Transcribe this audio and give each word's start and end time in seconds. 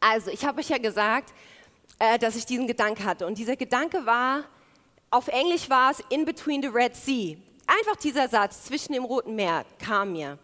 Also, 0.00 0.30
ich 0.30 0.44
habe 0.44 0.60
euch 0.60 0.70
ja 0.70 0.78
gesagt, 0.78 1.32
äh, 1.98 2.18
dass 2.18 2.34
ich 2.34 2.46
diesen 2.46 2.66
Gedanke 2.66 3.04
hatte. 3.04 3.26
Und 3.26 3.38
dieser 3.38 3.56
Gedanke 3.56 4.06
war, 4.06 4.44
auf 5.10 5.28
Englisch 5.28 5.68
war 5.68 5.90
es 5.90 6.02
In 6.08 6.24
Between 6.24 6.62
the 6.62 6.68
Red 6.68 6.96
Sea. 6.96 7.36
Einfach 7.66 7.96
dieser 7.96 8.28
Satz, 8.28 8.64
zwischen 8.64 8.94
dem 8.94 9.04
Roten 9.04 9.36
Meer, 9.36 9.64
kam 9.78 10.12
mir. 10.12 10.38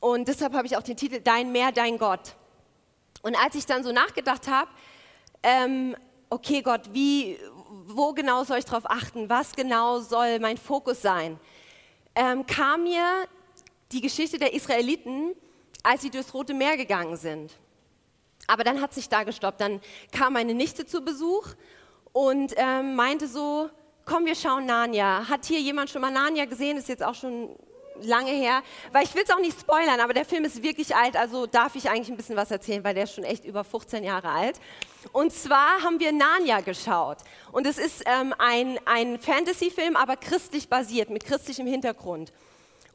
Und 0.00 0.28
deshalb 0.28 0.52
habe 0.52 0.66
ich 0.66 0.76
auch 0.76 0.82
den 0.82 0.96
Titel 0.96 1.20
Dein 1.20 1.50
Meer, 1.50 1.72
dein 1.72 1.98
Gott. 1.98 2.34
Und 3.22 3.34
als 3.42 3.54
ich 3.54 3.66
dann 3.66 3.82
so 3.82 3.90
nachgedacht 3.92 4.46
habe, 4.46 4.70
ähm, 5.42 5.96
okay 6.30 6.62
Gott, 6.62 6.82
wie, 6.92 7.38
wo 7.86 8.12
genau 8.12 8.44
soll 8.44 8.58
ich 8.58 8.64
darauf 8.64 8.88
achten? 8.88 9.28
Was 9.28 9.52
genau 9.52 10.00
soll 10.00 10.38
mein 10.38 10.56
Fokus 10.56 11.02
sein? 11.02 11.38
Ähm, 12.14 12.46
kam 12.46 12.84
mir 12.84 13.26
die 13.90 14.00
Geschichte 14.00 14.38
der 14.38 14.52
Israeliten, 14.52 15.34
als 15.82 16.02
sie 16.02 16.10
durchs 16.10 16.34
Rote 16.34 16.54
Meer 16.54 16.76
gegangen 16.76 17.16
sind. 17.16 17.52
Aber 18.48 18.64
dann 18.64 18.80
hat 18.80 18.92
sich 18.92 19.08
da 19.08 19.22
gestoppt. 19.22 19.60
Dann 19.60 19.80
kam 20.10 20.32
meine 20.32 20.54
Nichte 20.54 20.84
zu 20.84 21.02
Besuch 21.02 21.46
und 22.12 22.54
ähm, 22.56 22.96
meinte 22.96 23.28
so, 23.28 23.70
komm, 24.04 24.24
wir 24.24 24.34
schauen 24.34 24.66
Narnia. 24.66 25.28
Hat 25.28 25.44
hier 25.44 25.60
jemand 25.60 25.90
schon 25.90 26.02
mal 26.02 26.10
Narnia 26.10 26.46
gesehen? 26.46 26.76
Ist 26.76 26.88
jetzt 26.88 27.04
auch 27.04 27.14
schon 27.14 27.54
lange 28.02 28.30
her. 28.30 28.62
Weil 28.92 29.04
ich 29.04 29.14
will 29.14 29.22
es 29.24 29.30
auch 29.30 29.40
nicht 29.40 29.58
spoilern, 29.60 30.00
aber 30.00 30.14
der 30.14 30.24
Film 30.24 30.44
ist 30.44 30.62
wirklich 30.62 30.94
alt, 30.94 31.16
also 31.16 31.46
darf 31.46 31.74
ich 31.74 31.88
eigentlich 31.88 32.08
ein 32.08 32.16
bisschen 32.16 32.36
was 32.36 32.50
erzählen, 32.50 32.82
weil 32.84 32.94
der 32.94 33.04
ist 33.04 33.14
schon 33.14 33.24
echt 33.24 33.44
über 33.44 33.64
15 33.64 34.04
Jahre 34.04 34.30
alt. 34.30 34.60
Und 35.12 35.32
zwar 35.32 35.82
haben 35.82 36.00
wir 36.00 36.12
Narnia 36.12 36.60
geschaut. 36.60 37.18
Und 37.52 37.66
es 37.66 37.78
ist 37.78 38.02
ähm, 38.06 38.34
ein, 38.38 38.78
ein 38.84 39.18
Fantasy-Film, 39.18 39.96
aber 39.96 40.16
christlich 40.16 40.68
basiert, 40.68 41.10
mit 41.10 41.24
christlichem 41.24 41.66
Hintergrund. 41.66 42.32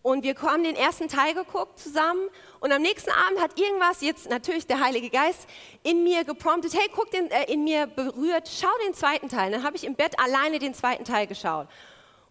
Und 0.03 0.23
wir 0.23 0.35
haben 0.41 0.65
den 0.65 0.75
ersten 0.75 1.07
Teil 1.07 1.33
geguckt 1.33 1.79
zusammen 1.79 2.27
und 2.59 2.73
am 2.73 2.81
nächsten 2.81 3.09
Abend 3.09 3.39
hat 3.39 3.57
irgendwas, 3.57 4.01
jetzt 4.01 4.29
natürlich 4.29 4.67
der 4.67 4.81
Heilige 4.81 5.09
Geist, 5.09 5.47
in 5.81 6.03
mir 6.03 6.25
gepromptet, 6.25 6.73
hey, 6.73 6.89
guck 6.93 7.09
den, 7.09 7.31
äh, 7.31 7.45
in 7.45 7.63
mir 7.63 7.87
berührt, 7.87 8.49
schau 8.49 8.67
den 8.85 8.93
zweiten 8.93 9.29
Teil. 9.29 9.51
Dann 9.51 9.63
habe 9.63 9.77
ich 9.77 9.85
im 9.85 9.95
Bett 9.95 10.19
alleine 10.19 10.59
den 10.59 10.73
zweiten 10.73 11.05
Teil 11.05 11.25
geschaut. 11.25 11.69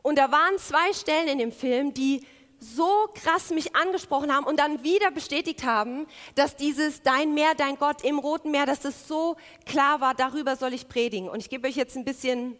Und 0.02 0.18
da 0.18 0.30
waren 0.30 0.58
zwei 0.58 0.92
Stellen 0.92 1.28
in 1.28 1.38
dem 1.38 1.50
Film, 1.50 1.94
die 1.94 2.26
so 2.58 3.08
krass 3.14 3.48
mich 3.48 3.74
angesprochen 3.74 4.36
haben 4.36 4.44
und 4.44 4.60
dann 4.60 4.82
wieder 4.82 5.10
bestätigt 5.10 5.64
haben, 5.64 6.06
dass 6.34 6.56
dieses 6.56 7.00
Dein 7.00 7.32
Meer, 7.32 7.54
dein 7.56 7.76
Gott 7.78 8.04
im 8.04 8.18
Roten 8.18 8.50
Meer, 8.50 8.66
dass 8.66 8.80
das 8.80 9.08
so 9.08 9.36
klar 9.64 10.02
war, 10.02 10.14
darüber 10.14 10.56
soll 10.56 10.74
ich 10.74 10.88
predigen. 10.88 11.30
Und 11.30 11.40
ich 11.40 11.48
gebe 11.48 11.66
euch 11.66 11.76
jetzt 11.76 11.96
ein 11.96 12.04
bisschen 12.04 12.58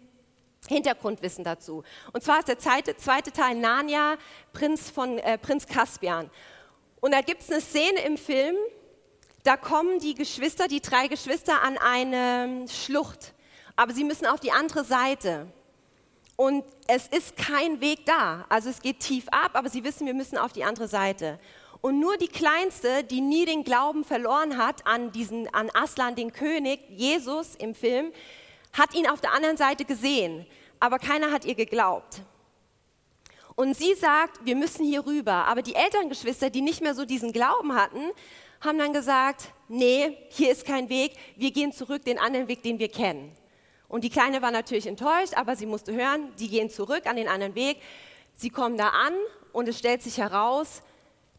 Hintergrundwissen 0.73 1.45
dazu. 1.45 1.85
Und 2.13 2.25
zwar 2.25 2.41
ist 2.41 2.49
der 2.49 2.59
zweite, 2.59 2.97
zweite 2.97 3.31
Teil 3.33 3.57
Narnia, 3.57 4.17
Prinz, 4.53 4.91
von, 4.91 5.19
äh, 5.19 5.39
Prinz 5.39 5.67
Caspian. 5.67 6.31
Und 7.01 7.13
da 7.13 7.21
gibt 7.21 7.43
es 7.43 7.51
eine 7.51 7.61
Szene 7.61 8.01
im 8.07 8.17
Film, 8.17 8.57
da 9.45 9.57
kommen 9.57 9.99
die 9.99 10.15
Geschwister, 10.15 10.69
die 10.69 10.81
drei 10.81 11.09
Geschwister, 11.09 11.63
an 11.63 11.77
eine 11.79 12.67
Schlucht. 12.69 13.35
Aber 13.75 13.93
sie 13.93 14.05
müssen 14.05 14.27
auf 14.27 14.39
die 14.39 14.53
andere 14.53 14.85
Seite. 14.85 15.49
Und 16.37 16.65
es 16.87 17.09
ist 17.09 17.37
kein 17.37 17.81
Weg 17.81 18.07
da. 18.07 18.47
Also 18.49 18.71
es 18.71 18.81
geht 18.81 19.01
tief 19.01 19.27
ab, 19.31 19.53
aber 19.55 19.69
sie 19.69 19.83
wissen, 19.85 20.07
wir 20.07 20.15
müssen 20.15 20.39
auf 20.39 20.53
die 20.53 20.65
andere 20.65 20.89
Seite. 20.89 21.39
Und 21.81 21.99
nur 21.99 22.17
die 22.17 22.29
Kleinste, 22.29 23.03
die 23.03 23.21
nie 23.21 23.45
den 23.45 23.65
Glauben 23.65 24.05
verloren 24.05 24.57
hat 24.57 24.87
an, 24.87 25.11
diesen, 25.11 25.53
an 25.53 25.69
Aslan, 25.75 26.15
den 26.15 26.33
König, 26.33 26.81
Jesus 26.89 27.57
im 27.57 27.75
Film, 27.75 28.13
hat 28.73 28.95
ihn 28.95 29.09
auf 29.09 29.21
der 29.21 29.33
anderen 29.33 29.57
Seite 29.57 29.85
gesehen, 29.85 30.47
aber 30.83 30.99
keiner 30.99 31.31
hat 31.31 31.45
ihr 31.45 31.55
geglaubt. 31.55 32.23
Und 33.55 33.77
sie 33.77 33.95
sagt, 33.95 34.45
wir 34.45 34.57
müssen 34.57 34.85
hier 34.85 35.07
rüber. 35.07 35.47
Aber 35.47 35.63
die 35.63 35.77
Elterngeschwister, 35.77 36.51
die 36.51 36.61
nicht 36.61 36.81
mehr 36.81 36.97
so 36.97 37.05
diesen 37.05 37.33
Glauben 37.33 37.77
hatten, 37.77 38.11
haben 38.61 38.79
dann 38.79 38.93
gesagt, 38.93 39.53
nee, 39.69 40.19
hier 40.31 40.51
ist 40.51 40.67
kein 40.67 40.89
Weg, 40.89 41.13
wir 41.37 41.53
gehen 41.53 41.73
zurück 41.73 42.05
den 42.05 42.19
anderen 42.19 42.49
Weg, 42.49 42.65
den 42.65 42.81
wir 42.81 42.89
kennen. 42.89 43.31
Und 43.87 44.03
die 44.03 44.11
Kleine 44.11 44.43
war 44.43 44.51
natürlich 44.51 44.89
enttäuscht, 44.89 45.35
aber 45.37 45.55
sie 45.55 45.67
musste 45.67 45.93
hören, 45.93 46.35
die 46.41 46.49
gehen 46.49 46.69
zurück 46.69 47.07
an 47.07 47.15
den 47.15 47.29
anderen 47.29 47.55
Weg. 47.55 47.79
Sie 48.35 48.51
kommen 48.51 48.77
da 48.77 48.89
an 48.89 49.15
und 49.53 49.69
es 49.69 49.79
stellt 49.79 50.03
sich 50.03 50.19
heraus, 50.19 50.83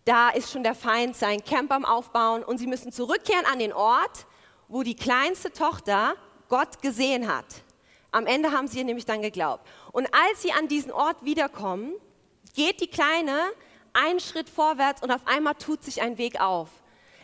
da 0.05 0.29
ist 0.29 0.53
schon 0.53 0.63
der 0.63 0.75
Feind 0.75 1.17
sein 1.17 1.43
Camp 1.43 1.69
am 1.73 1.83
Aufbauen 1.83 2.45
und 2.45 2.59
sie 2.59 2.67
müssen 2.67 2.93
zurückkehren 2.93 3.45
an 3.45 3.59
den 3.59 3.73
Ort, 3.73 4.25
wo 4.69 4.83
die 4.83 4.95
kleinste 4.95 5.51
Tochter 5.51 6.15
Gott 6.47 6.81
gesehen 6.81 7.27
hat. 7.27 7.45
Am 8.13 8.27
Ende 8.27 8.51
haben 8.51 8.67
sie 8.67 8.77
ihr 8.77 8.85
nämlich 8.85 9.05
dann 9.05 9.23
geglaubt. 9.23 9.67
Und 9.91 10.07
als 10.13 10.43
sie 10.43 10.51
an 10.51 10.67
diesen 10.67 10.91
Ort 10.91 11.25
wiederkommen, 11.25 11.93
geht 12.55 12.79
die 12.79 12.87
Kleine 12.87 13.37
einen 13.91 14.19
Schritt 14.19 14.49
vorwärts 14.49 15.01
und 15.01 15.11
auf 15.11 15.25
einmal 15.25 15.55
tut 15.55 15.83
sich 15.83 16.01
ein 16.01 16.19
Weg 16.19 16.39
auf. 16.39 16.69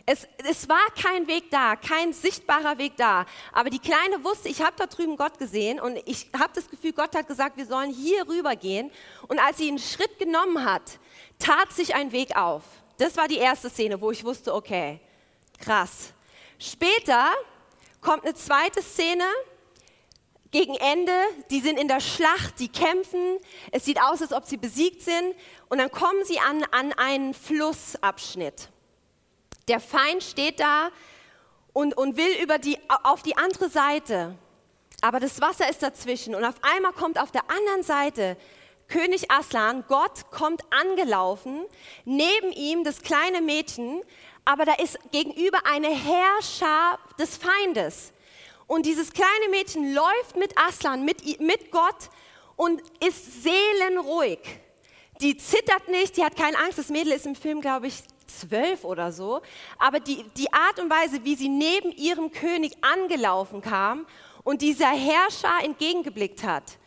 Es, 0.04 0.26
es, 0.48 0.68
war 0.68 0.84
kein 1.00 1.28
Weg 1.28 1.48
da, 1.52 1.76
kein 1.76 2.12
sichtbarer 2.12 2.78
Weg 2.78 2.96
da. 2.96 3.24
Aber 3.52 3.70
die 3.70 3.78
Kleine 3.78 4.24
wusste, 4.24 4.48
ich 4.48 4.62
habe 4.62 4.72
da 4.76 4.86
drüben 4.86 5.16
Gott 5.16 5.38
gesehen 5.38 5.78
und 5.78 5.96
ich 6.06 6.28
habe 6.36 6.50
das 6.54 6.68
Gefühl, 6.68 6.92
Gott 6.92 7.14
hat 7.14 7.28
gesagt, 7.28 7.56
wir 7.56 7.66
sollen 7.66 7.92
hier 7.92 8.26
rüber 8.26 8.56
gehen. 8.56 8.90
Und 9.28 9.38
als 9.38 9.58
sie 9.58 9.68
einen 9.68 9.78
Schritt 9.78 10.18
genommen 10.18 10.64
hat, 10.64 10.98
tat 11.38 11.72
sich 11.72 11.94
ein 11.94 12.10
Weg 12.10 12.36
auf. 12.36 12.64
Das 12.98 13.16
war 13.16 13.28
die 13.28 13.36
erste 13.36 13.70
Szene, 13.70 14.00
wo 14.00 14.10
ich 14.10 14.24
wusste, 14.24 14.52
okay, 14.52 14.98
krass. 15.60 16.12
Später 16.58 17.28
kommt 18.00 18.24
eine 18.24 18.34
zweite 18.34 18.82
Szene 18.82 19.24
gegen 20.50 20.74
Ende. 20.74 21.12
Die 21.50 21.60
sind 21.60 21.78
in 21.78 21.88
der 21.88 22.00
Schlacht, 22.00 22.58
die 22.58 22.68
kämpfen. 22.68 23.38
Es 23.70 23.84
sieht 23.84 24.00
aus, 24.00 24.22
als 24.22 24.32
ob 24.32 24.44
sie 24.44 24.56
besiegt 24.56 25.02
sind. 25.02 25.34
Und 25.68 25.78
dann 25.78 25.90
kommen 25.90 26.24
sie 26.24 26.38
an, 26.40 26.64
an 26.70 26.92
einen 26.94 27.34
Flussabschnitt. 27.34 28.68
Der 29.68 29.80
Feind 29.80 30.22
steht 30.22 30.60
da 30.60 30.90
und, 31.72 31.96
und 31.96 32.16
will 32.16 32.42
über 32.42 32.58
die, 32.58 32.78
auf 33.04 33.22
die 33.22 33.36
andere 33.36 33.68
Seite. 33.68 34.36
Aber 35.00 35.20
das 35.20 35.40
Wasser 35.40 35.68
ist 35.68 35.82
dazwischen. 35.82 36.34
Und 36.34 36.44
auf 36.44 36.56
einmal 36.62 36.92
kommt 36.92 37.20
auf 37.20 37.30
der 37.30 37.42
anderen 37.50 37.82
Seite 37.82 38.36
König 38.90 39.30
Aslan, 39.30 39.84
Gott 39.86 40.32
kommt 40.32 40.62
angelaufen, 40.70 41.64
neben 42.04 42.50
ihm 42.50 42.82
das 42.82 43.02
kleine 43.02 43.40
Mädchen, 43.40 44.02
aber 44.44 44.64
da 44.64 44.74
ist 44.74 44.98
gegenüber 45.12 45.58
eine 45.64 45.88
Herrscher 45.88 46.98
des 47.16 47.36
Feindes. 47.36 48.12
Und 48.70 48.86
dieses 48.86 49.12
kleine 49.12 49.48
Mädchen 49.50 49.94
läuft 49.94 50.36
mit 50.36 50.56
Aslan, 50.56 51.04
mit, 51.04 51.40
mit 51.40 51.72
Gott 51.72 52.08
und 52.54 52.80
ist 53.04 53.42
seelenruhig. 53.42 54.38
Die 55.20 55.36
zittert 55.36 55.88
nicht, 55.88 56.16
die 56.16 56.22
hat 56.22 56.36
keine 56.36 56.56
Angst. 56.56 56.78
Das 56.78 56.88
Mädel 56.88 57.12
ist 57.12 57.26
im 57.26 57.34
Film, 57.34 57.60
glaube 57.60 57.88
ich, 57.88 58.00
zwölf 58.28 58.84
oder 58.84 59.10
so. 59.10 59.40
Aber 59.76 59.98
die, 59.98 60.22
die 60.36 60.52
Art 60.52 60.78
und 60.78 60.88
Weise, 60.88 61.24
wie 61.24 61.34
sie 61.34 61.48
neben 61.48 61.90
ihrem 61.90 62.30
König 62.30 62.74
angelaufen 62.80 63.60
kam 63.60 64.06
und 64.44 64.62
dieser 64.62 64.90
Herrscher 64.90 65.64
entgegengeblickt 65.64 66.44
hat, 66.44 66.78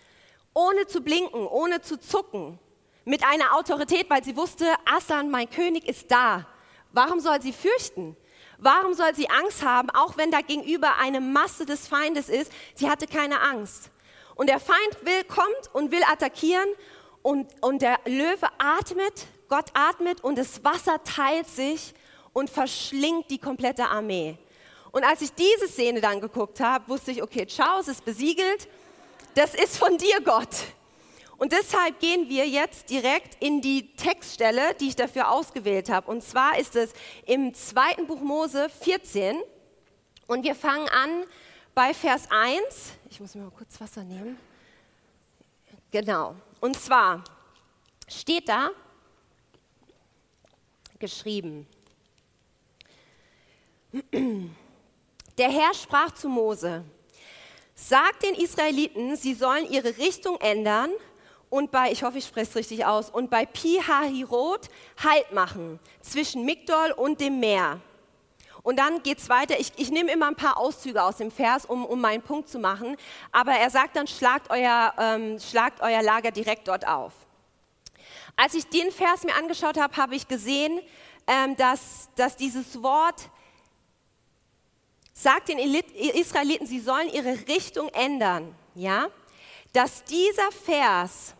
ohne 0.53 0.87
zu 0.87 1.01
blinken, 1.01 1.45
ohne 1.45 1.81
zu 1.81 1.99
zucken, 1.99 2.59
mit 3.03 3.25
einer 3.25 3.57
Autorität, 3.57 4.09
weil 4.09 4.23
sie 4.23 4.37
wusste, 4.37 4.73
Aslan, 4.85 5.29
mein 5.29 5.49
König, 5.49 5.85
ist 5.89 6.09
da. 6.09 6.47
Warum 6.93 7.19
soll 7.19 7.41
sie 7.41 7.51
fürchten? 7.51 8.15
Warum 8.63 8.93
soll 8.93 9.13
sie 9.13 9.29
Angst 9.29 9.61
haben, 9.61 9.89
auch 9.89 10.15
wenn 10.15 10.31
da 10.31 10.39
gegenüber 10.39 10.95
eine 10.97 11.19
Masse 11.19 11.65
des 11.65 11.85
Feindes 11.85 12.29
ist? 12.29 12.49
Sie 12.75 12.89
hatte 12.89 13.07
keine 13.07 13.41
Angst. 13.41 13.91
Und 14.35 14.47
der 14.47 14.61
Feind 14.61 14.97
will, 15.01 15.25
kommt 15.25 15.73
und 15.73 15.91
will 15.91 16.01
attackieren 16.09 16.69
und, 17.21 17.51
und 17.61 17.81
der 17.81 17.99
Löwe 18.05 18.47
atmet, 18.57 19.27
Gott 19.49 19.65
atmet 19.73 20.23
und 20.23 20.37
das 20.37 20.63
Wasser 20.63 21.03
teilt 21.03 21.49
sich 21.49 21.93
und 22.31 22.49
verschlingt 22.49 23.29
die 23.29 23.37
komplette 23.37 23.89
Armee. 23.89 24.37
Und 24.93 25.03
als 25.03 25.21
ich 25.21 25.33
diese 25.33 25.67
Szene 25.67 25.99
dann 25.99 26.21
geguckt 26.21 26.61
habe, 26.61 26.87
wusste 26.87 27.11
ich, 27.11 27.21
okay, 27.21 27.45
ciao, 27.45 27.81
es 27.81 27.89
ist 27.89 28.05
besiegelt. 28.05 28.69
Das 29.35 29.55
ist 29.55 29.77
von 29.77 29.97
dir, 29.97 30.21
Gott. 30.21 30.47
Und 31.37 31.51
deshalb 31.51 31.99
gehen 31.99 32.29
wir 32.29 32.47
jetzt 32.47 32.89
direkt 32.89 33.41
in 33.43 33.61
die 33.61 33.95
Textstelle, 33.95 34.75
die 34.75 34.89
ich 34.89 34.95
dafür 34.95 35.31
ausgewählt 35.31 35.89
habe. 35.89 36.09
Und 36.09 36.23
zwar 36.23 36.57
ist 36.57 36.75
es 36.75 36.93
im 37.25 37.53
zweiten 37.53 38.07
Buch 38.07 38.21
Mose 38.21 38.69
14. 38.69 39.41
Und 40.27 40.43
wir 40.43 40.55
fangen 40.55 40.87
an 40.89 41.25
bei 41.73 41.93
Vers 41.93 42.27
1. 42.29 42.93
Ich 43.09 43.19
muss 43.19 43.35
mir 43.35 43.43
mal 43.43 43.51
kurz 43.51 43.79
Wasser 43.81 44.03
nehmen. 44.03 44.37
Genau. 45.91 46.35
Und 46.59 46.79
zwar 46.79 47.23
steht 48.07 48.47
da 48.47 48.71
geschrieben. 50.99 51.67
Der 55.37 55.51
Herr 55.51 55.73
sprach 55.73 56.11
zu 56.13 56.29
Mose, 56.29 56.83
sag 57.75 58.19
den 58.21 58.35
Israeliten, 58.35 59.15
sie 59.15 59.33
sollen 59.33 59.69
ihre 59.69 59.97
Richtung 59.97 60.39
ändern 60.39 60.91
und 61.53 61.69
bei, 61.69 61.91
ich 61.91 62.01
hoffe, 62.01 62.17
ich 62.17 62.25
spreche 62.25 62.49
es 62.49 62.55
richtig 62.55 62.83
aus, 62.83 63.11
und 63.11 63.29
bei 63.29 63.45
Pi 63.45 63.79
Hahirot 63.87 64.69
Halt 65.03 65.31
machen 65.33 65.79
zwischen 66.01 66.45
Migdol 66.45 66.91
und 66.93 67.21
dem 67.21 67.39
Meer. 67.39 67.79
Und 68.63 68.79
dann 68.79 69.03
geht 69.03 69.19
es 69.19 69.29
weiter. 69.29 69.59
Ich, 69.59 69.71
ich 69.75 69.91
nehme 69.91 70.11
immer 70.11 70.29
ein 70.29 70.35
paar 70.35 70.57
Auszüge 70.57 71.03
aus 71.03 71.17
dem 71.17 71.29
Vers, 71.29 71.65
um, 71.65 71.85
um 71.85 72.01
meinen 72.01 72.23
Punkt 72.23 72.49
zu 72.49 72.57
machen. 72.57 72.97
Aber 73.31 73.51
er 73.51 73.69
sagt 73.69 73.95
dann, 73.97 74.07
schlagt 74.07 74.49
euer, 74.49 74.95
ähm, 74.97 75.39
schlagt 75.39 75.79
euer 75.81 76.01
Lager 76.01 76.31
direkt 76.31 76.67
dort 76.67 76.87
auf. 76.87 77.13
Als 78.35 78.55
ich 78.55 78.65
den 78.65 78.91
Vers 78.91 79.23
mir 79.23 79.35
angeschaut 79.35 79.79
habe, 79.79 79.95
habe 79.95 80.15
ich 80.15 80.27
gesehen, 80.27 80.79
ähm, 81.27 81.55
dass, 81.55 82.09
dass 82.15 82.35
dieses 82.35 82.81
Wort 82.81 83.29
sagt 85.13 85.49
den 85.49 85.59
Israeliten, 85.59 86.65
sie 86.65 86.79
sollen 86.79 87.09
ihre 87.09 87.47
Richtung 87.47 87.89
ändern, 87.89 88.55
ja, 88.73 89.09
dass 89.73 90.03
dieser 90.03 90.51
Vers, 90.51 91.35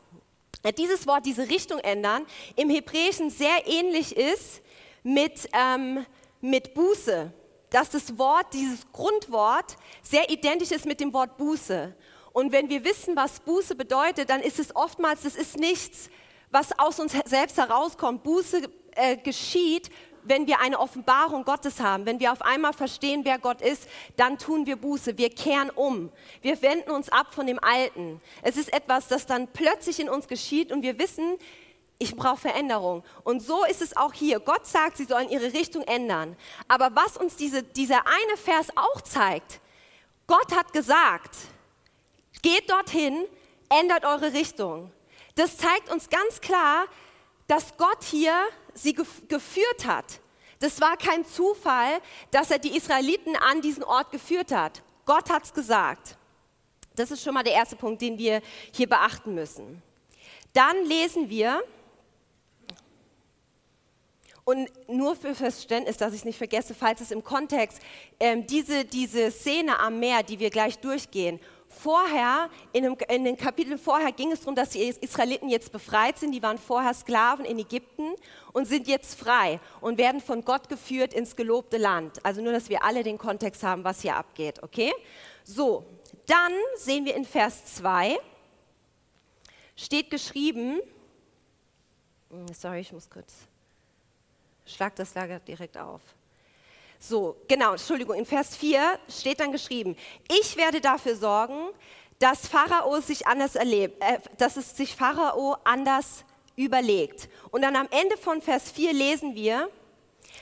dieses 0.71 1.05
Wort, 1.07 1.25
diese 1.25 1.49
Richtung 1.49 1.79
ändern, 1.79 2.25
im 2.55 2.69
Hebräischen 2.69 3.29
sehr 3.29 3.67
ähnlich 3.67 4.15
ist 4.15 4.61
mit, 5.03 5.49
ähm, 5.53 6.05
mit 6.41 6.73
Buße. 6.73 7.33
Dass 7.69 7.89
das 7.89 8.17
Wort, 8.17 8.53
dieses 8.53 8.89
Grundwort, 8.91 9.75
sehr 10.01 10.29
identisch 10.29 10.71
ist 10.71 10.85
mit 10.85 10.99
dem 10.99 11.11
Wort 11.11 11.37
Buße. 11.37 11.95
Und 12.31 12.51
wenn 12.51 12.69
wir 12.69 12.83
wissen, 12.83 13.15
was 13.15 13.39
Buße 13.39 13.75
bedeutet, 13.75 14.29
dann 14.29 14.41
ist 14.41 14.59
es 14.59 14.75
oftmals, 14.75 15.21
das 15.23 15.35
ist 15.35 15.57
nichts, 15.57 16.09
was 16.49 16.77
aus 16.79 16.99
uns 16.99 17.13
selbst 17.25 17.57
herauskommt. 17.57 18.23
Buße 18.23 18.61
äh, 18.95 19.17
geschieht 19.17 19.89
wenn 20.25 20.47
wir 20.47 20.59
eine 20.59 20.79
Offenbarung 20.79 21.43
Gottes 21.43 21.79
haben, 21.79 22.05
wenn 22.05 22.19
wir 22.19 22.31
auf 22.31 22.41
einmal 22.41 22.73
verstehen, 22.73 23.21
wer 23.23 23.39
Gott 23.39 23.61
ist, 23.61 23.87
dann 24.15 24.37
tun 24.37 24.65
wir 24.65 24.75
Buße, 24.75 25.17
wir 25.17 25.29
kehren 25.29 25.69
um, 25.69 26.11
wir 26.41 26.61
wenden 26.61 26.91
uns 26.91 27.09
ab 27.09 27.33
von 27.33 27.47
dem 27.47 27.59
Alten. 27.63 28.21
Es 28.41 28.57
ist 28.57 28.73
etwas, 28.73 29.07
das 29.07 29.25
dann 29.25 29.47
plötzlich 29.47 29.99
in 29.99 30.09
uns 30.09 30.27
geschieht 30.27 30.71
und 30.71 30.81
wir 30.81 30.99
wissen, 30.99 31.37
ich 31.99 32.15
brauche 32.15 32.37
Veränderung. 32.37 33.03
Und 33.23 33.41
so 33.41 33.63
ist 33.65 33.81
es 33.81 33.95
auch 33.95 34.13
hier. 34.13 34.39
Gott 34.39 34.65
sagt, 34.65 34.97
sie 34.97 35.05
sollen 35.05 35.29
ihre 35.29 35.53
Richtung 35.53 35.83
ändern. 35.83 36.35
Aber 36.67 36.91
was 36.95 37.17
uns 37.17 37.35
diese, 37.35 37.63
dieser 37.63 38.05
eine 38.05 38.37
Vers 38.37 38.67
auch 38.75 39.01
zeigt, 39.01 39.59
Gott 40.27 40.55
hat 40.55 40.73
gesagt, 40.73 41.35
geht 42.41 42.69
dorthin, 42.69 43.25
ändert 43.69 44.05
eure 44.05 44.33
Richtung. 44.33 44.91
Das 45.35 45.57
zeigt 45.57 45.91
uns 45.91 46.09
ganz 46.09 46.41
klar, 46.41 46.85
dass 47.47 47.77
Gott 47.77 48.03
hier 48.03 48.35
sie 48.73 48.93
geführt 48.93 49.85
hat. 49.85 50.19
Das 50.59 50.79
war 50.79 50.95
kein 50.97 51.25
Zufall, 51.25 51.99
dass 52.31 52.51
er 52.51 52.59
die 52.59 52.75
Israeliten 52.75 53.35
an 53.35 53.61
diesen 53.61 53.83
Ort 53.83 54.11
geführt 54.11 54.51
hat. 54.51 54.81
Gott 55.05 55.29
hat 55.29 55.43
es 55.43 55.53
gesagt. 55.53 56.17
Das 56.95 57.11
ist 57.11 57.23
schon 57.23 57.33
mal 57.33 57.43
der 57.43 57.53
erste 57.53 57.75
Punkt, 57.75 58.01
den 58.01 58.17
wir 58.17 58.41
hier 58.71 58.87
beachten 58.87 59.33
müssen. 59.33 59.81
Dann 60.53 60.85
lesen 60.85 61.29
wir, 61.29 61.63
und 64.45 64.69
nur 64.89 65.15
für 65.15 65.35
Verständnis, 65.35 65.97
dass 65.97 66.13
ich 66.13 66.19
es 66.19 66.25
nicht 66.25 66.37
vergesse, 66.37 66.73
falls 66.73 67.01
es 67.01 67.11
im 67.11 67.23
Kontext, 67.23 67.79
ähm, 68.19 68.45
diese, 68.45 68.83
diese 68.85 69.31
Szene 69.31 69.79
am 69.79 69.99
Meer, 69.99 70.21
die 70.21 70.39
wir 70.39 70.49
gleich 70.49 70.79
durchgehen, 70.79 71.39
Vorher, 71.81 72.49
in, 72.71 72.83
dem, 72.83 72.97
in 73.09 73.23
den 73.23 73.37
Kapiteln 73.37 73.77
vorher 73.77 74.11
ging 74.11 74.31
es 74.31 74.41
darum, 74.41 74.55
dass 74.55 74.69
die 74.69 74.87
Israeliten 74.87 75.49
jetzt 75.49 75.71
befreit 75.71 76.17
sind. 76.19 76.31
Die 76.31 76.41
waren 76.41 76.57
vorher 76.57 76.93
Sklaven 76.93 77.45
in 77.45 77.59
Ägypten 77.59 78.13
und 78.53 78.67
sind 78.67 78.87
jetzt 78.87 79.19
frei 79.19 79.59
und 79.81 79.97
werden 79.97 80.21
von 80.21 80.45
Gott 80.45 80.69
geführt 80.69 81.13
ins 81.13 81.35
gelobte 81.35 81.77
Land. 81.77 82.23
Also 82.25 82.41
nur, 82.41 82.53
dass 82.53 82.69
wir 82.69 82.83
alle 82.83 83.03
den 83.03 83.17
Kontext 83.17 83.63
haben, 83.63 83.83
was 83.83 84.01
hier 84.01 84.15
abgeht. 84.15 84.61
Okay? 84.61 84.93
So, 85.43 85.85
dann 86.27 86.53
sehen 86.75 87.05
wir 87.05 87.15
in 87.15 87.25
Vers 87.25 87.65
2, 87.75 88.17
steht 89.75 90.09
geschrieben, 90.09 90.79
hm, 92.29 92.47
sorry, 92.53 92.79
ich 92.79 92.93
muss 92.93 93.09
kurz, 93.09 93.33
schlag 94.65 94.95
das 94.95 95.13
Lager 95.15 95.39
direkt 95.39 95.77
auf. 95.77 96.01
So, 97.05 97.35
genau, 97.49 97.71
Entschuldigung, 97.71 98.15
in 98.15 98.25
Vers 98.25 98.55
4 98.55 98.97
steht 99.09 99.41
dann 99.41 99.51
geschrieben, 99.51 99.97
ich 100.29 100.55
werde 100.55 100.79
dafür 100.79 101.17
sorgen, 101.17 101.67
dass 102.17 102.47
Pharao 102.47 103.01
sich 103.01 103.27
anders 103.27 103.55
erlebt, 103.55 104.01
äh, 104.01 104.19
dass 104.37 104.55
es 104.55 104.77
sich 104.77 104.95
Pharao 104.95 105.57
anders 105.65 106.23
überlegt. 106.55 107.27
Und 107.51 107.63
dann 107.63 107.75
am 107.75 107.89
Ende 107.91 108.15
von 108.15 108.41
Vers 108.41 108.71
4 108.71 108.93
lesen 108.93 109.35
wir, 109.35 109.67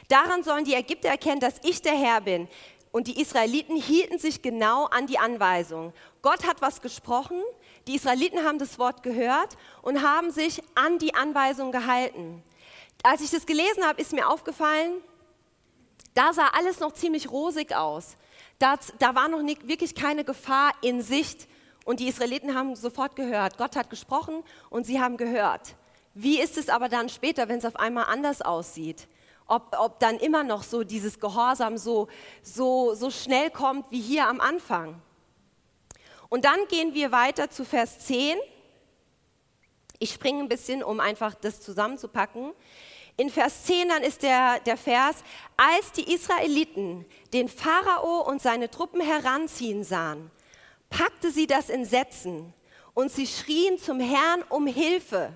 daran 0.07 0.43
sollen 0.43 0.63
die 0.63 0.75
Ägypter 0.75 1.09
erkennen, 1.09 1.39
dass 1.39 1.55
ich 1.63 1.81
der 1.81 1.97
Herr 1.97 2.21
bin. 2.21 2.47
Und 2.91 3.07
die 3.07 3.19
Israeliten 3.19 3.75
hielten 3.75 4.19
sich 4.19 4.43
genau 4.43 4.85
an 4.85 5.07
die 5.07 5.17
Anweisung. 5.17 5.93
Gott 6.21 6.45
hat 6.45 6.61
was 6.61 6.79
gesprochen, 6.79 7.41
die 7.87 7.95
Israeliten 7.95 8.45
haben 8.45 8.59
das 8.59 8.77
Wort 8.77 9.01
gehört 9.01 9.57
und 9.81 10.03
haben 10.03 10.29
sich 10.29 10.61
an 10.75 10.99
die 10.99 11.15
Anweisung 11.15 11.71
gehalten. 11.71 12.43
Als 13.01 13.21
ich 13.21 13.31
das 13.31 13.47
gelesen 13.47 13.83
habe, 13.83 13.99
ist 13.99 14.13
mir 14.13 14.29
aufgefallen, 14.29 15.01
da 16.13 16.33
sah 16.33 16.47
alles 16.49 16.79
noch 16.79 16.93
ziemlich 16.93 17.31
rosig 17.31 17.73
aus. 17.73 18.15
Da, 18.59 18.75
da 18.99 19.15
war 19.15 19.27
noch 19.27 19.41
nicht, 19.41 19.67
wirklich 19.67 19.95
keine 19.95 20.23
Gefahr 20.23 20.71
in 20.81 21.01
Sicht. 21.01 21.47
Und 21.85 21.99
die 21.99 22.07
Israeliten 22.07 22.55
haben 22.55 22.75
sofort 22.75 23.15
gehört. 23.15 23.57
Gott 23.57 23.75
hat 23.75 23.89
gesprochen 23.89 24.43
und 24.69 24.85
sie 24.85 25.01
haben 25.01 25.17
gehört. 25.17 25.75
Wie 26.13 26.39
ist 26.39 26.57
es 26.57 26.69
aber 26.69 26.89
dann 26.89 27.09
später, 27.09 27.47
wenn 27.47 27.59
es 27.59 27.65
auf 27.65 27.77
einmal 27.77 28.05
anders 28.05 28.41
aussieht? 28.41 29.07
Ob, 29.47 29.75
ob 29.77 29.99
dann 29.99 30.17
immer 30.17 30.43
noch 30.43 30.63
so 30.63 30.83
dieses 30.83 31.19
Gehorsam 31.19 31.77
so, 31.77 32.07
so, 32.43 32.93
so 32.93 33.09
schnell 33.09 33.49
kommt 33.49 33.89
wie 33.91 33.99
hier 33.99 34.27
am 34.27 34.39
Anfang. 34.39 35.01
Und 36.29 36.45
dann 36.45 36.67
gehen 36.69 36.93
wir 36.93 37.11
weiter 37.11 37.49
zu 37.49 37.65
Vers 37.65 37.99
10. 37.99 38.37
Ich 39.99 40.11
springe 40.11 40.39
ein 40.39 40.47
bisschen, 40.47 40.83
um 40.83 40.99
einfach 40.99 41.35
das 41.35 41.61
zusammenzupacken. 41.61 42.53
In 43.17 43.29
Vers 43.29 43.63
10 43.65 43.89
dann 43.89 44.03
ist 44.03 44.23
der, 44.23 44.59
der 44.61 44.77
Vers, 44.77 45.17
als 45.57 45.91
die 45.91 46.13
Israeliten 46.13 47.05
den 47.33 47.47
Pharao 47.47 48.21
und 48.21 48.41
seine 48.41 48.69
Truppen 48.69 49.01
heranziehen 49.01 49.83
sahen, 49.83 50.31
packte 50.89 51.31
sie 51.31 51.47
das 51.47 51.69
Entsetzen 51.69 52.53
und 52.93 53.11
sie 53.11 53.27
schrien 53.27 53.77
zum 53.77 53.99
Herrn 53.99 54.43
um 54.49 54.67
Hilfe. 54.67 55.33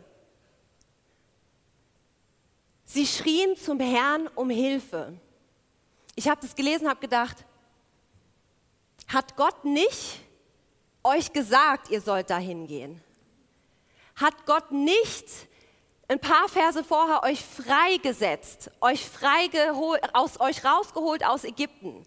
Sie 2.85 3.07
schrien 3.07 3.57
zum 3.57 3.79
Herrn 3.79 4.27
um 4.35 4.49
Hilfe. 4.49 5.13
Ich 6.15 6.29
habe 6.29 6.41
das 6.41 6.55
gelesen, 6.55 6.87
habe 6.87 6.99
gedacht, 7.01 7.43
hat 9.07 9.35
Gott 9.35 9.65
nicht 9.65 10.21
euch 11.03 11.31
gesagt, 11.31 11.89
ihr 11.89 12.01
sollt 12.01 12.29
dahin 12.29 12.67
gehen? 12.67 13.01
Hat 14.15 14.45
Gott 14.45 14.71
nicht 14.71 15.25
ein 16.07 16.19
paar 16.19 16.47
Verse 16.47 16.83
vorher 16.83 17.23
euch 17.23 17.43
freigesetzt, 17.43 18.69
euch 18.81 19.03
freigeholt, 19.05 20.01
aus 20.13 20.39
euch 20.39 20.63
rausgeholt 20.63 21.25
aus 21.25 21.43
Ägypten. 21.43 22.05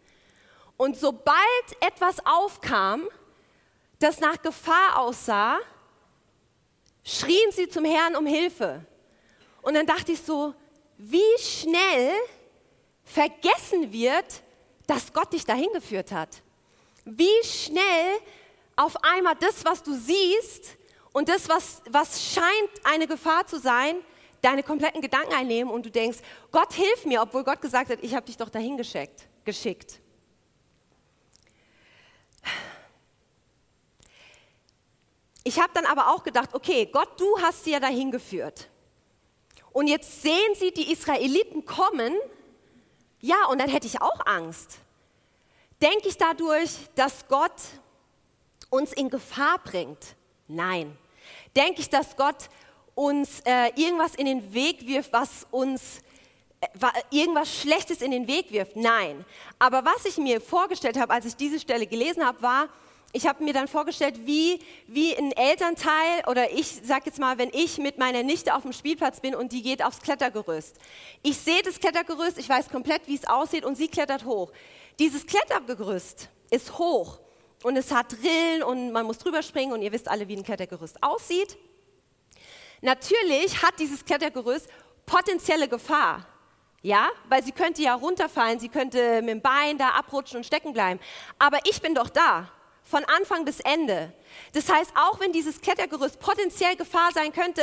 Und 0.76 0.96
sobald 0.96 1.36
etwas 1.80 2.24
aufkam, 2.24 3.08
das 3.98 4.20
nach 4.20 4.40
Gefahr 4.40 4.98
aussah, 4.98 5.58
schrien 7.02 7.50
sie 7.50 7.68
zum 7.68 7.84
Herrn 7.84 8.14
um 8.14 8.26
Hilfe. 8.26 8.86
Und 9.62 9.74
dann 9.74 9.86
dachte 9.86 10.12
ich 10.12 10.20
so, 10.20 10.54
wie 10.96 11.38
schnell 11.40 12.12
vergessen 13.04 13.92
wird, 13.92 14.42
dass 14.86 15.12
Gott 15.12 15.32
dich 15.32 15.44
dahin 15.44 15.72
geführt 15.72 16.12
hat. 16.12 16.42
Wie 17.04 17.42
schnell 17.44 18.20
auf 18.76 18.96
einmal 19.02 19.34
das, 19.34 19.64
was 19.64 19.82
du 19.82 19.92
siehst, 19.94 20.77
und 21.18 21.28
das, 21.28 21.48
was, 21.48 21.82
was 21.90 22.32
scheint 22.32 22.70
eine 22.84 23.08
Gefahr 23.08 23.44
zu 23.44 23.58
sein, 23.58 23.96
deine 24.40 24.62
kompletten 24.62 25.00
Gedanken 25.00 25.34
einnehmen 25.34 25.72
und 25.72 25.84
du 25.84 25.90
denkst, 25.90 26.18
Gott 26.52 26.72
hilf 26.72 27.04
mir, 27.06 27.20
obwohl 27.20 27.42
Gott 27.42 27.60
gesagt 27.60 27.90
hat, 27.90 27.98
ich 28.02 28.14
habe 28.14 28.24
dich 28.24 28.36
doch 28.36 28.48
dahin 28.48 28.76
geschickt. 28.76 29.26
geschickt. 29.44 29.98
Ich 35.42 35.60
habe 35.60 35.72
dann 35.74 35.86
aber 35.86 36.14
auch 36.14 36.22
gedacht, 36.22 36.50
okay, 36.54 36.86
Gott, 36.86 37.20
du 37.20 37.26
hast 37.42 37.64
sie 37.64 37.72
ja 37.72 37.80
dahin 37.80 38.12
geführt. 38.12 38.70
Und 39.72 39.88
jetzt 39.88 40.22
sehen 40.22 40.54
sie 40.54 40.70
die 40.70 40.92
Israeliten 40.92 41.64
kommen, 41.64 42.14
ja, 43.20 43.46
und 43.46 43.60
dann 43.60 43.68
hätte 43.68 43.88
ich 43.88 44.00
auch 44.00 44.24
Angst. 44.24 44.78
Denke 45.82 46.06
ich 46.06 46.16
dadurch, 46.16 46.70
dass 46.94 47.26
Gott 47.26 47.60
uns 48.70 48.92
in 48.92 49.10
Gefahr 49.10 49.58
bringt? 49.64 50.14
Nein. 50.46 50.96
Denke 51.56 51.80
ich, 51.80 51.90
dass 51.90 52.16
Gott 52.16 52.48
uns 52.94 53.40
äh, 53.44 53.68
irgendwas 53.76 54.14
in 54.14 54.26
den 54.26 54.52
Weg 54.52 54.86
wirft, 54.86 55.12
was 55.12 55.46
uns 55.50 56.00
äh, 56.60 56.66
irgendwas 57.10 57.54
Schlechtes 57.54 58.02
in 58.02 58.10
den 58.10 58.26
Weg 58.26 58.50
wirft? 58.50 58.76
Nein. 58.76 59.24
Aber 59.58 59.84
was 59.84 60.04
ich 60.04 60.18
mir 60.18 60.40
vorgestellt 60.40 60.98
habe, 60.98 61.12
als 61.12 61.24
ich 61.24 61.36
diese 61.36 61.60
Stelle 61.60 61.86
gelesen 61.86 62.26
habe, 62.26 62.42
war, 62.42 62.68
ich 63.12 63.26
habe 63.26 63.42
mir 63.42 63.54
dann 63.54 63.68
vorgestellt, 63.68 64.26
wie, 64.26 64.60
wie 64.86 65.16
ein 65.16 65.32
Elternteil 65.32 66.24
oder 66.26 66.52
ich 66.52 66.66
sage 66.84 67.04
jetzt 67.06 67.18
mal, 67.18 67.38
wenn 67.38 67.50
ich 67.52 67.78
mit 67.78 67.96
meiner 67.98 68.22
Nichte 68.22 68.54
auf 68.54 68.62
dem 68.62 68.72
Spielplatz 68.72 69.20
bin 69.20 69.34
und 69.34 69.52
die 69.52 69.62
geht 69.62 69.82
aufs 69.82 70.02
Klettergerüst. 70.02 70.76
Ich 71.22 71.38
sehe 71.38 71.62
das 71.62 71.80
Klettergerüst, 71.80 72.36
ich 72.36 72.48
weiß 72.48 72.68
komplett, 72.68 73.06
wie 73.06 73.14
es 73.14 73.26
aussieht 73.26 73.64
und 73.64 73.76
sie 73.76 73.88
klettert 73.88 74.26
hoch. 74.26 74.52
Dieses 74.98 75.24
Klettergerüst 75.24 76.28
ist 76.50 76.78
hoch 76.78 77.18
und 77.62 77.76
es 77.76 77.90
hat 77.90 78.16
Rillen 78.22 78.62
und 78.62 78.92
man 78.92 79.06
muss 79.06 79.18
drüber 79.18 79.42
springen 79.42 79.72
und 79.72 79.82
ihr 79.82 79.92
wisst 79.92 80.08
alle, 80.08 80.28
wie 80.28 80.36
ein 80.36 80.44
Klettergerüst 80.44 81.02
aussieht. 81.02 81.56
Natürlich 82.80 83.62
hat 83.62 83.78
dieses 83.78 84.04
Klettergerüst 84.04 84.68
potenzielle 85.06 85.68
Gefahr. 85.68 86.26
Ja, 86.80 87.08
weil 87.28 87.42
sie 87.42 87.50
könnte 87.50 87.82
ja 87.82 87.94
runterfallen, 87.94 88.60
sie 88.60 88.68
könnte 88.68 89.20
mit 89.20 89.30
dem 89.30 89.40
Bein 89.40 89.78
da 89.78 89.90
abrutschen 89.90 90.36
und 90.36 90.44
stecken 90.44 90.72
bleiben. 90.72 91.00
Aber 91.36 91.58
ich 91.64 91.82
bin 91.82 91.94
doch 91.94 92.08
da. 92.08 92.48
Von 92.88 93.04
Anfang 93.04 93.44
bis 93.44 93.60
Ende. 93.60 94.12
Das 94.52 94.70
heißt, 94.70 94.92
auch 94.94 95.20
wenn 95.20 95.32
dieses 95.32 95.60
Klettergerüst 95.60 96.18
potenziell 96.20 96.74
Gefahr 96.76 97.10
sein 97.12 97.32
könnte, 97.32 97.62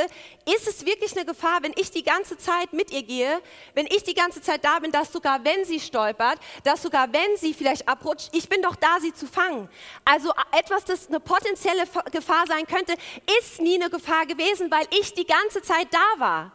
ist 0.54 0.68
es 0.68 0.86
wirklich 0.86 1.16
eine 1.16 1.24
Gefahr, 1.24 1.58
wenn 1.62 1.72
ich 1.76 1.90
die 1.90 2.04
ganze 2.04 2.38
Zeit 2.38 2.72
mit 2.72 2.92
ihr 2.92 3.02
gehe, 3.02 3.40
wenn 3.74 3.86
ich 3.86 4.04
die 4.04 4.14
ganze 4.14 4.40
Zeit 4.40 4.64
da 4.64 4.78
bin, 4.78 4.92
dass 4.92 5.12
sogar 5.12 5.44
wenn 5.44 5.64
sie 5.64 5.80
stolpert, 5.80 6.38
dass 6.64 6.82
sogar 6.82 7.12
wenn 7.12 7.36
sie 7.36 7.54
vielleicht 7.54 7.88
abrutscht, 7.88 8.28
ich 8.32 8.48
bin 8.48 8.62
doch 8.62 8.76
da, 8.76 8.98
sie 9.00 9.12
zu 9.12 9.26
fangen. 9.26 9.68
Also 10.04 10.32
etwas, 10.52 10.84
das 10.84 11.08
eine 11.08 11.20
potenzielle 11.20 11.84
Gefahr 12.12 12.46
sein 12.46 12.66
könnte, 12.66 12.94
ist 13.40 13.60
nie 13.60 13.74
eine 13.74 13.90
Gefahr 13.90 14.26
gewesen, 14.26 14.70
weil 14.70 14.86
ich 15.00 15.12
die 15.14 15.26
ganze 15.26 15.62
Zeit 15.62 15.88
da 15.92 16.20
war. 16.20 16.52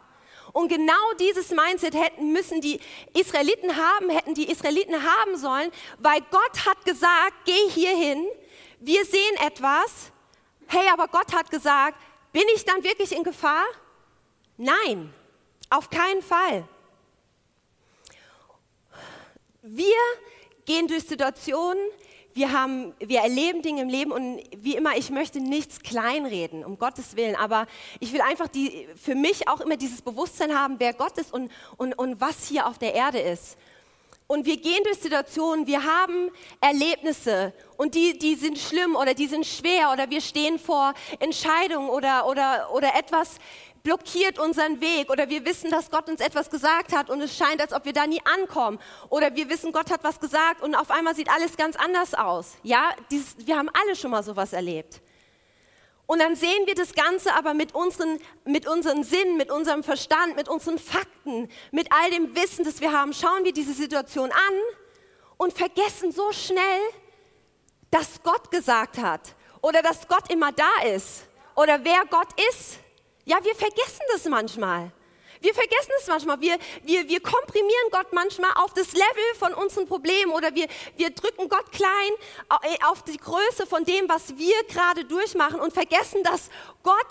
Und 0.52 0.68
genau 0.68 1.12
dieses 1.18 1.50
Mindset 1.50 1.94
hätten 1.94 2.32
müssen 2.32 2.60
die 2.60 2.78
Israeliten 3.14 3.74
haben, 3.74 4.10
hätten 4.10 4.34
die 4.34 4.50
Israeliten 4.50 5.02
haben 5.02 5.36
sollen, 5.36 5.70
weil 5.98 6.20
Gott 6.30 6.66
hat 6.66 6.84
gesagt, 6.84 7.32
geh 7.46 7.70
hier 7.70 7.96
hin, 7.96 8.26
wir 8.84 9.04
sehen 9.04 9.36
etwas, 9.46 10.10
hey, 10.66 10.88
aber 10.92 11.06
Gott 11.08 11.32
hat 11.34 11.50
gesagt, 11.50 11.96
bin 12.32 12.42
ich 12.54 12.64
dann 12.64 12.82
wirklich 12.82 13.12
in 13.12 13.22
Gefahr? 13.22 13.64
Nein, 14.56 15.12
auf 15.70 15.88
keinen 15.88 16.22
Fall. 16.22 16.66
Wir 19.62 19.94
gehen 20.64 20.88
durch 20.88 21.04
Situationen, 21.04 21.80
wir, 22.34 22.50
haben, 22.50 22.94
wir 22.98 23.20
erleben 23.20 23.62
Dinge 23.62 23.82
im 23.82 23.88
Leben 23.88 24.10
und 24.10 24.42
wie 24.56 24.74
immer, 24.74 24.96
ich 24.96 25.10
möchte 25.10 25.40
nichts 25.40 25.80
kleinreden, 25.80 26.64
um 26.64 26.78
Gottes 26.78 27.14
Willen, 27.14 27.36
aber 27.36 27.66
ich 28.00 28.12
will 28.12 28.22
einfach 28.22 28.48
die, 28.48 28.88
für 28.96 29.14
mich 29.14 29.48
auch 29.48 29.60
immer 29.60 29.76
dieses 29.76 30.02
Bewusstsein 30.02 30.58
haben, 30.58 30.76
wer 30.78 30.94
Gott 30.94 31.18
ist 31.18 31.32
und, 31.32 31.52
und, 31.76 31.96
und 31.96 32.20
was 32.20 32.48
hier 32.48 32.66
auf 32.66 32.78
der 32.78 32.94
Erde 32.94 33.20
ist. 33.20 33.56
Und 34.32 34.46
wir 34.46 34.56
gehen 34.56 34.82
durch 34.84 34.96
Situationen, 34.96 35.66
wir 35.66 35.84
haben 35.84 36.30
Erlebnisse 36.58 37.52
und 37.76 37.94
die, 37.94 38.16
die 38.18 38.34
sind 38.34 38.58
schlimm 38.58 38.96
oder 38.96 39.12
die 39.12 39.26
sind 39.26 39.44
schwer 39.44 39.90
oder 39.92 40.08
wir 40.08 40.22
stehen 40.22 40.58
vor 40.58 40.94
Entscheidungen 41.20 41.90
oder, 41.90 42.26
oder, 42.26 42.72
oder 42.72 42.94
etwas 42.94 43.36
blockiert 43.82 44.38
unseren 44.38 44.80
Weg 44.80 45.10
oder 45.10 45.28
wir 45.28 45.44
wissen, 45.44 45.70
dass 45.70 45.90
Gott 45.90 46.08
uns 46.08 46.22
etwas 46.22 46.48
gesagt 46.48 46.96
hat 46.96 47.10
und 47.10 47.20
es 47.20 47.36
scheint, 47.36 47.60
als 47.60 47.74
ob 47.74 47.84
wir 47.84 47.92
da 47.92 48.06
nie 48.06 48.22
ankommen 48.24 48.78
oder 49.10 49.36
wir 49.36 49.50
wissen, 49.50 49.70
Gott 49.70 49.90
hat 49.90 50.02
was 50.02 50.18
gesagt 50.18 50.62
und 50.62 50.76
auf 50.76 50.90
einmal 50.90 51.14
sieht 51.14 51.28
alles 51.28 51.58
ganz 51.58 51.76
anders 51.76 52.14
aus. 52.14 52.54
Ja, 52.62 52.88
dieses, 53.10 53.36
wir 53.46 53.58
haben 53.58 53.68
alle 53.82 53.94
schon 53.94 54.12
mal 54.12 54.22
sowas 54.22 54.54
erlebt. 54.54 55.02
Und 56.12 56.18
dann 56.18 56.36
sehen 56.36 56.66
wir 56.66 56.74
das 56.74 56.92
Ganze 56.92 57.32
aber 57.32 57.54
mit 57.54 57.74
unseren, 57.74 58.18
mit 58.44 58.68
unseren 58.68 59.02
Sinnen, 59.02 59.38
mit 59.38 59.50
unserem 59.50 59.82
Verstand, 59.82 60.36
mit 60.36 60.46
unseren 60.46 60.78
Fakten, 60.78 61.48
mit 61.70 61.90
all 61.90 62.10
dem 62.10 62.36
Wissen, 62.36 62.66
das 62.66 62.82
wir 62.82 62.92
haben, 62.92 63.14
schauen 63.14 63.44
wir 63.44 63.52
diese 63.54 63.72
Situation 63.72 64.30
an 64.30 64.54
und 65.38 65.54
vergessen 65.54 66.12
so 66.12 66.30
schnell, 66.32 66.80
dass 67.90 68.22
Gott 68.22 68.50
gesagt 68.50 68.98
hat 68.98 69.34
oder 69.62 69.80
dass 69.80 70.06
Gott 70.06 70.30
immer 70.30 70.52
da 70.52 70.82
ist 70.94 71.22
oder 71.56 71.82
wer 71.82 72.04
Gott 72.10 72.28
ist. 72.50 72.74
Ja, 73.24 73.42
wir 73.42 73.54
vergessen 73.54 74.02
das 74.12 74.26
manchmal. 74.26 74.92
Wir 75.42 75.52
vergessen 75.54 75.90
es 75.98 76.06
manchmal. 76.06 76.40
Wir, 76.40 76.56
wir, 76.84 77.08
wir 77.08 77.20
komprimieren 77.20 77.90
Gott 77.90 78.12
manchmal 78.12 78.52
auf 78.54 78.72
das 78.74 78.92
Level 78.92 79.34
von 79.38 79.52
unseren 79.54 79.88
Problemen 79.88 80.30
oder 80.30 80.54
wir, 80.54 80.68
wir 80.96 81.10
drücken 81.10 81.48
Gott 81.48 81.72
klein 81.72 82.12
äh, 82.62 82.84
auf 82.86 83.02
die 83.02 83.16
Größe 83.16 83.66
von 83.66 83.84
dem, 83.84 84.08
was 84.08 84.38
wir 84.38 84.54
gerade 84.68 85.04
durchmachen 85.04 85.58
und 85.58 85.72
vergessen, 85.72 86.22
dass 86.22 86.48
Gott 86.84 87.06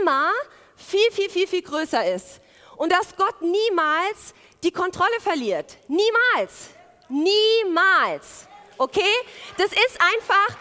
immer 0.00 0.32
viel, 0.74 1.12
viel, 1.12 1.30
viel, 1.30 1.46
viel 1.46 1.62
größer 1.62 2.12
ist. 2.12 2.40
Und 2.76 2.90
dass 2.90 3.14
Gott 3.16 3.40
niemals 3.40 4.34
die 4.64 4.72
Kontrolle 4.72 5.20
verliert. 5.20 5.78
Niemals. 5.86 6.70
Niemals. 7.08 8.48
Okay? 8.78 9.14
Das 9.58 9.68
ist 9.68 10.00
einfach 10.00 10.56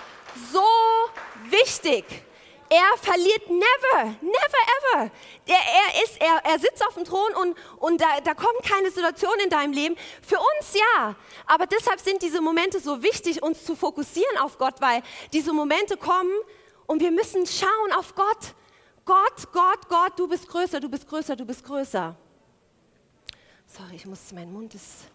so 0.54 0.64
wichtig. 1.50 2.06
Er 2.76 2.98
verliert 2.98 3.50
never, 3.50 4.16
never 4.20 4.62
ever. 4.76 5.12
Er, 5.46 5.56
er, 5.56 6.04
ist, 6.04 6.20
er, 6.20 6.52
er 6.52 6.60
sitzt 6.60 6.86
auf 6.86 6.96
dem 6.96 7.06
Thron 7.06 7.34
und, 7.36 7.58
und 7.78 8.02
da, 8.02 8.20
da 8.22 8.34
kommen 8.34 8.60
keine 8.64 8.92
Situationen 8.92 9.46
in 9.46 9.50
deinem 9.50 9.72
Leben. 9.72 9.96
Für 10.22 10.36
uns 10.36 10.74
ja. 10.74 11.16
Aber 11.46 11.68
deshalb 11.68 12.02
sind 12.02 12.22
diese 12.22 12.42
Momente 12.42 12.82
so 12.82 13.02
wichtig, 13.02 13.42
uns 13.42 13.64
zu 13.64 13.78
fokussieren 13.78 14.38
auf 14.40 14.58
Gott, 14.58 14.82
weil 14.82 15.04
diese 15.32 15.54
Momente 15.54 15.96
kommen 15.96 16.34
und 16.86 17.00
wir 17.00 17.12
müssen 17.12 17.46
schauen 17.48 17.94
auf 17.98 18.14
Gott. 18.14 18.54
Gott, 19.06 19.54
Gott, 19.54 19.88
Gott, 19.88 20.20
du 20.20 20.28
bist 20.28 20.46
größer, 20.50 20.82
du 20.82 20.90
bist 20.90 21.08
größer, 21.08 21.38
du 21.38 21.46
bist 21.46 21.64
größer. 21.64 22.14
Sorry, 23.68 23.96
ich 23.96 24.06
muss, 24.06 24.34
mein 24.34 24.52
Mund 24.52 24.76
ist. 24.76 25.06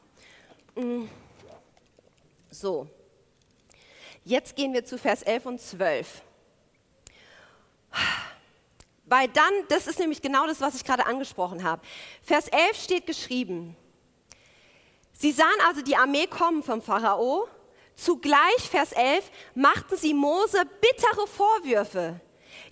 Mm. 0.76 1.04
So. 2.50 2.86
Jetzt 4.24 4.56
gehen 4.56 4.72
wir 4.72 4.82
zu 4.82 4.96
Vers 4.96 5.22
11 5.22 5.44
und 5.44 5.60
12. 5.60 6.22
Weil 9.06 9.28
dann, 9.28 9.52
das 9.68 9.86
ist 9.86 9.98
nämlich 9.98 10.22
genau 10.22 10.46
das, 10.46 10.60
was 10.60 10.74
ich 10.76 10.84
gerade 10.84 11.06
angesprochen 11.06 11.64
habe. 11.64 11.82
Vers 12.22 12.46
11 12.48 12.76
steht 12.80 13.06
geschrieben, 13.06 13.76
sie 15.12 15.32
sahen 15.32 15.48
also 15.66 15.82
die 15.82 15.96
Armee 15.96 16.26
kommen 16.26 16.62
vom 16.62 16.80
Pharao, 16.80 17.48
zugleich, 17.96 18.70
Vers 18.70 18.92
11, 18.92 19.30
machten 19.54 19.96
sie 19.96 20.14
Mose 20.14 20.62
bittere 20.80 21.26
Vorwürfe. 21.26 22.20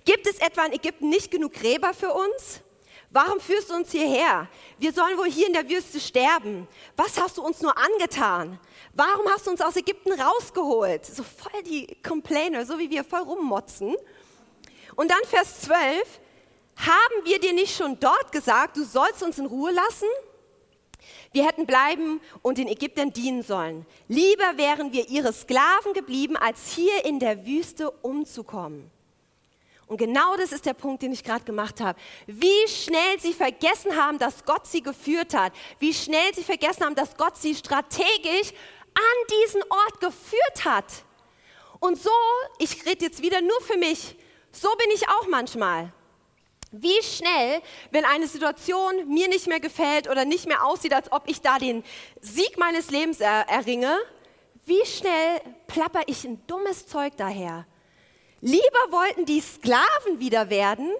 Gibt 0.04 0.26
es 0.26 0.38
etwa 0.38 0.64
in 0.64 0.72
Ägypten 0.72 1.08
nicht 1.08 1.30
genug 1.30 1.52
Gräber 1.52 1.92
für 1.92 2.12
uns? 2.12 2.62
Warum 3.10 3.40
führst 3.40 3.70
du 3.70 3.74
uns 3.74 3.90
hierher? 3.90 4.48
Wir 4.78 4.92
sollen 4.92 5.16
wohl 5.16 5.30
hier 5.30 5.46
in 5.46 5.54
der 5.54 5.68
Wüste 5.68 5.98
sterben. 5.98 6.68
Was 6.94 7.18
hast 7.18 7.38
du 7.38 7.42
uns 7.42 7.62
nur 7.62 7.76
angetan? 7.76 8.60
Warum 8.92 9.26
hast 9.28 9.46
du 9.46 9.50
uns 9.50 9.62
aus 9.62 9.76
Ägypten 9.76 10.12
rausgeholt? 10.12 11.06
So 11.06 11.22
voll 11.22 11.62
die 11.62 11.96
Complainer, 12.02 12.66
so 12.66 12.78
wie 12.78 12.90
wir 12.90 13.04
voll 13.04 13.22
rummotzen. 13.22 13.96
Und 14.98 15.12
dann 15.12 15.22
Vers 15.26 15.60
12, 15.60 16.18
haben 16.74 17.24
wir 17.24 17.38
dir 17.38 17.52
nicht 17.52 17.76
schon 17.76 18.00
dort 18.00 18.32
gesagt, 18.32 18.76
du 18.76 18.82
sollst 18.82 19.22
uns 19.22 19.38
in 19.38 19.46
Ruhe 19.46 19.70
lassen? 19.70 20.08
Wir 21.30 21.46
hätten 21.46 21.66
bleiben 21.66 22.20
und 22.42 22.58
den 22.58 22.66
Ägyptern 22.66 23.12
dienen 23.12 23.44
sollen. 23.44 23.86
Lieber 24.08 24.56
wären 24.56 24.92
wir 24.92 25.08
ihre 25.08 25.32
Sklaven 25.32 25.92
geblieben, 25.92 26.36
als 26.36 26.72
hier 26.72 27.04
in 27.04 27.20
der 27.20 27.46
Wüste 27.46 27.92
umzukommen. 27.92 28.90
Und 29.86 29.98
genau 29.98 30.36
das 30.36 30.50
ist 30.50 30.66
der 30.66 30.74
Punkt, 30.74 31.04
den 31.04 31.12
ich 31.12 31.22
gerade 31.22 31.44
gemacht 31.44 31.80
habe. 31.80 31.96
Wie 32.26 32.66
schnell 32.66 33.20
sie 33.20 33.34
vergessen 33.34 33.94
haben, 33.94 34.18
dass 34.18 34.44
Gott 34.44 34.66
sie 34.66 34.82
geführt 34.82 35.32
hat. 35.32 35.52
Wie 35.78 35.94
schnell 35.94 36.34
sie 36.34 36.42
vergessen 36.42 36.84
haben, 36.84 36.96
dass 36.96 37.16
Gott 37.16 37.36
sie 37.36 37.54
strategisch 37.54 38.52
an 38.94 39.36
diesen 39.44 39.62
Ort 39.62 40.00
geführt 40.00 40.64
hat. 40.64 41.04
Und 41.78 42.02
so, 42.02 42.10
ich 42.58 42.84
rede 42.84 43.04
jetzt 43.04 43.22
wieder 43.22 43.40
nur 43.40 43.60
für 43.60 43.78
mich, 43.78 44.16
so 44.60 44.68
bin 44.76 44.90
ich 44.94 45.08
auch 45.08 45.26
manchmal. 45.28 45.92
Wie 46.70 47.02
schnell, 47.02 47.62
wenn 47.92 48.04
eine 48.04 48.26
Situation 48.26 49.08
mir 49.08 49.28
nicht 49.28 49.46
mehr 49.46 49.60
gefällt 49.60 50.08
oder 50.08 50.24
nicht 50.24 50.46
mehr 50.46 50.64
aussieht, 50.64 50.92
als 50.92 51.10
ob 51.10 51.22
ich 51.26 51.40
da 51.40 51.58
den 51.58 51.82
Sieg 52.20 52.58
meines 52.58 52.90
Lebens 52.90 53.20
er 53.20 53.48
erringe, 53.48 53.96
wie 54.66 54.84
schnell 54.84 55.40
plapper 55.66 56.02
ich 56.06 56.24
ein 56.24 56.46
dummes 56.46 56.86
Zeug 56.86 57.14
daher. 57.16 57.66
Lieber 58.40 58.90
wollten 58.90 59.24
die 59.24 59.40
Sklaven 59.40 60.18
wieder 60.18 60.50
werden, 60.50 60.92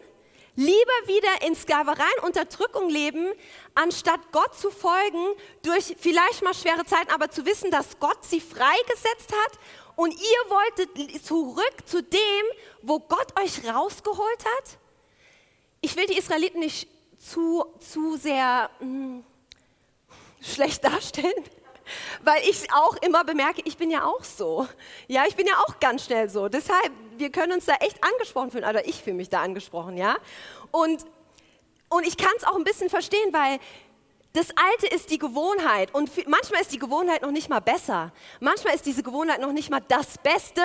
lieber 0.57 1.07
wieder 1.07 1.47
in 1.47 1.55
Sklaverei 1.55 2.09
und 2.23 2.29
Unterdrückung 2.29 2.89
leben, 2.89 3.29
anstatt 3.75 4.33
Gott 4.33 4.59
zu 4.59 4.71
folgen, 4.71 5.25
durch 5.63 5.95
vielleicht 6.01 6.43
mal 6.43 6.55
schwere 6.55 6.85
Zeiten, 6.85 7.13
aber 7.13 7.31
zu 7.31 7.45
wissen, 7.45 7.71
dass 7.71 8.01
Gott 8.01 8.25
sie 8.25 8.41
freigesetzt 8.41 9.33
hat 9.33 9.59
und 9.99 10.13
ihr 10.15 10.51
wolltet 10.51 11.25
zurück 11.25 11.75
zu 11.85 12.05
dem, 12.05 12.45
wo 12.83 13.01
Gott 13.01 13.37
euch 13.43 13.69
rausgeholt 13.69 14.45
hat? 14.45 14.79
Ich 15.81 15.97
will 15.97 16.07
die 16.07 16.17
Israeliten 16.17 16.61
nicht 16.61 16.89
zu, 17.19 17.65
zu 17.81 18.17
sehr 18.17 18.71
mh, 18.79 18.87
hm, 18.87 19.25
schlecht 20.41 20.85
darstellen, 20.85 21.35
weil 22.23 22.41
ich 22.49 22.73
auch 22.73 22.95
immer 22.99 23.25
bemerke, 23.25 23.61
ich 23.65 23.77
bin 23.77 23.91
ja 23.91 24.05
auch 24.05 24.23
so. 24.23 24.69
Ja, 25.09 25.25
ich 25.27 25.35
bin 25.35 25.49
ja 25.49 25.55
auch 25.67 25.81
ganz 25.81 26.05
schnell 26.05 26.31
so. 26.31 26.49
Deshalb, 26.49 26.93
wir 27.17 27.33
können 27.33 27.55
uns 27.55 27.65
da 27.65 27.75
echt 27.81 27.99
angesprochen 28.05 28.53
fühlen, 28.53 28.67
oder 28.67 28.87
ich 28.87 29.03
fühle 29.03 29.17
mich 29.17 29.31
da 29.31 29.43
angesprochen, 29.43 29.97
ja. 29.97 30.17
Und, 30.71 31.05
und 31.89 32.07
ich 32.07 32.17
kann 32.17 32.33
es 32.37 32.45
auch 32.45 32.55
ein 32.55 32.63
bisschen 32.63 32.89
verstehen, 32.89 33.33
weil 33.33 33.59
das 34.35 34.49
Alte 34.51 34.95
ist 34.95 35.11
die 35.11 35.19
Gewohnheit 35.19 35.95
und 35.95 36.11
manchmal 36.29 36.61
ist 36.61 36.73
die 36.73 36.79
Gewohnheit 36.79 37.23
noch 37.23 37.31
nicht 37.31 37.49
mal 37.49 37.61
besser. 37.61 38.13
Manchmal 38.41 38.75
ist 38.75 38.85
diese 38.85 39.03
Gewohnheit 39.03 39.41
noch 39.41 39.53
nicht 39.53 39.71
mal 39.71 39.81
das 39.81 40.19
Beste, 40.19 40.61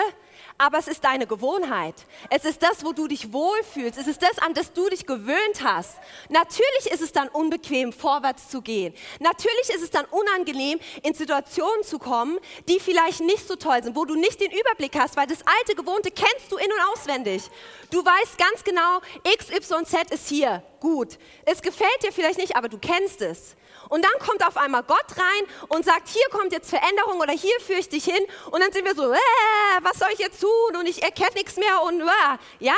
aber 0.58 0.80
es 0.80 0.88
ist 0.88 1.04
deine 1.04 1.26
Gewohnheit. 1.28 1.96
Es 2.30 2.44
ist 2.44 2.62
das, 2.62 2.84
wo 2.84 2.92
du 2.92 3.08
dich 3.08 3.32
wohlfühlst. 3.32 3.98
Es 3.98 4.08
ist 4.08 4.22
das, 4.22 4.38
an 4.40 4.54
das 4.54 4.74
du 4.74 4.90
dich 4.90 5.06
gewöhnt 5.06 5.64
hast. 5.64 5.98
Natürlich 6.30 6.92
ist 6.92 7.02
es 7.02 7.14
dann 7.14 7.30
unbequem, 7.30 7.94
vorwärts 7.94 8.50
zu 8.50 8.62
gehen. 8.62 8.94
Natürlich 9.20 9.70
ist 9.74 9.82
es 9.82 9.90
dann 9.90 10.06
unangenehm, 10.06 10.80
in 11.02 11.14
Situationen 11.14 11.84
zu 11.84 12.00
kommen, 12.00 12.40
die 12.68 12.82
vielleicht 12.82 13.22
nicht 13.22 13.48
so 13.48 13.56
toll 13.56 13.82
sind, 13.82 13.96
wo 13.96 14.04
du 14.04 14.16
nicht 14.16 14.42
den 14.42 14.52
Überblick 14.52 15.00
hast, 15.00 15.16
weil 15.16 15.28
das 15.28 15.40
alte 15.60 15.76
Gewohnte 15.76 16.12
kennst 16.12 16.52
du 16.52 16.58
in- 16.58 16.72
und 16.72 16.80
auswendig. 16.92 17.50
Du 17.90 18.04
weißt 18.04 18.38
ganz 18.38 18.64
genau, 18.66 19.00
X, 19.36 19.50
Y, 19.50 19.86
Z 19.86 20.12
ist 20.12 20.28
hier. 20.28 20.64
Gut. 20.84 21.18
Es 21.46 21.62
gefällt 21.62 22.04
dir 22.04 22.12
vielleicht 22.12 22.38
nicht, 22.38 22.58
aber 22.58 22.68
du 22.68 22.78
kennst 22.78 23.22
es. 23.22 23.56
Und 23.88 24.04
dann 24.04 24.12
kommt 24.20 24.46
auf 24.46 24.58
einmal 24.58 24.84
Gott 24.84 25.06
rein 25.16 25.46
und 25.70 25.86
sagt, 25.86 26.10
hier 26.10 26.28
kommt 26.30 26.52
jetzt 26.52 26.70
Veränderung 26.70 27.22
oder 27.22 27.32
hier 27.32 27.58
führe 27.62 27.80
ich 27.80 27.88
dich 27.88 28.04
hin. 28.04 28.22
Und 28.52 28.60
dann 28.60 28.70
sind 28.74 28.84
wir 28.84 28.94
so, 28.94 29.14
äh, 29.14 29.18
was 29.82 29.98
soll 29.98 30.10
ich 30.12 30.20
jetzt 30.20 30.42
tun? 30.42 30.76
Und 30.78 30.86
ich 30.86 31.02
erkenne 31.02 31.36
nichts 31.36 31.56
mehr 31.56 31.84
und 31.84 32.02
äh, 32.02 32.38
ja. 32.60 32.76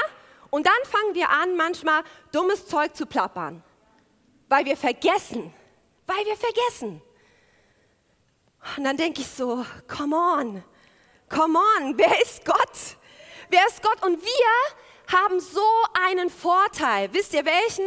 Und 0.51 0.67
dann 0.67 0.73
fangen 0.83 1.15
wir 1.15 1.31
an, 1.31 1.57
manchmal 1.57 2.03
dummes 2.31 2.67
Zeug 2.67 2.95
zu 2.95 3.07
plappern, 3.07 3.63
weil 4.49 4.65
wir 4.65 4.77
vergessen, 4.77 5.51
weil 6.05 6.25
wir 6.25 6.37
vergessen. 6.37 7.01
Und 8.77 8.83
dann 8.83 8.97
denke 8.97 9.21
ich 9.21 9.27
so, 9.27 9.65
come 9.87 10.15
on, 10.15 10.63
come 11.27 11.57
on, 11.57 11.97
wer 11.97 12.21
ist 12.21 12.45
Gott? 12.45 12.99
Wer 13.49 13.65
ist 13.65 13.81
Gott? 13.81 14.05
Und 14.05 14.23
wir 14.23 14.75
haben 15.11 15.39
so 15.39 15.61
einen 16.07 16.29
Vorteil. 16.29 17.13
Wisst 17.13 17.33
ihr 17.33 17.45
welchen? 17.45 17.85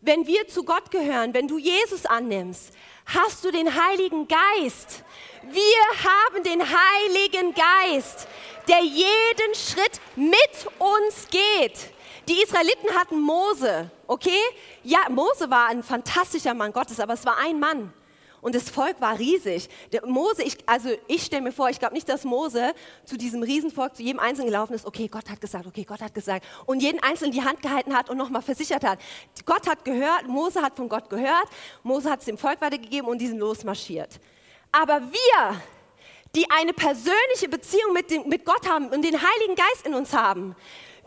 Wenn 0.00 0.26
wir 0.26 0.48
zu 0.48 0.64
Gott 0.64 0.90
gehören, 0.90 1.34
wenn 1.34 1.46
du 1.46 1.58
Jesus 1.58 2.06
annimmst, 2.06 2.72
hast 3.06 3.44
du 3.44 3.50
den 3.50 3.68
Heiligen 3.74 4.26
Geist. 4.28 5.04
Wir 5.42 6.04
haben 6.04 6.42
den 6.42 6.62
Heiligen 6.62 7.54
Geist, 7.54 8.26
der 8.68 8.82
jeden 8.82 9.54
Schritt 9.54 10.00
mit 10.16 10.38
uns 10.78 11.28
geht. 11.30 11.92
Die 12.28 12.42
Israeliten 12.42 12.94
hatten 12.96 13.20
Mose, 13.20 13.90
okay? 14.06 14.40
Ja, 14.84 15.00
Mose 15.08 15.50
war 15.50 15.68
ein 15.68 15.82
fantastischer 15.82 16.54
Mann 16.54 16.72
Gottes, 16.72 17.00
aber 17.00 17.14
es 17.14 17.26
war 17.26 17.36
ein 17.38 17.58
Mann. 17.58 17.92
Und 18.40 18.54
das 18.54 18.70
Volk 18.70 19.00
war 19.00 19.18
riesig. 19.18 19.68
Der 19.92 20.06
Mose, 20.06 20.42
ich, 20.42 20.56
also 20.66 20.90
ich 21.06 21.24
stelle 21.24 21.42
mir 21.42 21.52
vor, 21.52 21.68
ich 21.68 21.78
glaube 21.78 21.94
nicht, 21.94 22.08
dass 22.08 22.24
Mose 22.24 22.72
zu 23.04 23.16
diesem 23.16 23.42
Riesenvolk, 23.42 23.96
zu 23.96 24.02
jedem 24.02 24.20
Einzelnen 24.20 24.48
gelaufen 24.48 24.74
ist, 24.74 24.86
okay, 24.86 25.08
Gott 25.08 25.28
hat 25.30 25.40
gesagt, 25.40 25.66
okay, 25.66 25.84
Gott 25.84 26.00
hat 26.00 26.14
gesagt. 26.14 26.46
Und 26.66 26.82
jeden 26.82 27.02
Einzelnen 27.02 27.32
die 27.32 27.42
Hand 27.42 27.60
gehalten 27.60 27.96
hat 27.96 28.08
und 28.08 28.16
nochmal 28.16 28.42
versichert 28.42 28.84
hat. 28.84 28.98
Gott 29.44 29.68
hat 29.68 29.84
gehört, 29.84 30.26
Mose 30.26 30.62
hat 30.62 30.76
von 30.76 30.88
Gott 30.88 31.10
gehört, 31.10 31.48
Mose 31.82 32.10
hat 32.10 32.20
es 32.20 32.26
dem 32.26 32.38
Volk 32.38 32.60
weitergegeben 32.60 33.08
und 33.08 33.18
die 33.18 33.26
sind 33.26 33.38
losmarschiert. 33.38 34.20
Aber 34.72 35.00
wir, 35.02 35.60
die 36.34 36.46
eine 36.50 36.72
persönliche 36.72 37.48
Beziehung 37.48 37.92
mit, 37.92 38.10
dem, 38.10 38.28
mit 38.28 38.44
Gott 38.44 38.68
haben 38.68 38.88
und 38.88 39.02
den 39.02 39.20
Heiligen 39.20 39.54
Geist 39.56 39.86
in 39.86 39.94
uns 39.94 40.12
haben, 40.12 40.54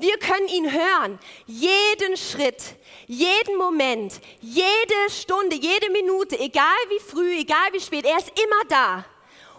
wir 0.04 0.18
können 0.20 0.50
ihn 0.50 0.70
hören. 0.72 1.18
Jeden 1.48 2.18
Schritt, 2.18 2.76
jeden 3.08 3.58
Moment, 3.58 4.20
jede 4.42 5.10
Stunde, 5.10 5.56
jede 5.56 5.90
Minute, 5.92 6.38
egal 6.38 6.78
wie 6.90 7.00
früh, 7.00 7.40
egal 7.40 7.72
wie 7.72 7.80
spät, 7.80 8.06
er 8.06 8.18
ist 8.18 8.30
immer 8.38 8.64
da. 8.68 9.06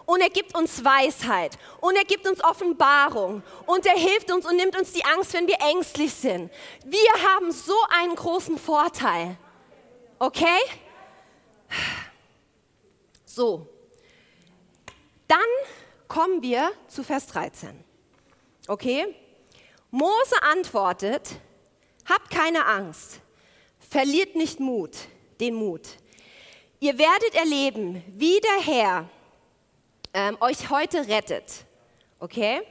Und 0.05 0.21
er 0.21 0.29
gibt 0.29 0.55
uns 0.55 0.85
Weisheit 0.85 1.57
und 1.81 1.95
er 1.95 2.05
gibt 2.05 2.27
uns 2.27 2.43
Offenbarung 2.43 3.41
und 3.65 3.87
er 3.87 3.97
hilft 3.97 4.31
uns 4.31 4.45
und 4.45 4.55
nimmt 4.55 4.77
uns 4.77 4.93
die 4.93 5.03
Angst, 5.03 5.33
wenn 5.33 5.47
wir 5.47 5.57
ängstlich 5.59 6.13
sind. 6.13 6.51
Wir 6.85 7.09
haben 7.27 7.51
so 7.51 7.75
einen 7.89 8.15
großen 8.15 8.59
Vorteil. 8.59 9.35
Okay? 10.19 10.59
So. 13.25 13.67
Dann 15.27 15.39
kommen 16.07 16.43
wir 16.43 16.71
zu 16.87 17.03
Vers 17.03 17.25
13. 17.25 17.83
Okay? 18.67 19.24
Mose 19.95 20.35
antwortet, 20.41 21.39
habt 22.03 22.29
keine 22.29 22.65
Angst, 22.65 23.21
verliert 23.79 24.35
nicht 24.35 24.59
Mut, 24.59 24.91
den 25.39 25.55
Mut. 25.55 25.87
Ihr 26.81 26.97
werdet 26.97 27.33
erleben, 27.33 28.03
wie 28.07 28.37
der 28.41 28.59
Herr 28.59 29.09
ähm, 30.13 30.37
euch 30.41 30.69
heute 30.69 31.07
rettet. 31.07 31.63
Okay? 32.19 32.61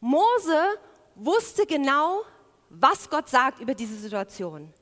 Mose 0.00 0.78
wusste 1.14 1.66
genau, 1.66 2.22
was 2.70 3.10
Gott 3.10 3.28
sagt 3.28 3.60
über 3.60 3.74
diese 3.74 3.96
Situation. 3.96 4.72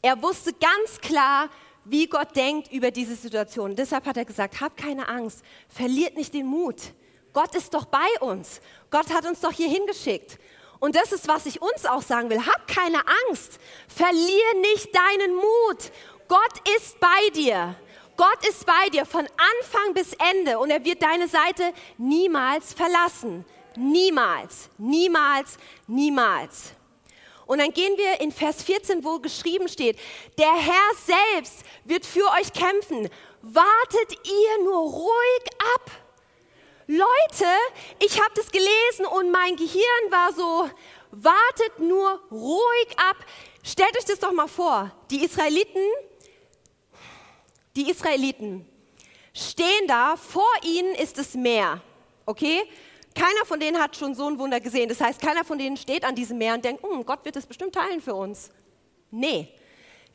Er 0.00 0.22
wusste 0.22 0.54
ganz 0.54 0.98
klar, 0.98 1.50
wie 1.84 2.06
Gott 2.06 2.34
denkt 2.34 2.72
über 2.72 2.90
diese 2.90 3.16
Situation. 3.16 3.76
Deshalb 3.76 4.06
hat 4.06 4.16
er 4.16 4.24
gesagt, 4.24 4.62
habt 4.62 4.78
keine 4.78 5.08
Angst, 5.08 5.44
verliert 5.68 6.16
nicht 6.16 6.32
den 6.32 6.46
Mut. 6.46 6.94
Gott 7.34 7.54
ist 7.56 7.74
doch 7.74 7.84
bei 7.84 8.06
uns. 8.20 8.60
Gott 8.94 9.12
hat 9.12 9.26
uns 9.26 9.40
doch 9.40 9.50
hier 9.50 9.68
hingeschickt. 9.68 10.38
Und 10.78 10.94
das 10.94 11.10
ist, 11.10 11.26
was 11.26 11.46
ich 11.46 11.60
uns 11.60 11.84
auch 11.84 12.00
sagen 12.00 12.30
will. 12.30 12.46
Hab 12.46 12.68
keine 12.68 13.02
Angst. 13.26 13.58
Verlier 13.88 14.54
nicht 14.60 14.88
deinen 14.94 15.34
Mut. 15.34 15.90
Gott 16.28 16.68
ist 16.76 17.00
bei 17.00 17.28
dir. 17.34 17.74
Gott 18.16 18.46
ist 18.48 18.64
bei 18.64 18.90
dir 18.92 19.04
von 19.04 19.26
Anfang 19.26 19.94
bis 19.94 20.12
Ende 20.32 20.60
und 20.60 20.70
er 20.70 20.84
wird 20.84 21.02
deine 21.02 21.26
Seite 21.26 21.72
niemals 21.98 22.72
verlassen. 22.72 23.44
Niemals, 23.74 24.70
niemals, 24.78 25.58
niemals. 25.88 26.74
Und 27.46 27.58
dann 27.58 27.72
gehen 27.72 27.96
wir 27.96 28.20
in 28.20 28.30
Vers 28.30 28.62
14, 28.62 29.02
wo 29.02 29.18
geschrieben 29.18 29.66
steht, 29.66 29.98
der 30.38 30.54
Herr 30.54 30.90
selbst 31.04 31.64
wird 31.82 32.06
für 32.06 32.30
euch 32.40 32.52
kämpfen. 32.52 33.10
Wartet 33.42 34.18
ihr 34.24 34.64
nur 34.64 34.82
ruhig 34.82 35.44
ab. 35.74 36.03
Leute, 36.86 37.46
ich 37.98 38.20
habe 38.20 38.32
das 38.34 38.50
gelesen 38.50 39.06
und 39.06 39.30
mein 39.30 39.56
Gehirn 39.56 40.10
war 40.10 40.32
so, 40.32 40.70
wartet 41.10 41.78
nur 41.78 42.22
ruhig 42.30 42.98
ab. 42.98 43.16
Stellt 43.62 43.96
euch 43.96 44.04
das 44.04 44.18
doch 44.18 44.32
mal 44.32 44.48
vor. 44.48 44.90
Die 45.10 45.24
Israeliten, 45.24 45.80
die 47.74 47.90
Israeliten 47.90 48.68
stehen 49.32 49.88
da, 49.88 50.16
vor 50.16 50.52
ihnen 50.62 50.94
ist 50.94 51.18
das 51.18 51.34
Meer. 51.34 51.80
Okay? 52.26 52.62
Keiner 53.14 53.44
von 53.46 53.60
denen 53.60 53.80
hat 53.80 53.96
schon 53.96 54.14
so 54.14 54.26
ein 54.26 54.38
Wunder 54.38 54.60
gesehen. 54.60 54.88
Das 54.88 55.00
heißt, 55.00 55.20
keiner 55.20 55.44
von 55.44 55.56
denen 55.56 55.76
steht 55.76 56.04
an 56.04 56.14
diesem 56.14 56.36
Meer 56.36 56.54
und 56.54 56.64
denkt, 56.64 56.82
hm, 56.82 57.06
Gott 57.06 57.24
wird 57.24 57.36
es 57.36 57.46
bestimmt 57.46 57.74
teilen 57.74 58.00
für 58.00 58.14
uns. 58.14 58.50
Nee, 59.10 59.48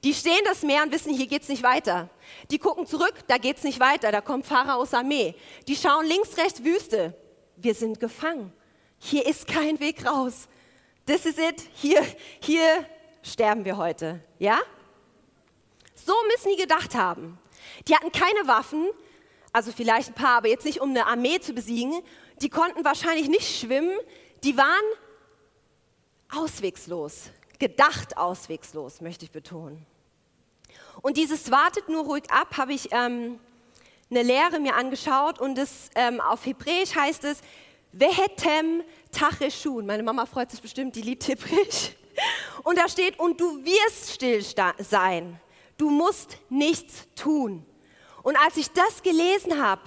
die 0.04 0.14
stehen 0.14 0.42
das 0.46 0.64
Meer 0.64 0.84
und 0.84 0.92
wissen, 0.92 1.14
hier 1.14 1.28
geht 1.28 1.42
es 1.42 1.50
nicht 1.50 1.64
weiter. 1.64 2.10
Die 2.52 2.58
gucken 2.58 2.86
zurück, 2.86 3.14
da 3.28 3.38
geht 3.38 3.58
es 3.58 3.64
nicht 3.64 3.80
weiter, 3.80 4.12
da 4.12 4.22
kommt 4.22 4.46
Pharaos 4.46 4.94
Armee. 4.94 5.36
Die 5.68 5.76
schauen 5.76 6.06
links, 6.06 6.38
rechts, 6.38 6.64
Wüste. 6.64 7.14
Wir 7.58 7.74
sind 7.74 8.00
gefangen. 8.00 8.54
Hier 8.98 9.26
ist 9.26 9.48
kein 9.48 9.80
Weg 9.80 10.06
raus. 10.06 10.48
This 11.06 11.26
is 11.26 11.38
it. 11.38 11.64
Hier, 11.74 12.06
hier 12.40 12.86
sterben 13.24 13.66
wir 13.66 13.76
heute. 13.76 14.22
Ja? 14.38 14.60
So 15.96 16.14
müssen 16.28 16.56
die 16.56 16.62
gedacht 16.62 16.96
haben. 16.96 17.38
Die 17.88 17.96
hatten 17.96 18.12
keine 18.12 18.48
Waffen, 18.48 18.88
also 19.52 19.72
vielleicht 19.74 20.10
ein 20.10 20.14
paar, 20.14 20.38
aber 20.38 20.48
jetzt 20.48 20.66
nicht 20.66 20.80
um 20.80 20.92
eine 20.92 21.08
Armee 21.08 21.40
zu 21.40 21.54
besiegen. 21.54 22.02
Die 22.42 22.50
konnten 22.50 22.86
wahrscheinlich 22.86 23.28
nicht 23.28 23.60
schwimmen. 23.60 23.98
Die 24.44 24.56
waren 24.56 24.84
auswegslos 26.32 27.32
gedacht 27.60 28.18
auswegslos, 28.18 29.02
möchte 29.02 29.26
ich 29.26 29.32
betonen. 29.32 29.86
Und 31.02 31.18
dieses 31.18 31.52
wartet 31.52 31.90
nur 31.90 32.04
ruhig 32.06 32.24
ab, 32.32 32.58
habe 32.58 32.74
ich 32.74 32.90
ähm, 32.92 33.40
eine 34.10 34.24
Lehre 34.24 34.60
mir 34.60 34.76
angeschaut 34.76 35.40
und 35.40 35.56
das, 35.58 35.90
ähm, 35.96 36.20
auf 36.20 36.46
Hebräisch 36.46 36.96
heißt 36.96 37.26
es 37.26 37.42
Vehetem 37.92 38.84
Tacheshun. 39.12 39.86
Meine 39.86 40.04
Mama 40.04 40.26
freut 40.26 40.52
sich 40.52 40.62
bestimmt, 40.62 40.96
die 40.96 41.02
liebt 41.02 41.28
Hebräisch. 41.28 41.96
Und 42.64 42.78
da 42.78 42.90
steht, 42.90 43.18
und 43.18 43.40
du 43.40 43.64
wirst 43.64 44.12
still 44.12 44.44
sein. 44.78 45.40
Du 45.78 45.90
musst 45.90 46.38
nichts 46.50 47.08
tun. 47.16 47.66
Und 48.22 48.36
als 48.36 48.58
ich 48.58 48.70
das 48.72 49.02
gelesen 49.02 49.64
habe, 49.64 49.82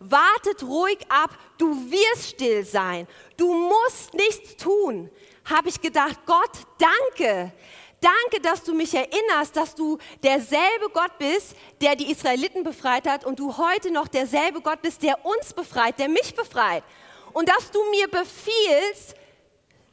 wartet 0.00 0.64
ruhig 0.64 0.98
ab, 1.08 1.38
du 1.56 1.88
wirst 1.88 2.30
still 2.30 2.64
sein. 2.64 3.06
Du 3.36 3.54
musst 3.54 4.12
nichts 4.14 4.56
tun 4.56 5.08
habe 5.50 5.68
ich 5.68 5.80
gedacht, 5.80 6.18
Gott, 6.26 6.50
danke. 6.78 7.52
Danke, 8.00 8.40
dass 8.40 8.62
du 8.62 8.74
mich 8.74 8.94
erinnerst, 8.94 9.56
dass 9.56 9.74
du 9.74 9.98
derselbe 10.22 10.88
Gott 10.92 11.18
bist, 11.18 11.56
der 11.80 11.96
die 11.96 12.10
Israeliten 12.10 12.62
befreit 12.62 13.08
hat 13.08 13.24
und 13.24 13.40
du 13.40 13.56
heute 13.56 13.90
noch 13.90 14.06
derselbe 14.06 14.60
Gott 14.60 14.82
bist, 14.82 15.02
der 15.02 15.24
uns 15.24 15.52
befreit, 15.52 15.98
der 15.98 16.08
mich 16.08 16.34
befreit. 16.34 16.84
Und 17.32 17.48
dass 17.48 17.70
du 17.70 17.80
mir 17.90 18.06
befiehlst, 18.08 19.16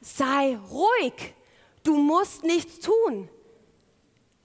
sei 0.02 0.58
ruhig, 0.70 1.34
du 1.84 1.96
musst 1.96 2.44
nichts 2.44 2.80
tun. 2.80 3.28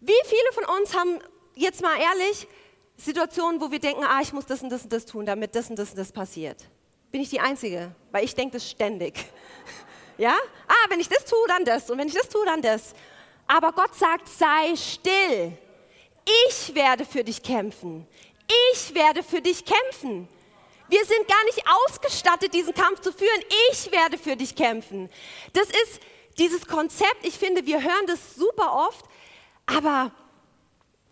Wie 0.01 0.13
viele 0.25 0.53
von 0.53 0.65
uns 0.77 0.97
haben, 0.97 1.19
jetzt 1.55 1.83
mal 1.83 1.99
ehrlich, 2.01 2.49
Situationen, 2.97 3.61
wo 3.61 3.71
wir 3.71 3.79
denken, 3.79 4.05
ah, 4.05 4.21
ich 4.23 4.33
muss 4.33 4.47
das 4.47 4.63
und 4.63 4.71
das 4.71 4.85
und 4.85 4.93
das 4.93 5.05
tun, 5.05 5.27
damit 5.27 5.55
das 5.55 5.69
und 5.69 5.79
das 5.79 5.91
und 5.91 5.99
das 5.99 6.13
passiert? 6.13 6.65
Bin 7.11 7.21
ich 7.21 7.29
die 7.29 7.41
Einzige? 7.41 7.95
Weil 8.11 8.25
ich 8.25 8.35
denke 8.35 8.57
das 8.57 8.71
ständig. 8.71 9.15
Ja? 10.21 10.37
Ah, 10.69 10.91
wenn 10.91 11.01
ich 11.01 11.09
das 11.09 11.25
tue, 11.25 11.49
dann 11.49 11.65
das. 11.65 11.89
Und 11.89 11.97
wenn 11.97 12.07
ich 12.07 12.13
das 12.13 12.29
tue, 12.29 12.45
dann 12.45 12.61
das. 12.61 12.93
Aber 13.47 13.73
Gott 13.73 13.95
sagt, 13.95 14.29
sei 14.29 14.77
still. 14.77 15.57
Ich 16.47 16.75
werde 16.75 17.07
für 17.07 17.25
dich 17.25 17.43
kämpfen. 17.43 18.07
Ich 18.75 18.95
werde 18.95 19.23
für 19.23 19.41
dich 19.41 19.65
kämpfen. 19.65 20.29
Wir 20.89 21.03
sind 21.07 21.27
gar 21.27 21.43
nicht 21.45 21.63
ausgestattet, 21.87 22.53
diesen 22.53 22.75
Kampf 22.75 23.01
zu 23.01 23.15
führen. 23.15 23.43
Ich 23.73 23.91
werde 23.93 24.19
für 24.19 24.37
dich 24.37 24.55
kämpfen. 24.55 25.09
Das 25.55 25.69
ist 25.69 26.01
dieses 26.39 26.67
Konzept, 26.67 27.25
ich 27.25 27.39
finde, 27.39 27.65
wir 27.65 27.83
hören 27.83 28.07
das 28.07 28.35
super 28.35 28.75
oft, 28.75 29.07
aber 29.65 30.13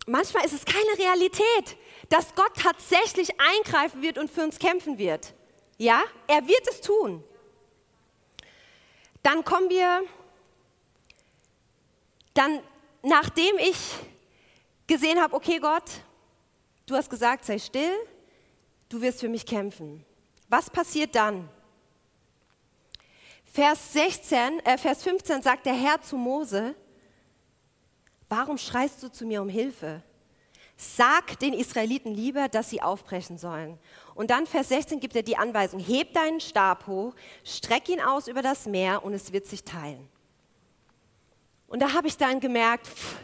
manchmal 0.05 0.45
ist 0.45 0.53
es 0.53 0.65
keine 0.65 0.97
Realität, 0.99 1.77
dass 2.09 2.35
Gott 2.35 2.51
tatsächlich 2.61 3.31
eingreifen 3.39 4.03
wird 4.03 4.19
und 4.19 4.29
für 4.29 4.43
uns 4.43 4.59
kämpfen 4.59 4.99
wird. 4.99 5.33
Ja, 5.77 6.03
er 6.27 6.47
wird 6.47 6.67
es 6.69 6.81
tun. 6.81 7.23
Dann 9.23 9.43
kommen 9.43 9.69
wir, 9.69 10.03
dann 12.33 12.61
nachdem 13.01 13.57
ich 13.57 13.77
gesehen 14.87 15.21
habe, 15.21 15.35
okay 15.35 15.59
Gott, 15.59 15.83
du 16.85 16.95
hast 16.95 17.09
gesagt, 17.09 17.45
sei 17.45 17.59
still, 17.59 17.93
du 18.89 19.01
wirst 19.01 19.19
für 19.19 19.29
mich 19.29 19.45
kämpfen. 19.45 20.05
Was 20.47 20.69
passiert 20.69 21.15
dann? 21.15 21.47
Vers, 23.45 23.93
16, 23.93 24.59
äh, 24.59 24.77
Vers 24.77 25.03
15 25.03 25.41
sagt 25.41 25.65
der 25.65 25.73
Herr 25.73 26.01
zu 26.01 26.17
Mose, 26.17 26.75
warum 28.27 28.57
schreist 28.57 29.01
du 29.01 29.11
zu 29.11 29.25
mir 29.25 29.41
um 29.41 29.49
Hilfe? 29.49 30.03
Sag 30.77 31.37
den 31.39 31.53
Israeliten 31.53 32.13
lieber, 32.13 32.47
dass 32.47 32.69
sie 32.69 32.81
aufbrechen 32.81 33.37
sollen. 33.37 33.77
Und 34.19 34.31
dann 34.31 34.45
Vers 34.45 34.67
16 34.67 34.99
gibt 34.99 35.15
er 35.15 35.23
die 35.23 35.37
Anweisung, 35.37 35.79
heb 35.79 36.11
deinen 36.11 36.41
Stab 36.41 36.87
hoch, 36.87 37.15
streck 37.45 37.87
ihn 37.87 38.01
aus 38.01 38.27
über 38.27 38.41
das 38.41 38.65
Meer 38.65 39.01
und 39.05 39.13
es 39.13 39.31
wird 39.31 39.45
sich 39.45 39.63
teilen. 39.63 40.09
Und 41.69 41.81
da 41.81 41.93
habe 41.93 42.09
ich 42.09 42.17
dann 42.17 42.41
gemerkt, 42.41 42.85
pff, 42.85 43.15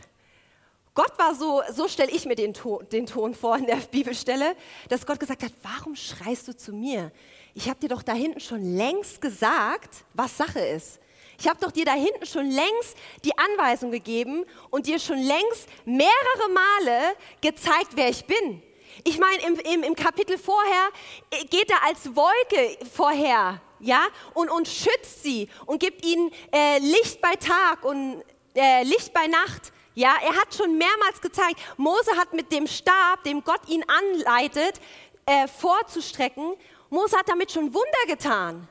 Gott 0.94 1.12
war 1.20 1.36
so, 1.36 1.62
so 1.74 1.90
stelle 1.90 2.12
ich 2.12 2.26
mir 2.26 2.36
den 2.36 2.54
Ton, 2.54 2.88
den 2.94 3.08
Ton 3.08 3.34
vor 3.34 3.58
in 3.58 3.66
der 3.66 3.76
Bibelstelle, 3.92 4.56
dass 4.88 5.06
Gott 5.06 5.20
gesagt 5.20 5.44
hat, 5.44 5.52
warum 5.64 5.98
schreist 5.98 6.48
du 6.48 6.56
zu 6.56 6.72
mir? 6.72 7.12
Ich 7.56 7.68
habe 7.68 7.78
dir 7.82 7.90
doch 7.90 8.02
da 8.02 8.14
hinten 8.14 8.40
schon 8.40 8.64
längst 8.78 9.20
gesagt, 9.20 10.06
was 10.14 10.38
Sache 10.38 10.62
ist. 10.62 11.02
Ich 11.38 11.50
habe 11.50 11.60
doch 11.60 11.74
dir 11.74 11.84
da 11.84 11.92
hinten 11.92 12.26
schon 12.26 12.50
längst 12.50 12.96
die 13.26 13.38
Anweisung 13.38 13.92
gegeben 13.92 14.46
und 14.70 14.88
dir 14.88 15.00
schon 15.00 15.20
längst 15.20 15.68
mehrere 15.84 16.50
Male 16.54 17.18
gezeigt, 17.42 17.90
wer 17.96 18.08
ich 18.08 18.24
bin. 18.24 18.64
Ich 19.04 19.20
meine, 19.20 19.44
im, 19.44 19.60
im, 19.60 19.84
im, 19.84 19.96
Kapitel 19.96 20.38
vorher 20.38 20.90
äh, 21.32 21.46
geht 21.46 21.70
er 21.70 21.84
als 21.84 22.16
Wolke 22.16 22.78
vorher, 22.94 23.62
ja, 23.80 24.08
und, 24.34 24.50
und 24.50 24.68
schützt 24.68 25.24
sie 25.24 25.50
und 25.66 25.80
gibt 25.80 26.06
ihnen 26.06 26.32
äh, 26.54 26.80
Licht 26.80 27.22
bei 27.22 27.36
Tag 27.36 27.84
und 27.84 28.24
äh, 28.56 28.84
Licht 28.84 29.14
bei 29.14 29.28
Nacht. 29.28 29.74
Ja, 29.94 30.16
er 30.22 30.36
hat 30.36 30.54
schon 30.54 30.78
mehrmals 30.78 31.22
gezeigt, 31.22 31.60
Mose 31.78 32.12
hat 32.18 32.34
mit 32.34 32.52
dem 32.52 32.68
Stab, 32.68 33.24
dem 33.24 33.44
Gott 33.44 33.62
ihn 33.68 33.84
anleitet, 33.88 34.82
äh, 35.26 35.48
vorzustrecken, 35.48 36.56
Mose 36.90 37.18
hat 37.18 37.30
damit 37.30 37.52
schon 37.52 37.74
Wunder 37.74 38.06
getan. 38.08 38.68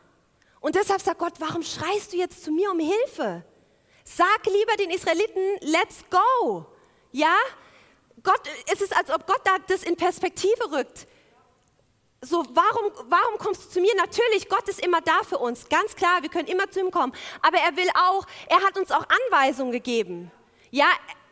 Und 0.61 0.75
deshalb 0.75 1.01
sagt 1.01 1.19
Gott, 1.19 1.35
warum 1.39 1.63
schreist 1.63 2.13
du 2.13 2.17
jetzt 2.17 2.43
zu 2.43 2.51
mir 2.51 2.71
um 2.71 2.79
Hilfe? 2.79 3.45
Sag 4.05 4.47
lieber 4.47 4.77
den 4.79 4.91
Israeliten, 4.91 5.59
let's 5.61 6.05
go. 6.11 6.67
Ja? 7.13 7.35
Gott, 8.25 8.41
es 8.73 8.81
ist, 8.81 8.97
als 8.97 9.11
ob 9.11 9.27
Gott 9.27 9.41
da 9.45 9.57
das 9.69 9.85
in 9.85 9.97
Perspektive 9.97 10.73
rückt. 10.73 11.07
So, 12.21 12.43
warum, 12.55 12.91
warum 13.11 13.39
kommst 13.39 13.67
du 13.67 13.69
zu 13.69 13.81
mir? 13.81 13.95
Natürlich, 13.97 14.49
Gott 14.49 14.67
ist 14.67 14.81
immer 14.81 15.03
da 15.03 15.23
für 15.29 15.37
uns. 15.37 15.69
Ganz 15.69 15.95
klar, 15.95 16.23
wir 16.23 16.31
können 16.31 16.49
immer 16.49 16.69
zu 16.71 16.81
ihm 16.81 16.91
kommen. 16.91 17.13
Aber 17.43 17.59
er 17.59 17.77
will 17.77 17.89
auch, 17.95 18.25
er 18.49 18.63
hat 18.63 18.79
uns 18.79 18.91
auch 18.91 19.05
Anweisungen 19.29 19.73
gegeben. 19.73 20.31
Ja, 20.71 20.87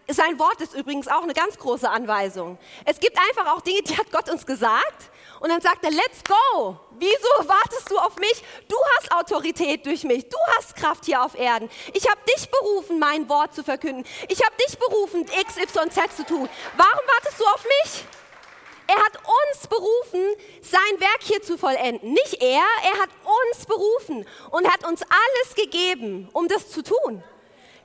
sein 0.08 0.38
Wort 0.38 0.60
ist 0.60 0.74
übrigens 0.74 1.08
auch 1.08 1.22
eine 1.22 1.32
ganz 1.32 1.56
große 1.56 1.88
Anweisung. 1.88 2.58
Es 2.84 3.00
gibt 3.00 3.16
einfach 3.18 3.54
auch 3.54 3.62
Dinge, 3.62 3.82
die 3.82 3.96
hat 3.96 4.12
Gott 4.12 4.28
uns 4.28 4.44
gesagt. 4.44 5.10
Und 5.40 5.48
dann 5.48 5.62
sagt 5.62 5.84
er, 5.84 5.90
let's 5.90 6.22
go. 6.24 6.78
Wieso 7.02 7.48
wartest 7.48 7.90
du 7.90 7.98
auf 7.98 8.14
mich? 8.14 8.44
Du 8.68 8.76
hast 8.94 9.10
Autorität 9.12 9.84
durch 9.84 10.04
mich. 10.04 10.28
Du 10.28 10.36
hast 10.56 10.76
Kraft 10.76 11.04
hier 11.04 11.20
auf 11.20 11.36
Erden. 11.36 11.68
Ich 11.94 12.08
habe 12.08 12.20
dich 12.36 12.48
berufen, 12.48 13.00
mein 13.00 13.28
Wort 13.28 13.52
zu 13.56 13.64
verkünden. 13.64 14.04
Ich 14.28 14.40
habe 14.44 14.54
dich 14.64 14.78
berufen, 14.78 15.22
X, 15.40 15.56
Y, 15.56 15.90
Z 15.90 16.12
zu 16.16 16.24
tun. 16.24 16.48
Warum 16.76 17.00
wartest 17.14 17.40
du 17.40 17.44
auf 17.44 17.64
mich? 17.64 18.04
Er 18.86 19.04
hat 19.04 19.16
uns 19.16 19.66
berufen, 19.66 20.20
sein 20.60 21.00
Werk 21.00 21.22
hier 21.22 21.42
zu 21.42 21.58
vollenden. 21.58 22.12
Nicht 22.12 22.40
er, 22.40 22.62
er 22.84 23.00
hat 23.00 23.10
uns 23.24 23.66
berufen 23.66 24.24
und 24.52 24.72
hat 24.72 24.86
uns 24.86 25.02
alles 25.02 25.56
gegeben, 25.56 26.28
um 26.32 26.46
das 26.46 26.70
zu 26.70 26.84
tun. 26.84 27.24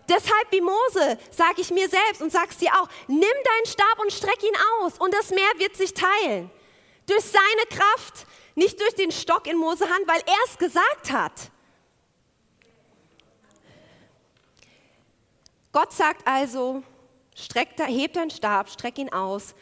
Deshalb 0.08 0.52
wie 0.52 0.62
Mose 0.62 1.18
sage 1.32 1.62
ich 1.62 1.72
mir 1.72 1.90
selbst 1.90 2.22
und 2.22 2.32
sag's 2.32 2.58
dir 2.58 2.72
auch, 2.80 2.88
nimm 3.08 3.22
deinen 3.22 3.66
Stab 3.66 4.00
und 4.00 4.14
streck 4.14 4.44
ihn 4.44 4.58
aus 4.80 4.94
und 5.00 5.12
das 5.12 5.32
Meer 5.32 5.52
wird 5.58 5.76
sich 5.76 5.96
teilen. 5.96 6.52
Durch 7.08 7.24
seine 7.24 7.66
Kraft, 7.70 8.27
nicht 8.58 8.82
durch 8.82 8.96
den 8.96 9.12
Stock 9.12 9.46
in 9.48 9.56
Mose 9.56 9.86
Hand, 9.86 10.08
weil 10.08 10.20
er 10.20 10.46
es 10.50 10.58
gesagt 10.58 11.12
hat. 11.12 11.52
Gott 15.72 15.94
sagt 15.94 16.26
also, 16.28 16.82
streck, 17.36 17.70
hebt 17.86 18.16
deinen 18.16 18.32
Stab, 18.32 18.70
streck 18.70 18.98
ihn 18.98 19.14
aus 19.14 19.54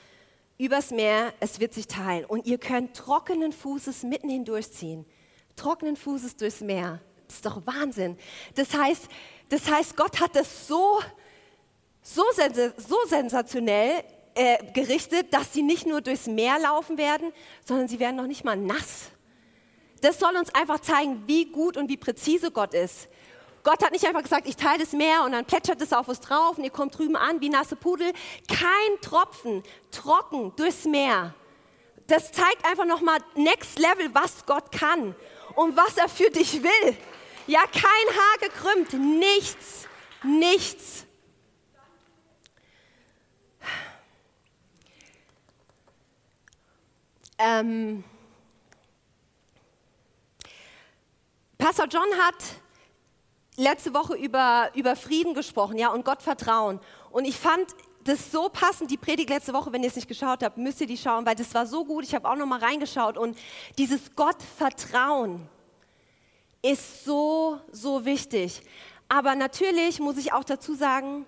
übers 0.58 0.92
Meer, 0.92 1.34
es 1.42 1.60
wird 1.60 1.74
sich 1.74 1.88
teilen. 1.88 2.24
Und 2.24 2.48
ihr 2.48 2.58
könnt 2.58 2.96
trockenen 2.96 3.52
Fußes 3.52 4.04
mitten 4.04 4.30
hindurchziehen. 4.30 5.06
Trockenen 5.58 5.98
Fußes 5.98 6.38
durchs 6.38 6.62
Meer. 6.62 7.02
Das 7.28 7.36
ist 7.36 7.46
doch 7.46 7.68
Wahnsinn. 7.68 8.18
Das 8.56 8.74
heißt, 8.74 9.10
das 9.50 9.70
heißt 9.70 9.98
Gott 9.98 10.22
hat 10.22 10.38
das 10.38 10.68
so, 10.68 11.02
so, 12.02 12.24
so 12.78 12.98
sensationell 13.08 14.06
äh, 14.36 14.58
gerichtet, 14.74 15.34
dass 15.34 15.54
sie 15.54 15.64
nicht 15.64 15.88
nur 15.88 16.02
durchs 16.02 16.28
Meer 16.28 16.60
laufen 16.60 16.98
werden, 16.98 17.32
sondern 17.66 17.88
sie 17.88 18.00
werden 18.00 18.18
noch 18.18 18.28
nicht 18.28 18.44
mal 18.44 18.58
nass. 18.58 19.12
Das 20.02 20.20
soll 20.20 20.36
uns 20.36 20.54
einfach 20.54 20.80
zeigen, 20.80 21.24
wie 21.26 21.46
gut 21.46 21.78
und 21.78 21.90
wie 21.90 21.98
präzise 21.98 22.52
Gott 22.52 22.74
ist. 22.74 23.08
Gott 23.64 23.84
hat 23.84 23.92
nicht 23.92 24.06
einfach 24.06 24.22
gesagt, 24.22 24.48
ich 24.48 24.56
teile 24.56 24.80
das 24.80 24.92
Meer 24.92 25.24
und 25.24 25.32
dann 25.32 25.46
plätschert 25.46 25.82
es 25.82 25.92
auf 25.92 26.08
uns 26.08 26.20
drauf 26.20 26.58
und 26.58 26.64
ihr 26.64 26.70
kommt 26.70 26.96
drüben 26.98 27.16
an 27.16 27.42
wie 27.42 27.50
nasse 27.50 27.76
Pudel. 27.76 28.14
Kein 28.48 29.02
Tropfen, 29.02 29.64
trocken 29.90 30.54
durchs 30.56 30.86
Meer. 30.86 31.34
Das 32.06 32.32
zeigt 32.32 32.64
einfach 32.64 32.86
nochmal 32.86 33.18
Next 33.34 33.80
Level, 33.80 34.14
was 34.14 34.46
Gott 34.46 34.72
kann 34.72 35.16
und 35.56 35.76
was 35.76 35.98
er 35.98 36.08
für 36.08 36.30
dich 36.30 36.62
will. 36.62 36.96
Ja, 37.48 37.62
kein 37.62 37.82
Haar 37.82 38.38
gekrümmt, 38.50 38.94
nichts, 39.20 39.88
nichts. 40.24 41.06
Ähm, 47.38 48.04
Pastor 51.58 51.88
John 51.88 52.08
hat 52.22 52.36
letzte 53.58 53.94
Woche 53.94 54.16
über, 54.16 54.70
über 54.74 54.96
Frieden 54.96 55.34
gesprochen, 55.34 55.78
ja, 55.78 55.90
und 55.90 56.06
Gott 56.06 56.22
vertrauen. 56.22 56.80
Und 57.12 57.26
ich 57.26 57.38
fand 57.38 57.68
das 58.04 58.32
so 58.32 58.50
passend, 58.50 58.92
die 58.92 58.98
Predigt 58.98 59.30
letzte 59.30 59.54
Woche, 59.54 59.74
wenn 59.74 59.82
ihr 59.82 59.90
es 59.90 59.96
nicht 59.96 60.08
geschaut 60.08 60.44
habt, 60.44 60.58
müsst 60.58 60.80
ihr 60.80 60.88
die 60.88 60.98
schauen, 60.98 61.26
weil 61.26 61.36
das 61.36 61.54
war 61.54 61.66
so 61.66 61.84
gut. 61.84 62.04
Ich 62.04 62.14
habe 62.14 62.30
auch 62.30 62.36
noch 62.36 62.46
mal 62.46 62.60
reingeschaut 62.60 63.18
und 63.18 63.38
dieses 63.78 64.16
Gott 64.16 64.42
vertrauen 64.58 65.50
ist 66.62 67.04
so, 67.04 67.60
so 67.72 68.06
wichtig. 68.06 68.62
Aber 69.08 69.36
natürlich 69.36 70.00
muss 70.00 70.18
ich 70.18 70.34
auch 70.34 70.44
dazu 70.44 70.76
sagen, 70.76 71.26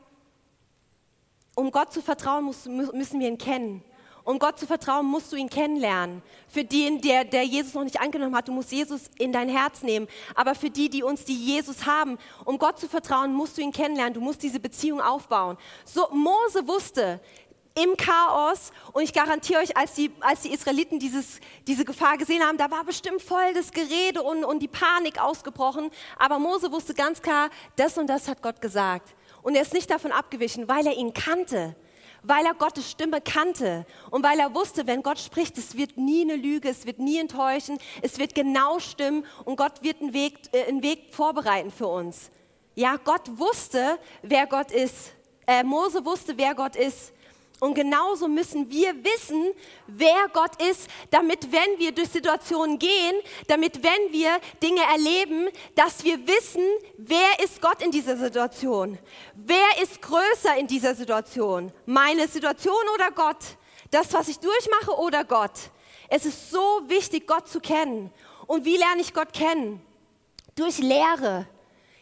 um 1.55 1.71
Gott 1.71 1.91
zu 1.91 2.01
vertrauen, 2.01 2.45
müssen 2.45 3.19
wir 3.19 3.27
ihn 3.27 3.37
kennen. 3.37 3.83
Um 4.27 4.39
Gott 4.39 4.59
zu 4.59 4.67
vertrauen, 4.67 5.05
musst 5.05 5.31
du 5.31 5.37
ihn 5.37 5.49
kennenlernen. 5.49 6.21
Für 6.49 6.65
den, 6.65 6.99
der, 6.99 7.23
der 7.23 7.43
Jesus 7.43 7.73
noch 7.73 7.85
nicht 7.85 8.01
angenommen 8.01 8.35
hat, 8.35 8.49
du 8.49 8.51
musst 8.51 8.73
Jesus 8.73 9.03
in 9.17 9.31
dein 9.31 9.47
Herz 9.47 9.83
nehmen. 9.83 10.05
Aber 10.35 10.53
für 10.53 10.69
die, 10.69 10.89
die 10.89 11.01
uns, 11.01 11.23
die 11.23 11.33
Jesus 11.33 11.85
haben, 11.85 12.17
um 12.43 12.59
Gott 12.59 12.77
zu 12.77 12.89
vertrauen, 12.89 13.33
musst 13.33 13.57
du 13.57 13.61
ihn 13.61 13.71
kennenlernen. 13.71 14.13
Du 14.13 14.19
musst 14.19 14.43
diese 14.43 14.59
Beziehung 14.59 14.99
aufbauen. 14.99 15.57
So, 15.85 16.09
Mose 16.11 16.67
wusste, 16.67 17.21
im 17.81 17.95
Chaos. 17.95 18.71
Und 18.91 19.03
ich 19.03 19.13
garantiere 19.13 19.61
euch, 19.61 19.77
als 19.77 19.93
die, 19.93 20.11
als 20.19 20.41
die 20.41 20.51
Israeliten 20.51 20.99
dieses, 20.99 21.39
diese 21.65 21.85
Gefahr 21.85 22.17
gesehen 22.17 22.43
haben, 22.43 22.57
da 22.57 22.69
war 22.69 22.83
bestimmt 22.83 23.21
voll 23.21 23.53
das 23.53 23.71
Gerede 23.71 24.23
und, 24.23 24.43
und 24.43 24.59
die 24.59 24.67
Panik 24.67 25.21
ausgebrochen. 25.21 25.89
Aber 26.19 26.37
Mose 26.37 26.69
wusste 26.69 26.93
ganz 26.93 27.21
klar, 27.21 27.49
das 27.77 27.97
und 27.97 28.07
das 28.07 28.27
hat 28.27 28.41
Gott 28.41 28.59
gesagt. 28.59 29.15
Und 29.41 29.55
er 29.55 29.61
ist 29.61 29.73
nicht 29.73 29.89
davon 29.89 30.11
abgewichen, 30.11 30.67
weil 30.67 30.85
er 30.85 30.97
ihn 30.97 31.13
kannte 31.13 31.77
weil 32.27 32.45
er 32.45 32.53
Gottes 32.53 32.91
Stimme 32.91 33.21
kannte 33.21 33.85
und 34.11 34.23
weil 34.23 34.39
er 34.39 34.53
wusste, 34.53 34.85
wenn 34.85 35.01
Gott 35.01 35.19
spricht, 35.19 35.57
es 35.57 35.77
wird 35.77 35.97
nie 35.97 36.21
eine 36.21 36.35
Lüge, 36.35 36.69
es 36.69 36.85
wird 36.85 36.99
nie 36.99 37.19
enttäuschen, 37.19 37.77
es 38.01 38.19
wird 38.19 38.35
genau 38.35 38.79
stimmen 38.79 39.25
und 39.45 39.55
Gott 39.55 39.81
wird 39.81 40.01
einen 40.01 40.13
Weg, 40.13 40.39
äh, 40.51 40.65
einen 40.65 40.83
Weg 40.83 41.13
vorbereiten 41.13 41.71
für 41.71 41.87
uns. 41.87 42.29
Ja, 42.75 42.97
Gott 42.97 43.39
wusste, 43.39 43.97
wer 44.21 44.45
Gott 44.45 44.71
ist. 44.71 45.13
Äh, 45.47 45.63
Mose 45.63 46.05
wusste, 46.05 46.37
wer 46.37 46.53
Gott 46.53 46.75
ist. 46.75 47.13
Und 47.59 47.73
genauso 47.73 48.27
müssen 48.27 48.69
wir 48.69 48.93
wissen, 49.03 49.51
wer 49.87 50.27
Gott 50.31 50.61
ist, 50.61 50.87
damit 51.09 51.51
wenn 51.51 51.79
wir 51.79 51.91
durch 51.91 52.09
Situationen 52.09 52.77
gehen, 52.77 53.15
damit 53.47 53.81
wenn 53.83 54.11
wir 54.11 54.39
Dinge 54.61 54.81
erleben, 54.81 55.49
dass 55.73 56.03
wir 56.03 56.19
wissen, 56.27 56.61
wer 56.97 57.43
ist 57.43 57.59
Gott 57.59 57.81
in 57.81 57.89
dieser 57.89 58.15
Situation? 58.15 58.99
Wer 59.33 59.81
ist 59.81 60.01
größer 60.03 60.55
in 60.57 60.67
dieser 60.67 60.93
Situation? 60.93 61.71
Meine 61.87 62.27
Situation 62.27 62.75
oder 62.93 63.09
Gott? 63.09 63.43
Das, 63.89 64.13
was 64.13 64.27
ich 64.27 64.37
durchmache 64.37 64.91
oder 64.99 65.23
Gott? 65.23 65.71
Es 66.09 66.25
ist 66.25 66.51
so 66.51 66.81
wichtig, 66.87 67.25
Gott 67.25 67.47
zu 67.47 67.59
kennen. 67.59 68.11
Und 68.45 68.65
wie 68.65 68.77
lerne 68.77 69.01
ich 69.01 69.13
Gott 69.13 69.33
kennen? 69.33 69.81
Durch 70.55 70.77
Lehre 70.77 71.47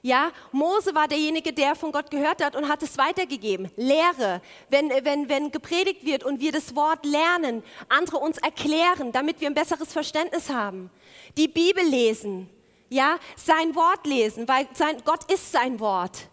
ja, 0.05 0.31
Mose 0.51 0.93
war 0.93 1.07
derjenige, 1.07 1.51
der 1.51 1.73
von 1.73 1.91
Gott 1.91 2.11
gehört 2.11 2.43
hat 2.43 2.55
und 2.55 2.69
hat 2.69 2.83
es 2.83 2.95
weitergegeben. 2.95 3.71
Lehre, 3.75 4.39
wenn, 4.69 4.91
wenn, 5.03 5.29
wenn 5.29 5.49
gepredigt 5.49 6.05
wird 6.05 6.23
und 6.23 6.39
wir 6.39 6.51
das 6.51 6.75
Wort 6.75 7.03
lernen, 7.07 7.63
andere 7.89 8.17
uns 8.17 8.37
erklären, 8.37 9.11
damit 9.11 9.41
wir 9.41 9.49
ein 9.49 9.55
besseres 9.55 9.91
Verständnis 9.91 10.51
haben. 10.51 10.91
Die 11.37 11.47
Bibel 11.47 11.83
lesen, 11.83 12.47
ja, 12.87 13.17
sein 13.35 13.73
Wort 13.73 14.05
lesen, 14.05 14.47
weil 14.47 14.67
sein, 14.73 14.97
Gott 15.03 15.23
ist 15.31 15.51
sein 15.51 15.79
Wort. 15.79 16.29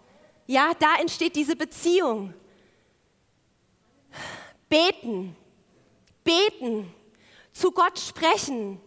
Ja, 0.47 0.73
da 0.79 0.97
entsteht 1.01 1.35
diese 1.35 1.57
Beziehung. 1.57 2.35
beten, 4.69 5.35
beten, 6.23 6.93
zu 7.55 7.71
Gott 7.71 7.99
sprechen, 7.99 8.83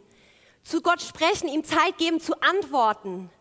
zu 0.62 0.84
Gott 0.84 1.02
sprechen, 1.02 1.48
ihm 1.48 1.64
Zeit 1.64 1.98
geben 1.98 2.20
zu 2.20 2.40
antworten 2.40 3.32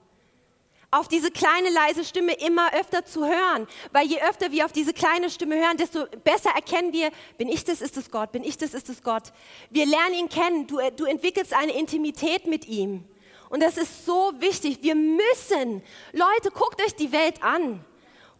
auf 0.95 1.09
diese 1.09 1.31
kleine 1.31 1.71
leise 1.71 2.05
Stimme 2.05 2.35
immer 2.35 2.73
öfter 2.73 3.05
zu 3.05 3.27
hören, 3.27 3.67
weil 3.93 4.07
je 4.07 4.21
öfter 4.23 4.53
wir 4.53 4.65
auf 4.65 4.73
diese 4.73 4.93
kleine 4.93 5.29
Stimme 5.29 5.57
hören, 5.57 5.77
desto 5.77 6.07
besser 6.23 6.51
erkennen 6.51 6.93
wir, 6.93 7.11
bin 7.37 7.49
ich 7.49 7.65
das, 7.65 7.81
ist 7.81 7.97
es 7.97 8.11
Gott, 8.11 8.31
bin 8.31 8.45
ich 8.45 8.57
das, 8.59 8.75
ist 8.75 8.89
es 8.89 9.03
Gott. 9.03 9.33
Wir 9.71 9.87
lernen 9.87 10.15
ihn 10.15 10.29
kennen, 10.29 10.67
du, 10.67 10.79
du 10.97 11.05
entwickelst 11.05 11.53
eine 11.53 11.73
Intimität 11.73 12.47
mit 12.47 12.69
ihm. 12.69 13.05
Und 13.51 13.61
das 13.61 13.77
ist 13.77 14.07
so 14.07 14.33
wichtig. 14.39 14.79
Wir 14.83 14.95
müssen, 14.95 15.83
Leute, 16.13 16.51
guckt 16.53 16.81
euch 16.83 16.95
die 16.95 17.13
Welt 17.13 17.43
an. 17.43 17.85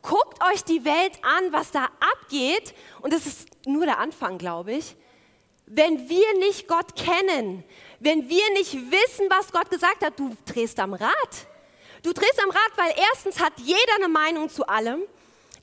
Guckt 0.03 0.43
euch 0.53 0.65
die 0.65 0.85
Welt 0.85 1.19
an, 1.23 1.53
was 1.53 1.71
da 1.71 1.89
abgeht. 2.13 2.75
Und 3.01 3.13
das 3.13 3.27
ist 3.27 3.49
nur 3.67 3.85
der 3.85 3.99
Anfang, 3.99 4.39
glaube 4.39 4.75
ich. 4.75 4.97
Wenn 5.67 6.09
wir 6.09 6.39
nicht 6.39 6.69
Gott 6.69 6.95
kennen, 6.95 7.65
wenn 8.01 8.29
wir 8.29 8.53
nicht 8.53 8.75
wissen, 8.75 9.27
was 9.31 9.51
Gott 9.51 9.71
gesagt 9.71 10.05
hat, 10.05 10.19
du 10.19 10.37
drehst 10.47 10.79
am 10.79 10.95
Rad. 10.95 11.47
Du 12.05 12.13
drehst 12.13 12.39
am 12.43 12.51
Rad, 12.51 12.73
weil 12.77 12.95
erstens 13.13 13.41
hat 13.41 13.55
jeder 13.57 13.95
eine 13.97 14.09
Meinung 14.09 14.51
zu 14.51 14.69
allem. 14.69 15.03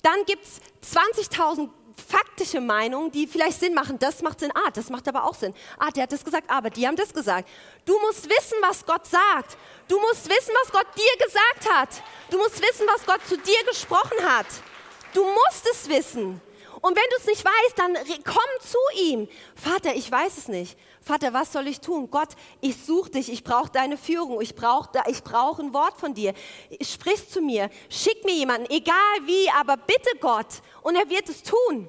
Dann 0.02 0.26
gibt 0.26 0.44
es 0.44 0.60
20.000 0.94 1.70
faktische 2.10 2.60
Meinungen, 2.60 3.12
die 3.12 3.28
vielleicht 3.28 3.60
Sinn 3.60 3.76
machen. 3.76 4.00
Das 4.00 4.24
macht 4.24 4.40
Sinn. 4.40 4.52
Ah, 4.56 4.72
das 4.72 4.90
macht 4.90 5.08
aber 5.08 5.24
auch 5.24 5.36
Sinn. 5.36 5.54
Ah, 5.78 5.92
der 5.92 6.04
hat 6.04 6.12
das 6.12 6.26
gesagt, 6.26 6.50
aber 6.50 6.72
die 6.72 6.88
haben 6.88 6.96
das 6.96 7.14
gesagt. 7.14 7.48
Du 7.86 7.98
musst 8.00 8.28
wissen, 8.28 8.58
was 8.62 8.84
Gott 8.84 9.06
sagt. 9.06 9.56
Du 9.88 10.00
musst 10.00 10.28
wissen, 10.28 10.52
was 10.64 10.72
Gott 10.72 10.88
dir 10.98 11.26
gesagt 11.26 11.70
hat. 11.72 11.90
Du 12.32 12.38
musst 12.38 12.60
wissen, 12.60 12.88
was 12.88 13.06
Gott 13.06 13.22
zu 13.28 13.38
dir 13.38 13.64
gesprochen 13.68 14.18
hat. 14.24 14.48
Du 15.14 15.24
musst 15.24 15.68
es 15.70 15.88
wissen. 15.90 16.42
Und 16.82 16.96
wenn 16.96 17.10
du 17.12 17.16
es 17.20 17.26
nicht 17.28 17.46
weißt, 17.46 17.78
dann 17.78 17.96
komm 18.24 18.68
zu 18.68 18.78
ihm. 19.00 19.28
Vater, 19.56 19.96
ich 19.96 20.12
weiß 20.12 20.38
es 20.38 20.48
nicht. 20.48 20.78
Vater, 21.02 21.32
was 21.32 21.54
soll 21.54 21.68
ich 21.68 21.80
tun? 21.80 22.10
Gott, 22.10 22.30
ich 22.60 22.76
suche 22.84 23.12
dich, 23.12 23.32
ich 23.32 23.44
brauche 23.44 23.72
deine 23.72 23.98
Führung, 23.98 24.42
ich 24.42 24.56
brauche 24.56 24.90
ich 25.08 25.24
brauch 25.24 25.60
ein 25.60 25.74
Wort 25.74 26.00
von 26.00 26.14
dir. 26.14 26.34
Sprich 26.82 27.30
zu 27.30 27.42
mir, 27.42 27.70
schick 27.90 28.26
mir 28.26 28.34
jemanden, 28.34 28.68
egal 28.72 28.96
wie, 29.26 29.50
aber 29.52 29.78
bitte 29.78 30.10
Gott. 30.20 30.48
Und 30.82 30.96
er 30.96 31.10
wird 31.10 31.30
es 31.30 31.44
tun. 31.44 31.88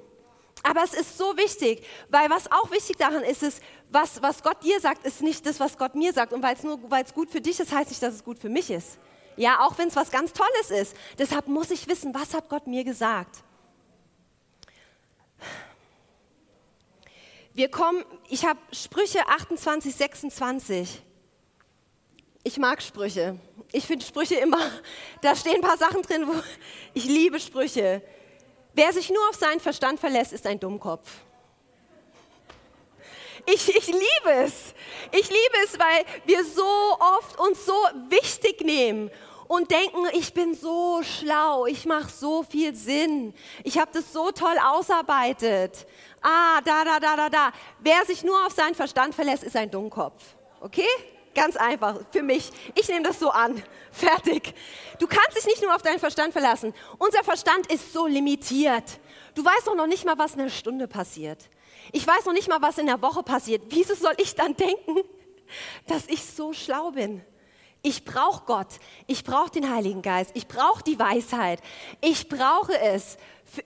Aber 0.62 0.84
es 0.84 0.94
ist 0.94 1.18
so 1.18 1.36
wichtig, 1.36 1.84
weil 2.08 2.30
was 2.30 2.50
auch 2.52 2.70
wichtig 2.70 2.96
daran 2.96 3.24
ist, 3.24 3.42
ist, 3.42 3.62
was, 3.90 4.22
was 4.22 4.42
Gott 4.42 4.62
dir 4.62 4.78
sagt, 4.80 5.04
ist 5.04 5.22
nicht 5.22 5.44
das, 5.44 5.58
was 5.58 5.76
Gott 5.76 5.94
mir 5.94 6.12
sagt. 6.12 6.32
Und 6.32 6.42
weil 6.42 6.54
es 6.54 6.62
nur 6.62 6.78
weil 6.90 7.04
gut 7.14 7.30
für 7.30 7.40
dich 7.40 7.58
ist, 7.58 7.72
heißt 7.72 7.90
nicht, 7.90 8.02
dass 8.02 8.14
es 8.14 8.24
gut 8.24 8.38
für 8.38 8.48
mich 8.48 8.70
ist. 8.70 8.98
Ja, 9.36 9.60
auch 9.60 9.78
wenn 9.78 9.88
es 9.88 9.96
was 9.96 10.10
ganz 10.10 10.32
Tolles 10.32 10.70
ist. 10.70 10.96
Deshalb 11.18 11.48
muss 11.48 11.70
ich 11.70 11.88
wissen, 11.88 12.14
was 12.14 12.34
hat 12.34 12.48
Gott 12.48 12.66
mir 12.66 12.84
gesagt. 12.84 13.42
Wir 17.54 17.70
kommen, 17.70 18.02
ich 18.30 18.46
habe 18.46 18.58
Sprüche 18.72 19.28
28, 19.28 19.94
26. 19.94 21.02
Ich 22.44 22.56
mag 22.56 22.80
Sprüche. 22.80 23.38
Ich 23.72 23.86
finde 23.86 24.06
Sprüche 24.06 24.36
immer, 24.36 24.70
da 25.20 25.36
stehen 25.36 25.56
ein 25.56 25.60
paar 25.60 25.76
Sachen 25.76 26.00
drin, 26.00 26.26
wo 26.26 26.32
ich 26.94 27.04
liebe 27.04 27.38
Sprüche. 27.38 28.00
Wer 28.72 28.92
sich 28.94 29.10
nur 29.10 29.28
auf 29.28 29.36
seinen 29.36 29.60
Verstand 29.60 30.00
verlässt, 30.00 30.32
ist 30.32 30.46
ein 30.46 30.58
Dummkopf. 30.58 31.10
Ich, 33.44 33.68
ich 33.68 33.86
liebe 33.86 34.32
es. 34.44 34.72
Ich 35.10 35.28
liebe 35.28 35.56
es, 35.64 35.78
weil 35.78 36.06
wir 36.24 36.44
so 36.46 36.64
oft 37.18 37.38
uns 37.38 37.66
so 37.66 37.74
wichtig 38.08 38.62
nehmen 38.62 39.10
und 39.52 39.70
denken, 39.70 40.06
ich 40.14 40.32
bin 40.32 40.54
so 40.54 41.02
schlau, 41.02 41.66
ich 41.66 41.84
mache 41.84 42.08
so 42.10 42.42
viel 42.42 42.74
Sinn, 42.74 43.34
ich 43.64 43.76
habe 43.76 43.90
das 43.92 44.10
so 44.10 44.30
toll 44.30 44.56
ausarbeitet. 44.64 45.86
Ah, 46.22 46.62
da, 46.64 46.82
da, 46.84 46.98
da, 46.98 47.16
da, 47.16 47.28
da. 47.28 47.52
Wer 47.78 48.02
sich 48.06 48.24
nur 48.24 48.46
auf 48.46 48.52
seinen 48.54 48.74
Verstand 48.74 49.14
verlässt, 49.14 49.44
ist 49.44 49.54
ein 49.54 49.70
Dummkopf. 49.70 50.22
Okay? 50.62 50.88
Ganz 51.34 51.56
einfach 51.56 52.00
für 52.10 52.22
mich. 52.22 52.50
Ich 52.74 52.88
nehme 52.88 53.02
das 53.02 53.18
so 53.18 53.28
an. 53.28 53.62
Fertig. 53.92 54.54
Du 54.98 55.06
kannst 55.06 55.36
dich 55.36 55.44
nicht 55.44 55.62
nur 55.62 55.74
auf 55.74 55.82
deinen 55.82 55.98
Verstand 55.98 56.32
verlassen. 56.32 56.72
Unser 56.96 57.22
Verstand 57.22 57.70
ist 57.70 57.92
so 57.92 58.06
limitiert. 58.06 59.00
Du 59.34 59.44
weißt 59.44 59.66
doch 59.66 59.74
noch 59.74 59.86
nicht 59.86 60.06
mal, 60.06 60.16
was 60.16 60.32
in 60.32 60.40
einer 60.40 60.50
Stunde 60.50 60.88
passiert. 60.88 61.50
Ich 61.92 62.06
weiß 62.06 62.24
noch 62.24 62.32
nicht 62.32 62.48
mal, 62.48 62.62
was 62.62 62.78
in 62.78 62.86
der 62.86 63.02
Woche 63.02 63.22
passiert. 63.22 63.64
Wieso 63.68 63.94
soll 63.96 64.14
ich 64.16 64.34
dann 64.34 64.56
denken, 64.56 65.02
dass 65.86 66.06
ich 66.06 66.24
so 66.24 66.54
schlau 66.54 66.92
bin? 66.92 67.22
Ich 67.82 68.04
brauche 68.04 68.44
Gott. 68.44 68.78
Ich 69.08 69.24
brauche 69.24 69.50
den 69.50 69.68
Heiligen 69.68 70.02
Geist. 70.02 70.30
Ich 70.34 70.46
brauche 70.46 70.84
die 70.84 70.98
Weisheit. 70.98 71.60
Ich 72.00 72.28
brauche 72.28 72.78
es 72.78 73.16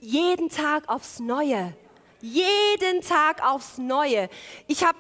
jeden 0.01 0.49
Tag 0.49 0.89
aufs 0.89 1.21
Neue. 1.21 1.77
Jeden 2.23 3.03
Tag 3.03 3.47
aufs 3.47 3.77
Neue. 3.77 4.31
Ich 4.67 4.85
habe 4.85 4.99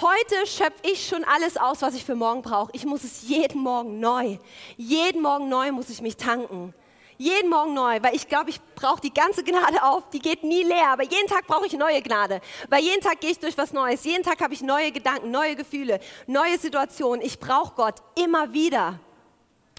heute 0.00 0.46
schöpfe 0.46 0.82
ich 0.82 1.06
schon 1.06 1.22
alles 1.22 1.56
aus, 1.56 1.82
was 1.82 1.94
ich 1.94 2.04
für 2.04 2.16
morgen 2.16 2.42
brauche. 2.42 2.72
Ich 2.74 2.84
muss 2.84 3.04
es 3.04 3.22
jeden 3.28 3.62
Morgen 3.62 4.00
neu. 4.00 4.38
Jeden 4.76 5.22
Morgen 5.22 5.48
neu 5.48 5.70
muss 5.70 5.88
ich 5.88 6.00
mich 6.02 6.16
tanken. 6.16 6.74
Jeden 7.22 7.50
Morgen 7.50 7.72
neu, 7.72 8.00
weil 8.02 8.16
ich 8.16 8.26
glaube, 8.26 8.50
ich 8.50 8.60
brauche 8.74 9.00
die 9.00 9.14
ganze 9.14 9.44
Gnade 9.44 9.80
auf, 9.84 10.10
die 10.10 10.18
geht 10.18 10.42
nie 10.42 10.64
leer, 10.64 10.88
aber 10.88 11.04
jeden 11.04 11.28
Tag 11.28 11.46
brauche 11.46 11.66
ich 11.66 11.72
neue 11.74 12.02
Gnade, 12.02 12.40
weil 12.68 12.82
jeden 12.82 13.00
Tag 13.00 13.20
gehe 13.20 13.30
ich 13.30 13.38
durch 13.38 13.56
was 13.56 13.72
Neues, 13.72 14.02
jeden 14.02 14.24
Tag 14.24 14.40
habe 14.40 14.54
ich 14.54 14.60
neue 14.60 14.90
Gedanken, 14.90 15.30
neue 15.30 15.54
Gefühle, 15.54 16.00
neue 16.26 16.58
Situationen. 16.58 17.24
Ich 17.24 17.38
brauche 17.38 17.74
Gott 17.76 17.94
immer 18.16 18.52
wieder. 18.52 18.98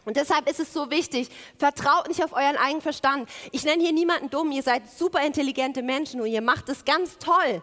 Und 0.05 0.15
deshalb 0.15 0.49
ist 0.49 0.61
es 0.61 0.71
so 0.71 0.89
wichtig, 0.89 1.27
vertraut 1.57 2.07
nicht 2.07 2.23
auf 2.23 2.31
euren 2.31 2.55
eigenen 2.55 2.81
Verstand. 2.81 3.29
Ich 3.51 3.65
nenne 3.65 3.83
hier 3.83 3.91
niemanden 3.91 4.29
dumm, 4.29 4.49
ihr 4.53 4.63
seid 4.63 4.89
super 4.89 5.21
intelligente 5.25 5.83
Menschen 5.83 6.21
und 6.21 6.27
ihr 6.27 6.41
macht 6.41 6.69
es 6.69 6.85
ganz 6.85 7.17
toll. 7.17 7.61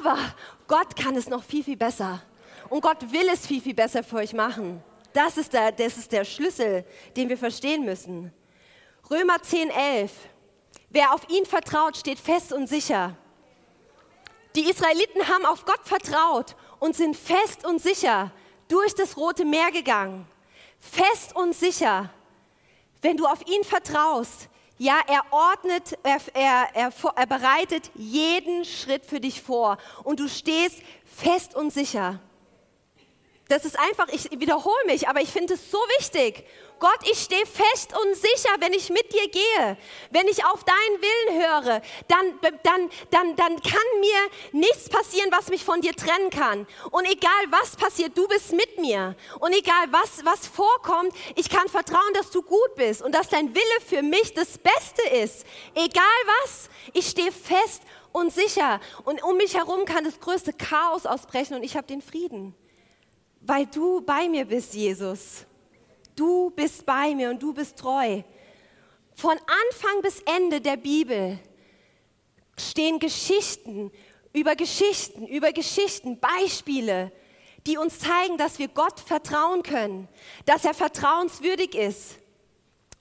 Aber 0.00 0.18
Gott 0.66 0.96
kann 0.96 1.14
es 1.14 1.28
noch 1.28 1.44
viel, 1.44 1.62
viel 1.62 1.76
besser. 1.76 2.22
Und 2.70 2.80
Gott 2.80 3.12
will 3.12 3.28
es 3.32 3.46
viel, 3.46 3.62
viel 3.62 3.74
besser 3.74 4.02
für 4.02 4.16
euch 4.16 4.32
machen. 4.32 4.82
Das 5.12 5.36
ist 5.36 5.52
der, 5.52 5.70
das 5.70 5.96
ist 5.96 6.10
der 6.10 6.24
Schlüssel, 6.24 6.84
den 7.16 7.28
wir 7.28 7.38
verstehen 7.38 7.84
müssen. 7.84 8.32
Römer 9.10 9.42
10, 9.42 9.70
11. 9.70 10.12
Wer 10.90 11.14
auf 11.14 11.28
ihn 11.28 11.46
vertraut, 11.46 11.96
steht 11.96 12.18
fest 12.18 12.52
und 12.52 12.68
sicher. 12.68 13.16
Die 14.54 14.68
Israeliten 14.70 15.28
haben 15.28 15.44
auf 15.44 15.64
Gott 15.64 15.80
vertraut 15.84 16.56
und 16.78 16.96
sind 16.96 17.16
fest 17.16 17.64
und 17.64 17.80
sicher 17.80 18.30
durch 18.68 18.94
das 18.94 19.16
Rote 19.16 19.44
Meer 19.44 19.70
gegangen 19.70 20.26
fest 20.78 21.34
und 21.34 21.54
sicher, 21.54 22.10
wenn 23.02 23.16
du 23.16 23.26
auf 23.26 23.46
ihn 23.46 23.64
vertraust. 23.64 24.48
Ja, 24.78 25.00
er 25.06 25.22
ordnet, 25.30 25.98
er, 26.02 26.18
er, 26.34 26.68
er, 26.74 26.92
er 27.16 27.26
bereitet 27.26 27.90
jeden 27.94 28.64
Schritt 28.64 29.06
für 29.06 29.20
dich 29.20 29.40
vor 29.40 29.78
und 30.04 30.20
du 30.20 30.28
stehst 30.28 30.82
fest 31.04 31.54
und 31.54 31.72
sicher. 31.72 32.20
Das 33.48 33.64
ist 33.64 33.78
einfach, 33.78 34.08
ich 34.08 34.30
wiederhole 34.38 34.84
mich, 34.86 35.08
aber 35.08 35.22
ich 35.22 35.30
finde 35.30 35.54
es 35.54 35.70
so 35.70 35.78
wichtig. 35.98 36.44
Gott, 36.78 36.98
ich 37.10 37.18
stehe 37.18 37.46
fest 37.46 37.92
und 37.98 38.14
sicher, 38.14 38.50
wenn 38.58 38.72
ich 38.74 38.90
mit 38.90 39.12
dir 39.12 39.28
gehe, 39.28 39.78
wenn 40.10 40.28
ich 40.28 40.44
auf 40.44 40.62
deinen 40.64 41.00
Willen 41.00 41.42
höre, 41.42 41.82
dann, 42.08 42.38
dann, 42.62 42.90
dann, 43.10 43.36
dann 43.36 43.62
kann 43.62 44.00
mir 44.00 44.60
nichts 44.60 44.88
passieren, 44.90 45.30
was 45.32 45.48
mich 45.48 45.64
von 45.64 45.80
dir 45.80 45.94
trennen 45.94 46.30
kann. 46.30 46.66
Und 46.90 47.04
egal 47.06 47.30
was 47.50 47.76
passiert, 47.76 48.16
du 48.16 48.28
bist 48.28 48.52
mit 48.52 48.78
mir. 48.78 49.16
Und 49.40 49.54
egal 49.54 49.86
was, 49.90 50.24
was 50.24 50.46
vorkommt, 50.46 51.14
ich 51.34 51.48
kann 51.48 51.68
vertrauen, 51.68 52.12
dass 52.14 52.30
du 52.30 52.42
gut 52.42 52.74
bist 52.76 53.00
und 53.00 53.14
dass 53.14 53.28
dein 53.28 53.54
Wille 53.54 53.80
für 53.86 54.02
mich 54.02 54.34
das 54.34 54.58
Beste 54.58 55.02
ist. 55.22 55.46
Egal 55.74 56.04
was, 56.42 56.68
ich 56.92 57.06
stehe 57.06 57.32
fest 57.32 57.82
und 58.12 58.32
sicher. 58.32 58.80
Und 59.04 59.22
um 59.22 59.36
mich 59.36 59.54
herum 59.54 59.84
kann 59.86 60.04
das 60.04 60.20
größte 60.20 60.52
Chaos 60.52 61.06
ausbrechen 61.06 61.56
und 61.56 61.62
ich 61.62 61.76
habe 61.76 61.86
den 61.86 62.02
Frieden, 62.02 62.54
weil 63.40 63.66
du 63.66 64.02
bei 64.02 64.28
mir 64.28 64.44
bist, 64.44 64.74
Jesus. 64.74 65.46
Du 66.16 66.50
bist 66.50 66.84
bei 66.86 67.14
mir 67.14 67.30
und 67.30 67.42
du 67.42 67.52
bist 67.52 67.78
treu. 67.78 68.22
Von 69.14 69.32
Anfang 69.32 70.02
bis 70.02 70.20
Ende 70.20 70.60
der 70.60 70.76
Bibel 70.76 71.38
stehen 72.58 72.98
Geschichten 72.98 73.92
über 74.32 74.54
Geschichten, 74.54 75.26
über 75.26 75.52
Geschichten, 75.52 76.20
Beispiele, 76.20 77.10
die 77.66 77.78
uns 77.78 77.98
zeigen, 77.98 78.36
dass 78.36 78.58
wir 78.58 78.68
Gott 78.68 79.00
vertrauen 79.00 79.62
können, 79.62 80.08
dass 80.44 80.64
er 80.64 80.74
vertrauenswürdig 80.74 81.74
ist. 81.74 82.18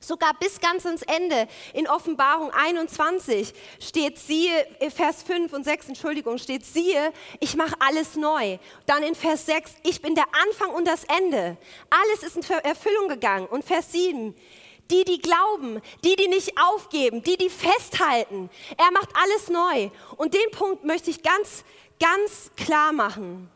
Sogar 0.06 0.34
bis 0.40 0.60
ganz 0.60 0.86
ans 0.86 1.02
Ende 1.02 1.48
in 1.74 1.88
Offenbarung 1.88 2.52
21 2.52 3.54
steht 3.80 4.20
siehe, 4.20 4.68
Vers 4.94 5.24
5 5.24 5.52
und 5.52 5.64
6, 5.64 5.88
Entschuldigung, 5.88 6.38
steht 6.38 6.66
siehe, 6.66 7.12
ich 7.40 7.56
mache 7.56 7.76
alles 7.80 8.16
neu. 8.16 8.60
Dann 8.86 9.02
in 9.02 9.16
Vers 9.16 9.48
6, 9.48 9.76
ich 9.84 10.02
bin 10.02 10.14
der 10.14 10.28
Anfang 10.48 10.70
und 10.76 10.88
das 10.88 11.06
Ende. 11.06 11.58
Alles 11.90 12.24
ist 12.24 12.38
in 12.38 12.44
Erfüllung 12.64 13.10
gegangen. 13.10 13.48
Und 13.48 13.66
Vers 13.66 13.92
7, 13.92 14.36
die, 14.92 15.04
die 15.04 15.20
glauben, 15.20 15.82
die, 16.04 16.16
die 16.16 16.28
nicht 16.28 16.54
aufgeben, 16.60 17.24
die, 17.24 17.38
die 17.38 17.50
festhalten. 17.50 18.50
Er 18.78 18.92
macht 18.92 19.10
alles 19.16 19.50
neu. 19.50 19.90
Und 20.18 20.34
den 20.34 20.52
Punkt 20.52 20.84
möchte 20.84 21.10
ich 21.10 21.24
ganz, 21.24 21.64
ganz 22.00 22.52
klar 22.56 22.92
machen. 22.92 23.50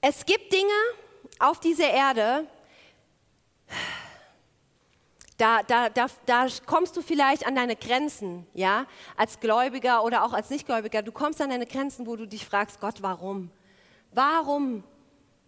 Es 0.00 0.24
gibt 0.24 0.52
Dinge 0.52 0.72
auf 1.38 1.58
dieser 1.58 1.90
Erde, 1.90 2.46
Da, 5.38 5.62
da, 5.62 5.88
da, 5.88 6.06
da 6.26 6.46
kommst 6.66 6.96
du 6.96 7.02
vielleicht 7.02 7.46
an 7.46 7.56
deine 7.56 7.74
Grenzen, 7.74 8.46
ja, 8.54 8.86
als 9.16 9.40
Gläubiger 9.40 10.04
oder 10.04 10.24
auch 10.24 10.32
als 10.32 10.50
Nichtgläubiger. 10.50 11.02
Du 11.02 11.10
kommst 11.10 11.40
an 11.40 11.50
deine 11.50 11.66
Grenzen, 11.66 12.06
wo 12.06 12.14
du 12.14 12.28
dich 12.28 12.46
fragst, 12.46 12.80
Gott, 12.80 13.02
warum? 13.02 13.50
Warum? 14.12 14.84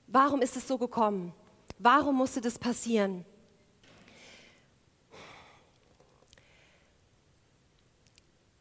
Warum 0.07 0.43
ist 0.43 0.57
es 0.57 0.67
so 0.67 0.79
gekommen? 0.79 1.33
Warum 1.79 2.17
musste 2.17 2.41
das 2.41 2.59
passieren? 2.59 3.25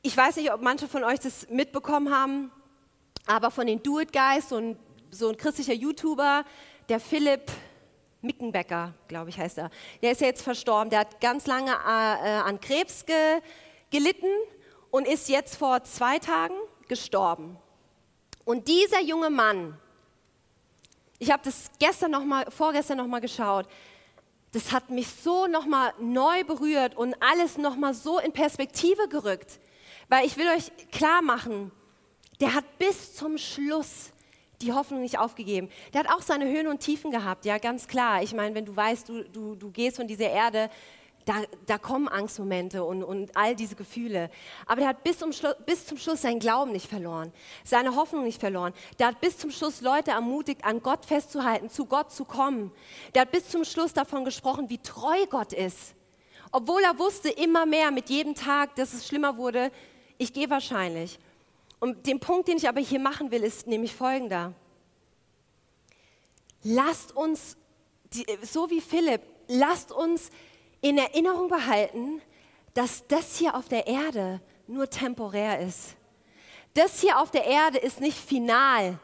Ich 0.02 0.16
weiß 0.16 0.36
nicht, 0.36 0.52
ob 0.52 0.62
manche 0.62 0.88
von 0.88 1.04
euch 1.04 1.20
das 1.20 1.50
mitbekommen 1.50 2.14
haben, 2.14 2.52
aber 3.26 3.50
von 3.50 3.66
den 3.66 3.82
Do 3.82 4.00
It 4.00 4.12
Guys, 4.12 4.50
so 4.50 4.58
ein, 4.58 4.78
so 5.10 5.30
ein 5.30 5.38
christlicher 5.38 5.74
YouTuber, 5.74 6.44
der 6.90 7.00
Philipp 7.00 7.50
Mickenbecker, 8.24 8.94
glaube 9.08 9.30
ich, 9.30 9.38
heißt 9.38 9.58
er. 9.58 9.70
Der 10.02 10.14
ist 10.14 10.22
ja 10.22 10.28
jetzt 10.28 10.42
verstorben. 10.42 10.90
Der 10.90 11.00
hat 11.00 11.20
ganz 11.20 11.46
lange 11.46 11.72
äh, 11.72 11.76
äh, 11.76 12.40
an 12.40 12.60
Krebs 12.60 13.06
ge, 13.06 13.42
gelitten 13.92 14.32
und 14.92 15.08
ist 15.08 15.30
jetzt 15.30 15.56
vor 15.56 15.84
zwei 15.84 16.20
Tagen 16.20 16.56
gestorben. 16.88 17.58
Und 18.46 18.68
dieser 18.68 19.02
junge 19.02 19.30
Mann, 19.30 19.78
ich 21.20 21.32
habe 21.32 21.44
das 21.44 21.70
gestern 21.80 22.12
noch 22.12 22.24
mal, 22.24 22.50
vorgestern 22.50 22.98
noch 22.98 23.08
mal 23.08 23.20
geschaut, 23.20 23.68
das 24.54 24.72
hat 24.72 24.90
mich 24.90 25.08
so 25.08 25.48
noch 25.48 25.66
mal 25.66 25.94
neu 26.00 26.44
berührt 26.44 26.96
und 26.96 27.16
alles 27.22 27.58
noch 27.58 27.76
mal 27.76 27.94
so 27.94 28.20
in 28.20 28.32
Perspektive 28.32 29.08
gerückt, 29.10 29.60
weil 30.10 30.26
ich 30.26 30.38
will 30.38 30.48
euch 30.48 30.72
klar 30.92 31.22
machen, 31.22 31.72
der 32.40 32.54
hat 32.54 32.78
bis 32.78 33.16
zum 33.16 33.38
Schluss 33.38 34.13
die 34.64 34.74
Hoffnung 34.74 35.02
nicht 35.02 35.20
aufgegeben. 35.20 35.70
Der 35.94 36.02
hat 36.04 36.10
auch 36.10 36.22
seine 36.22 36.46
Höhen 36.46 36.68
und 36.68 36.80
Tiefen 36.80 37.12
gehabt, 37.12 37.46
ja, 37.46 37.58
ganz 37.58 37.88
klar. 37.88 38.24
Ich 38.24 38.34
meine, 38.34 38.56
wenn 38.56 38.66
du 38.66 38.76
weißt, 38.76 39.10
du, 39.10 39.24
du, 39.26 39.56
du 39.56 39.72
gehst 39.72 39.98
von 39.98 40.08
dieser 40.08 40.30
Erde, 40.30 40.70
da, 41.26 41.36
da 41.66 41.78
kommen 41.78 42.08
Angstmomente 42.08 42.84
und, 42.84 43.04
und 43.04 43.36
all 43.36 43.56
diese 43.56 43.76
Gefühle. 43.76 44.30
Aber 44.66 44.82
der 44.82 44.90
hat 44.90 45.04
bis 45.04 45.20
zum, 45.20 45.32
bis 45.66 45.86
zum 45.86 45.98
Schluss 45.98 46.22
seinen 46.22 46.40
Glauben 46.40 46.72
nicht 46.72 46.88
verloren, 46.88 47.32
seine 47.64 47.96
Hoffnung 47.96 48.24
nicht 48.24 48.40
verloren. 48.40 48.74
Der 49.00 49.08
hat 49.08 49.22
bis 49.22 49.38
zum 49.38 49.52
Schluss 49.52 49.82
Leute 49.82 50.12
ermutigt, 50.12 50.66
an 50.66 50.82
Gott 50.82 51.06
festzuhalten, 51.06 51.70
zu 51.70 51.86
Gott 51.86 52.12
zu 52.12 52.26
kommen. 52.26 52.72
Der 53.16 53.24
hat 53.24 53.32
bis 53.32 53.50
zum 53.50 53.64
Schluss 53.64 53.94
davon 53.94 54.26
gesprochen, 54.26 54.70
wie 54.70 54.80
treu 54.80 55.26
Gott 55.30 55.54
ist. 55.54 55.96
Obwohl 56.52 56.84
er 56.84 57.00
wusste 57.00 57.30
immer 57.30 57.66
mehr 57.66 57.90
mit 57.92 58.10
jedem 58.10 58.36
Tag, 58.36 58.76
dass 58.76 58.94
es 58.94 59.08
schlimmer 59.08 59.38
wurde, 59.38 59.72
ich 60.18 60.34
gehe 60.34 60.50
wahrscheinlich. 60.50 61.20
Und 61.84 62.08
den 62.08 62.22
Punkt, 62.22 62.48
den 62.48 62.56
ich 62.56 62.70
aber 62.70 62.80
hier 62.80 62.98
machen 62.98 63.30
will, 63.30 63.44
ist 63.44 63.68
nämlich 63.68 63.94
folgender. 63.94 64.54
Lasst 66.64 67.14
uns, 67.14 67.58
so 68.42 68.70
wie 68.70 68.80
Philipp, 68.80 69.20
lasst 69.50 69.92
uns 69.92 70.30
in 70.80 70.98
Erinnerung 70.98 71.50
behalten, 71.50 72.22
dass 72.74 73.06
das 73.08 73.36
hier 73.36 73.54
auf 73.54 73.68
der 73.68 73.86
Erde 73.86 74.40
nur 74.66 74.90
temporär 74.90 75.60
ist. 75.60 75.98
Das 76.74 77.02
hier 77.02 77.20
auf 77.20 77.32
der 77.32 77.44
Erde 77.44 77.80
ist 77.80 78.00
nicht 78.00 78.18
final. 78.18 78.98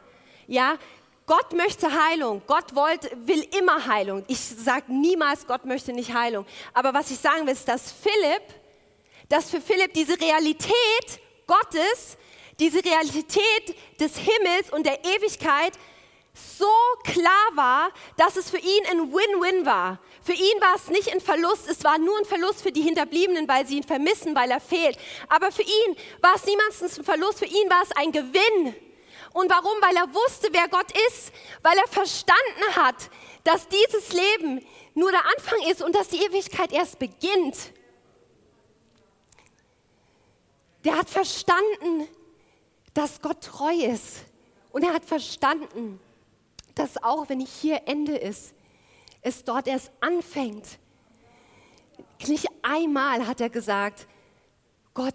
Ja, 0.46 0.78
Gott 1.26 1.52
möchte 1.52 1.86
Heilung. 1.86 2.40
Gott 2.46 2.74
wollt, 2.74 3.10
will 3.26 3.46
immer 3.58 3.88
Heilung. 3.88 4.24
Ich 4.26 4.40
sage 4.40 4.90
niemals, 4.90 5.46
Gott 5.46 5.66
möchte 5.66 5.92
nicht 5.92 6.14
Heilung. 6.14 6.46
Aber 6.72 6.94
was 6.94 7.10
ich 7.10 7.18
sagen 7.18 7.44
will, 7.44 7.52
ist, 7.52 7.68
dass 7.68 7.92
Philipp, 7.92 8.42
dass 9.28 9.50
für 9.50 9.60
Philipp 9.60 9.92
diese 9.92 10.18
Realität 10.18 11.20
Gottes 11.46 12.16
diese 12.60 12.84
Realität 12.84 13.74
des 13.98 14.16
Himmels 14.16 14.70
und 14.70 14.86
der 14.86 15.04
Ewigkeit 15.04 15.72
so 16.32 16.70
klar 17.02 17.48
war, 17.54 17.90
dass 18.16 18.36
es 18.36 18.50
für 18.50 18.58
ihn 18.58 18.86
ein 18.90 19.12
Win-Win 19.12 19.66
war. 19.66 19.98
Für 20.22 20.32
ihn 20.32 20.60
war 20.60 20.76
es 20.76 20.88
nicht 20.88 21.12
ein 21.12 21.20
Verlust, 21.20 21.68
es 21.68 21.82
war 21.82 21.98
nur 21.98 22.16
ein 22.18 22.24
Verlust 22.24 22.62
für 22.62 22.70
die 22.70 22.82
Hinterbliebenen, 22.82 23.48
weil 23.48 23.66
sie 23.66 23.78
ihn 23.78 23.82
vermissen, 23.82 24.34
weil 24.36 24.50
er 24.50 24.60
fehlt. 24.60 24.98
Aber 25.28 25.50
für 25.50 25.62
ihn 25.62 25.96
war 26.20 26.34
es 26.36 26.44
niemals 26.44 26.82
ein 26.82 27.04
Verlust, 27.04 27.38
für 27.38 27.46
ihn 27.46 27.70
war 27.70 27.82
es 27.82 27.90
ein 27.96 28.12
Gewinn. 28.12 28.74
Und 29.32 29.50
warum? 29.50 29.80
Weil 29.80 29.96
er 29.96 30.12
wusste, 30.14 30.48
wer 30.52 30.68
Gott 30.68 30.92
ist, 31.08 31.32
weil 31.62 31.76
er 31.78 31.88
verstanden 31.88 32.76
hat, 32.76 33.10
dass 33.44 33.66
dieses 33.68 34.12
Leben 34.12 34.64
nur 34.94 35.10
der 35.10 35.24
Anfang 35.36 35.62
ist 35.70 35.82
und 35.82 35.94
dass 35.94 36.08
die 36.08 36.22
Ewigkeit 36.22 36.72
erst 36.72 36.98
beginnt. 36.98 37.56
Der 40.84 40.96
hat 40.96 41.08
verstanden, 41.08 42.08
dass 43.00 43.22
Gott 43.22 43.40
treu 43.40 43.72
ist. 43.72 44.26
Und 44.72 44.84
er 44.84 44.92
hat 44.92 45.06
verstanden, 45.06 45.98
dass 46.74 47.02
auch 47.02 47.30
wenn 47.30 47.40
hier 47.40 47.82
Ende 47.86 48.14
ist, 48.14 48.54
es 49.22 49.42
dort 49.42 49.66
erst 49.66 49.90
anfängt. 50.00 50.78
Nicht 52.26 52.46
einmal 52.60 53.26
hat 53.26 53.40
er 53.40 53.48
gesagt, 53.48 54.06
Gott, 54.92 55.14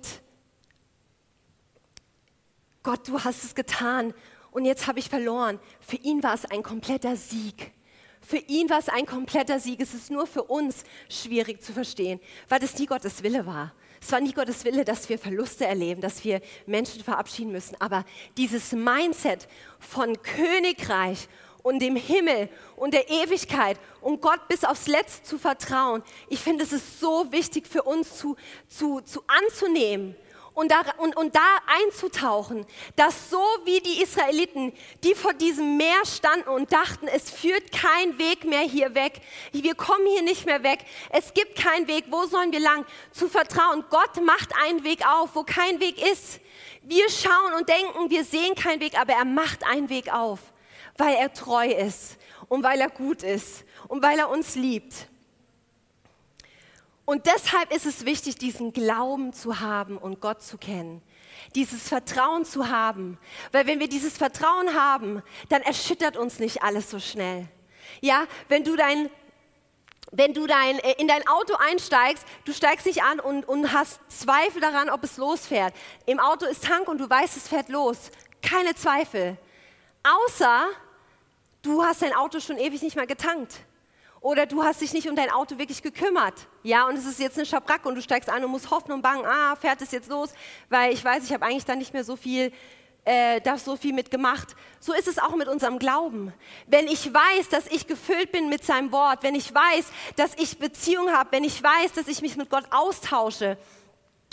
Gott, 2.82 3.08
du 3.08 3.24
hast 3.24 3.43
es 3.43 3.54
getan 3.54 4.15
und 4.50 4.65
jetzt 4.65 4.88
habe 4.88 4.98
ich 4.98 5.08
verloren. 5.08 5.60
Für 5.80 5.98
ihn 5.98 6.24
war 6.24 6.34
es 6.34 6.45
ein 6.45 6.63
kompletter 6.63 7.15
Sieg. 7.15 7.71
Für 8.19 8.38
ihn 8.38 8.67
war 8.71 8.80
es 8.80 8.89
ein 8.89 9.06
kompletter 9.06 9.60
Sieg. 9.60 9.80
Es 9.80 9.93
ist 9.93 10.10
nur 10.10 10.26
für 10.26 10.43
uns 10.43 10.84
schwierig 11.08 11.62
zu 11.62 11.71
verstehen, 11.71 12.19
weil 12.50 12.60
das 12.60 12.80
nie 12.80 12.88
Gottes 12.88 13.21
Wille 13.21 13.45
war. 13.45 13.74
Es 14.06 14.12
war 14.12 14.22
nie 14.22 14.34
Gottes 14.34 14.63
Wille, 14.63 14.86
dass 14.86 15.10
wir 15.10 15.18
Verluste 15.18 15.65
erleben, 15.65 16.00
dass 16.00 16.24
wir 16.24 16.39
Menschen 16.68 17.04
verabschieden 17.04 17.52
müssen. 17.52 17.76
Aber 17.82 18.06
dieses 18.38 18.72
Mindset 18.72 19.48
von 19.80 20.22
Königreich 20.22 21.28
und 21.63 21.80
dem 21.80 21.96
Himmel 21.96 22.50
und 22.76 22.94
der 22.94 23.10
Ewigkeit 23.10 23.80
und 24.02 24.22
Gott 24.22 24.48
bis 24.48 24.63
aufs 24.63 24.86
Letzte 24.86 25.24
zu 25.24 25.39
vertrauen, 25.39 26.04
ich 26.30 26.39
finde, 26.39 26.65
es 26.65 26.72
ist 26.72 27.00
so 27.00 27.32
wichtig 27.32 27.65
für 27.65 27.82
uns 27.82 28.15
zu, 28.15 28.36
zu, 28.68 29.02
zu 29.02 29.24
anzunehmen 29.26 30.15
und 30.56 30.72
da, 30.72 30.82
und, 30.98 31.15
und 31.18 31.36
da 31.36 31.60
einzutauchen, 31.84 32.65
dass 32.96 33.30
so 33.30 33.44
wie 33.65 33.82
die 33.82 34.02
Israeliten, 34.02 34.74
die 35.04 35.13
vor 35.13 35.34
diesem 35.34 35.78
Meer 35.78 36.06
standen 36.06 36.50
und 36.50 36.72
dachten, 36.72 37.08
es 37.08 37.30
führt 37.30 37.72
kein 37.72 38.18
Weg 38.18 38.46
mehr 38.46 38.62
hier 38.62 38.96
weg, 38.96 39.22
wir 39.52 39.76
kommen 39.76 40.08
hier 40.08 40.24
nicht 40.24 40.46
mehr 40.46 40.63
weg, 40.63 40.80
es 41.12 41.34
gibt 41.34 41.58
keinen 41.58 41.88
Weg, 41.88 42.06
wo 42.10 42.26
sollen 42.26 42.52
wir 42.54 42.62
lang? 42.62 42.86
Zu 43.12 43.28
vertrauen, 43.28 43.84
Gott 43.89 44.24
macht 44.24 44.50
einen 44.63 44.84
Weg 44.84 45.06
auf, 45.06 45.36
wo 45.36 45.44
kein 45.44 45.80
Weg 45.80 46.02
ist. 46.02 46.39
Wir 46.82 47.10
schauen 47.10 47.54
und 47.58 47.68
denken, 47.68 48.10
wir 48.10 48.24
sehen 48.24 48.56
keinen 48.56 48.80
Weg, 48.80 48.98
aber 48.98 49.13
er 49.13 49.26
macht 49.26 49.65
einen 49.65 49.89
Weg 49.89 50.13
auf, 50.13 50.39
weil 50.98 51.15
er 51.15 51.34
treu 51.34 51.68
ist 51.68 52.18
und 52.48 52.63
weil 52.63 52.80
er 52.80 52.89
gut 52.89 53.24
ist 53.24 53.65
und 53.89 54.02
weil 54.02 54.20
er 54.20 54.30
uns 54.30 54.56
liebt. 54.56 55.10
Und 57.06 57.28
deshalb 57.28 57.72
ist 57.72 57.86
es 57.86 58.06
wichtig, 58.06 58.36
diesen 58.36 58.74
Glauben 58.74 59.32
zu 59.32 59.60
haben 59.60 59.98
und 59.98 60.20
Gott 60.20 60.41
zu 60.41 60.58
kennen. 60.58 61.04
Dieses 61.54 61.88
Vertrauen 61.88 62.46
zu 62.46 62.70
haben. 62.70 63.20
Weil 63.52 63.68
wenn 63.68 63.80
wir 63.80 63.88
dieses 63.88 64.18
Vertrauen 64.18 64.74
haben, 64.74 65.22
dann 65.50 65.62
erschüttert 65.62 66.18
uns 66.18 66.39
nicht 66.39 66.63
alles 66.63 66.89
so 66.89 67.00
schnell. 67.00 67.48
Ja, 68.02 68.26
wenn 68.50 68.63
du 68.63 68.76
dein 68.76 69.10
wenn 70.12 70.34
du 70.34 70.48
dein, 70.48 70.80
äh, 70.80 70.94
in 70.98 71.08
dein 71.08 71.28
Auto 71.28 71.56
einsteigst, 71.56 72.26
du 72.46 72.54
steigst 72.54 72.86
nicht 72.86 73.04
an 73.04 73.20
und, 73.20 73.44
und 73.50 73.74
hast 73.74 74.00
Zweifel 74.08 74.62
daran, 74.62 74.89
ob 74.89 75.04
es 75.04 75.18
losfährt. 75.18 75.74
Im 76.06 76.20
Auto 76.20 76.46
ist 76.46 76.63
Tank 76.63 76.88
und 76.88 77.00
du 77.00 77.10
weißt, 77.10 77.36
es 77.36 77.50
fährt 77.50 77.68
los. 77.70 78.12
Keine 78.41 78.76
Zweifel. 78.76 79.38
Außer 80.04 80.68
du 81.63 81.84
hast 81.84 82.02
dein 82.02 82.13
Auto 82.13 82.39
schon 82.39 82.58
ewig 82.58 82.82
nicht 82.82 82.96
mehr 82.96 83.08
getankt 83.08 83.64
oder 84.25 84.47
du 84.47 84.63
hast 84.63 84.81
dich 84.81 84.91
nicht 84.91 85.07
um 85.07 85.15
dein 85.15 85.29
Auto 85.29 85.59
wirklich 85.59 85.83
gekümmert. 85.83 86.47
Ja, 86.63 86.88
und 86.88 86.97
es 86.97 87.05
ist 87.05 87.19
jetzt 87.19 87.38
eine 87.38 87.45
Schabracke 87.45 87.88
und 87.88 87.93
du 87.93 88.01
steigst 88.01 88.27
an 88.27 88.43
und 88.43 88.49
musst 88.49 88.71
hoffen 88.71 88.91
und 88.91 89.03
bangen, 89.03 89.23
ah, 89.23 89.55
fährt 89.55 89.79
es 89.83 89.91
jetzt 89.91 90.09
los, 90.09 90.33
weil 90.67 90.93
ich 90.93 91.05
weiß, 91.05 91.23
ich 91.25 91.31
habe 91.31 91.45
eigentlich 91.45 91.65
da 91.65 91.75
nicht 91.75 91.93
mehr 91.93 92.03
so 92.03 92.15
viel, 92.15 92.51
äh, 93.03 93.39
da 93.41 93.55
so 93.59 93.75
viel 93.75 93.93
mitgemacht. 93.93 94.55
So 94.79 94.93
ist 94.93 95.07
es 95.07 95.19
auch 95.19 95.35
mit 95.35 95.47
unserem 95.47 95.77
Glauben. 95.77 96.33
Wenn 96.65 96.88
ich 96.88 97.13
weiß, 97.13 97.49
dass 97.51 97.67
ich 97.67 97.85
gefüllt 97.85 98.31
bin 98.31 98.49
mit 98.49 98.65
seinem 98.65 98.91
Wort, 98.91 99.21
wenn 99.21 99.35
ich 99.35 99.53
weiß, 99.53 99.91
dass 100.15 100.31
ich 100.38 100.57
Beziehung 100.57 101.11
habe, 101.11 101.31
wenn 101.31 101.43
ich 101.43 101.61
weiß, 101.61 101.91
dass 101.93 102.07
ich 102.07 102.23
mich 102.23 102.35
mit 102.35 102.49
Gott 102.49 102.65
austausche, 102.71 103.59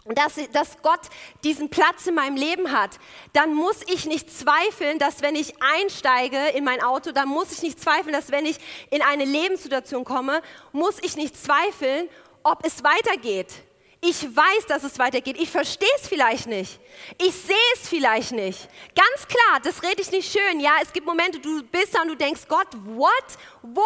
dass, 0.06 0.34
dass 0.52 0.82
Gott 0.82 1.00
diesen 1.44 1.70
Platz 1.70 2.06
in 2.06 2.14
meinem 2.14 2.36
Leben 2.36 2.72
hat, 2.72 2.98
dann 3.32 3.54
muss 3.54 3.80
ich 3.86 4.06
nicht 4.06 4.36
zweifeln, 4.36 4.98
dass 4.98 5.22
wenn 5.22 5.36
ich 5.36 5.54
einsteige 5.62 6.48
in 6.56 6.64
mein 6.64 6.82
Auto, 6.82 7.12
dann 7.12 7.28
muss 7.28 7.52
ich 7.52 7.62
nicht 7.62 7.80
zweifeln, 7.80 8.12
dass 8.12 8.30
wenn 8.32 8.46
ich 8.46 8.58
in 8.90 9.02
eine 9.02 9.24
Lebenssituation 9.24 10.04
komme, 10.04 10.42
muss 10.72 10.96
ich 11.02 11.16
nicht 11.16 11.36
zweifeln, 11.36 12.08
ob 12.42 12.64
es 12.64 12.82
weitergeht. 12.82 13.52
Ich 14.04 14.24
weiß, 14.24 14.66
dass 14.66 14.82
es 14.82 14.98
weitergeht. 14.98 15.40
Ich 15.40 15.48
verstehe 15.48 15.88
es 16.00 16.08
vielleicht 16.08 16.48
nicht. 16.48 16.80
Ich 17.18 17.32
sehe 17.36 17.54
es 17.74 17.88
vielleicht 17.88 18.32
nicht. 18.32 18.68
Ganz 18.96 19.28
klar, 19.28 19.60
das 19.62 19.80
rede 19.84 20.02
ich 20.02 20.10
nicht 20.10 20.32
schön. 20.32 20.58
Ja, 20.58 20.72
es 20.82 20.92
gibt 20.92 21.06
Momente, 21.06 21.38
du 21.38 21.62
bist 21.62 21.94
da 21.94 22.02
und 22.02 22.08
du 22.08 22.16
denkst, 22.16 22.40
Gott, 22.48 22.66
what? 22.84 23.24
Wo? 23.62 23.84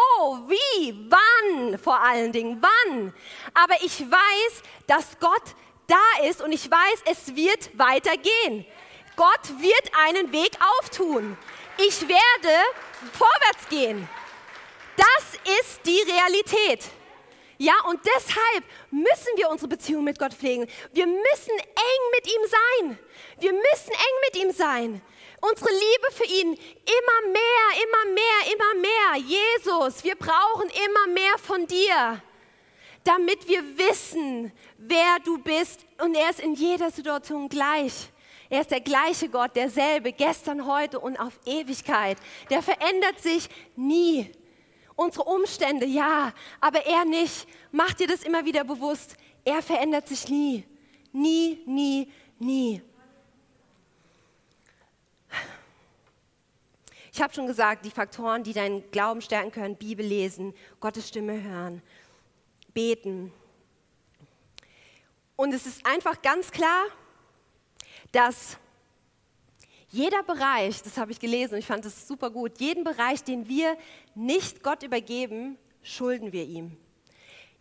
Wie? 0.49 1.11
Wann? 1.11 1.79
Vor 1.79 2.01
allen 2.01 2.33
Dingen, 2.33 2.63
wann? 2.63 3.13
Aber 3.53 3.75
ich 3.85 4.01
weiß, 4.01 4.63
dass 4.87 5.19
Gott 5.21 5.55
da 5.87 6.25
ist 6.29 6.43
und 6.43 6.53
ich 6.53 6.71
weiß, 6.71 7.03
es 7.07 7.37
wird 7.37 7.71
weitergehen. 7.79 8.67
Gott 9.17 9.49
wird 9.61 9.91
einen 10.07 10.33
Weg 10.33 10.51
auftun. 10.81 11.37
Ich 11.79 12.03
werde 12.03 12.55
vorwärts 13.13 13.69
gehen. 13.69 14.09
Das 14.97 15.57
ist 15.61 15.81
die 15.87 16.01
Realität. 16.11 16.85
Ja, 17.59 17.75
und 17.89 18.01
deshalb 18.05 18.65
müssen 18.91 19.37
wir 19.37 19.49
unsere 19.49 19.69
Beziehung 19.69 20.05
mit 20.05 20.19
Gott 20.19 20.35
pflegen. 20.35 20.67
Wir 20.93 21.07
müssen 21.07 21.59
eng 21.59 22.03
mit 22.15 22.27
ihm 22.27 22.43
sein. 22.49 22.99
Wir 23.39 23.53
müssen 23.53 23.93
eng 23.93 24.17
mit 24.27 24.43
ihm 24.43 24.51
sein. 24.53 25.03
Unsere 25.41 25.71
Liebe 25.71 26.13
für 26.13 26.25
ihn 26.25 26.53
immer 26.53 27.33
mehr, 27.33 27.83
immer 27.83 28.13
mehr, 28.13 28.53
immer 28.53 28.75
mehr. 28.81 29.27
Jesus, 29.27 30.05
wir 30.05 30.17
brauchen 30.17 30.69
immer 30.69 31.07
mehr 31.09 31.39
von 31.39 31.67
dir, 31.67 32.23
damit 33.07 33.47
wir 33.47 33.63
wissen, 33.79 34.53
wer 34.79 35.19
du 35.25 35.39
bist. 35.39 35.87
Und 36.03 36.15
er 36.17 36.31
ist 36.31 36.41
in 36.41 36.55
jeder 36.55 36.91
Situation 36.91 37.49
gleich. 37.49 38.11
Er 38.49 38.61
ist 38.61 38.71
der 38.71 38.81
gleiche 38.81 39.29
Gott, 39.29 39.57
derselbe, 39.57 40.13
gestern, 40.13 40.67
heute 40.67 41.01
und 41.01 41.19
auf 41.19 41.39
Ewigkeit. 41.45 42.19
Der 42.51 42.63
verändert 42.63 43.21
sich 43.21 43.49
nie. 43.75 44.31
Unsere 44.95 45.25
Umstände, 45.25 45.87
ja, 45.87 46.33
aber 46.61 46.87
er 46.87 47.05
nicht. 47.05 47.47
Mach 47.71 47.93
dir 47.93 48.07
das 48.07 48.23
immer 48.23 48.45
wieder 48.45 48.65
bewusst. 48.65 49.17
Er 49.45 49.63
verändert 49.63 50.09
sich 50.09 50.29
nie. 50.29 50.65
Nie, 51.13 51.61
nie, 51.67 52.11
nie. 52.39 52.83
Ich 57.13 57.23
habe 57.23 57.33
schon 57.33 57.47
gesagt, 57.47 57.85
die 57.85 57.91
Faktoren, 57.91 58.43
die 58.43 58.53
deinen 58.53 58.91
Glauben 58.91 59.23
stärken 59.23 59.51
können, 59.51 59.77
Bibel 59.77 60.05
lesen, 60.05 60.53
Gottes 60.81 61.09
Stimme 61.09 61.43
hören, 61.43 61.83
beten. 62.77 63.33
Und 65.35 65.55
es 65.55 65.65
ist 65.65 65.87
einfach 65.87 66.21
ganz 66.21 66.51
klar, 66.51 66.85
dass 68.13 68.59
jeder 69.89 70.23
Bereich, 70.23 70.83
das 70.83 70.99
habe 70.99 71.11
ich 71.11 71.19
gelesen 71.19 71.55
und 71.55 71.61
ich 71.61 71.67
fand 71.67 71.87
das 71.87 72.07
super 72.07 72.29
gut, 72.31 72.61
jeden 72.61 72.85
Bereich, 72.85 73.25
den 73.25 73.49
wir 73.49 73.79
nicht 74.15 74.63
Gott 74.63 74.83
übergeben, 74.83 75.57
schulden 75.83 76.33
wir 76.33 76.45
ihm. 76.45 76.77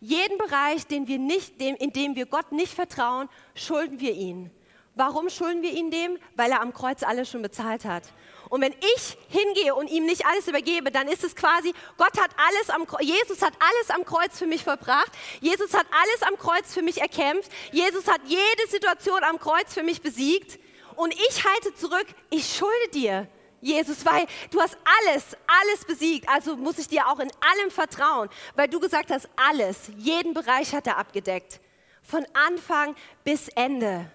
Jeden 0.00 0.36
Bereich, 0.36 0.86
den 0.86 1.08
wir 1.08 1.18
nicht, 1.18 1.58
dem, 1.62 1.76
in 1.76 1.94
dem 1.94 2.14
wir 2.14 2.26
Gott 2.26 2.52
nicht 2.52 2.74
vertrauen, 2.74 3.30
schulden 3.54 4.00
wir 4.00 4.12
ihn. 4.12 4.50
Warum 4.94 5.30
schulden 5.30 5.62
wir 5.62 5.72
ihn 5.72 5.90
dem? 5.90 6.18
Weil 6.34 6.50
er 6.50 6.60
am 6.60 6.74
Kreuz 6.74 7.02
alles 7.02 7.30
schon 7.30 7.40
bezahlt 7.40 7.86
hat. 7.86 8.12
Und 8.48 8.60
wenn 8.60 8.72
ich 8.72 9.18
hingehe 9.28 9.74
und 9.74 9.88
ihm 9.90 10.06
nicht 10.06 10.24
alles 10.26 10.46
übergebe, 10.46 10.90
dann 10.90 11.08
ist 11.08 11.24
es 11.24 11.34
quasi, 11.34 11.74
Gott 11.96 12.16
hat 12.18 12.30
alles 12.36 12.70
am 12.70 12.86
Jesus 13.00 13.42
hat 13.42 13.54
alles 13.58 13.90
am 13.90 14.04
Kreuz 14.04 14.38
für 14.38 14.46
mich 14.46 14.62
vollbracht. 14.62 15.10
Jesus 15.40 15.74
hat 15.74 15.86
alles 15.90 16.22
am 16.22 16.38
Kreuz 16.38 16.72
für 16.72 16.82
mich 16.82 17.00
erkämpft. 17.00 17.50
Jesus 17.72 18.06
hat 18.06 18.20
jede 18.24 18.68
Situation 18.68 19.22
am 19.24 19.38
Kreuz 19.38 19.74
für 19.74 19.82
mich 19.82 20.00
besiegt. 20.00 20.60
Und 20.94 21.12
ich 21.14 21.44
halte 21.44 21.74
zurück, 21.74 22.06
ich 22.30 22.56
schulde 22.56 22.88
dir. 22.94 23.28
Jesus, 23.60 24.04
weil 24.06 24.26
du 24.50 24.60
hast 24.60 24.76
alles, 24.84 25.36
alles 25.46 25.84
besiegt. 25.84 26.28
Also 26.28 26.56
muss 26.56 26.78
ich 26.78 26.88
dir 26.88 27.08
auch 27.08 27.18
in 27.18 27.30
allem 27.40 27.70
vertrauen, 27.70 28.28
weil 28.54 28.68
du 28.68 28.78
gesagt 28.78 29.10
hast, 29.10 29.28
alles, 29.36 29.90
jeden 29.96 30.34
Bereich 30.34 30.74
hat 30.74 30.86
er 30.86 30.98
abgedeckt. 30.98 31.60
Von 32.02 32.24
Anfang 32.34 32.94
bis 33.24 33.48
Ende. 33.48 34.10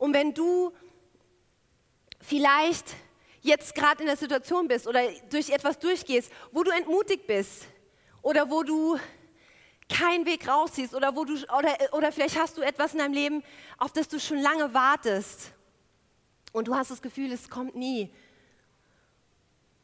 Und 0.00 0.14
wenn 0.14 0.32
du 0.32 0.72
vielleicht 2.22 2.86
jetzt 3.42 3.74
gerade 3.74 4.00
in 4.00 4.06
der 4.06 4.16
Situation 4.16 4.66
bist 4.66 4.86
oder 4.86 5.02
durch 5.28 5.50
etwas 5.50 5.78
durchgehst, 5.78 6.32
wo 6.52 6.62
du 6.62 6.70
entmutigt 6.70 7.26
bist 7.26 7.66
oder 8.22 8.50
wo 8.50 8.62
du 8.62 8.98
keinen 9.90 10.24
Weg 10.24 10.48
rausziehst 10.48 10.94
oder, 10.94 11.14
wo 11.14 11.26
du, 11.26 11.34
oder, 11.34 11.76
oder 11.92 12.12
vielleicht 12.12 12.38
hast 12.40 12.56
du 12.56 12.62
etwas 12.62 12.94
in 12.94 13.00
deinem 13.00 13.12
Leben, 13.12 13.44
auf 13.76 13.92
das 13.92 14.08
du 14.08 14.18
schon 14.18 14.38
lange 14.38 14.72
wartest 14.72 15.52
und 16.52 16.66
du 16.66 16.74
hast 16.74 16.90
das 16.90 17.02
Gefühl, 17.02 17.30
es 17.30 17.50
kommt 17.50 17.76
nie. 17.76 18.10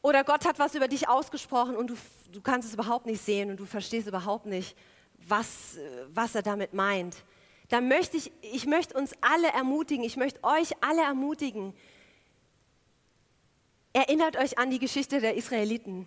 Oder 0.00 0.24
Gott 0.24 0.46
hat 0.46 0.58
was 0.58 0.74
über 0.74 0.88
dich 0.88 1.10
ausgesprochen 1.10 1.76
und 1.76 1.90
du, 1.90 1.94
du 2.32 2.40
kannst 2.40 2.68
es 2.68 2.74
überhaupt 2.74 3.04
nicht 3.04 3.22
sehen 3.22 3.50
und 3.50 3.58
du 3.58 3.66
verstehst 3.66 4.08
überhaupt 4.08 4.46
nicht, 4.46 4.74
was, 5.28 5.76
was 6.08 6.34
er 6.34 6.42
damit 6.42 6.72
meint 6.72 7.16
da 7.68 7.80
möchte 7.80 8.16
ich, 8.16 8.32
ich 8.42 8.66
möchte 8.66 8.96
uns 8.96 9.12
alle 9.20 9.48
ermutigen, 9.48 10.04
ich 10.04 10.16
möchte 10.16 10.42
euch 10.44 10.70
alle 10.80 11.02
ermutigen. 11.02 11.74
Erinnert 13.92 14.36
euch 14.36 14.58
an 14.58 14.70
die 14.70 14.78
Geschichte 14.78 15.20
der 15.20 15.34
Israeliten 15.36 16.06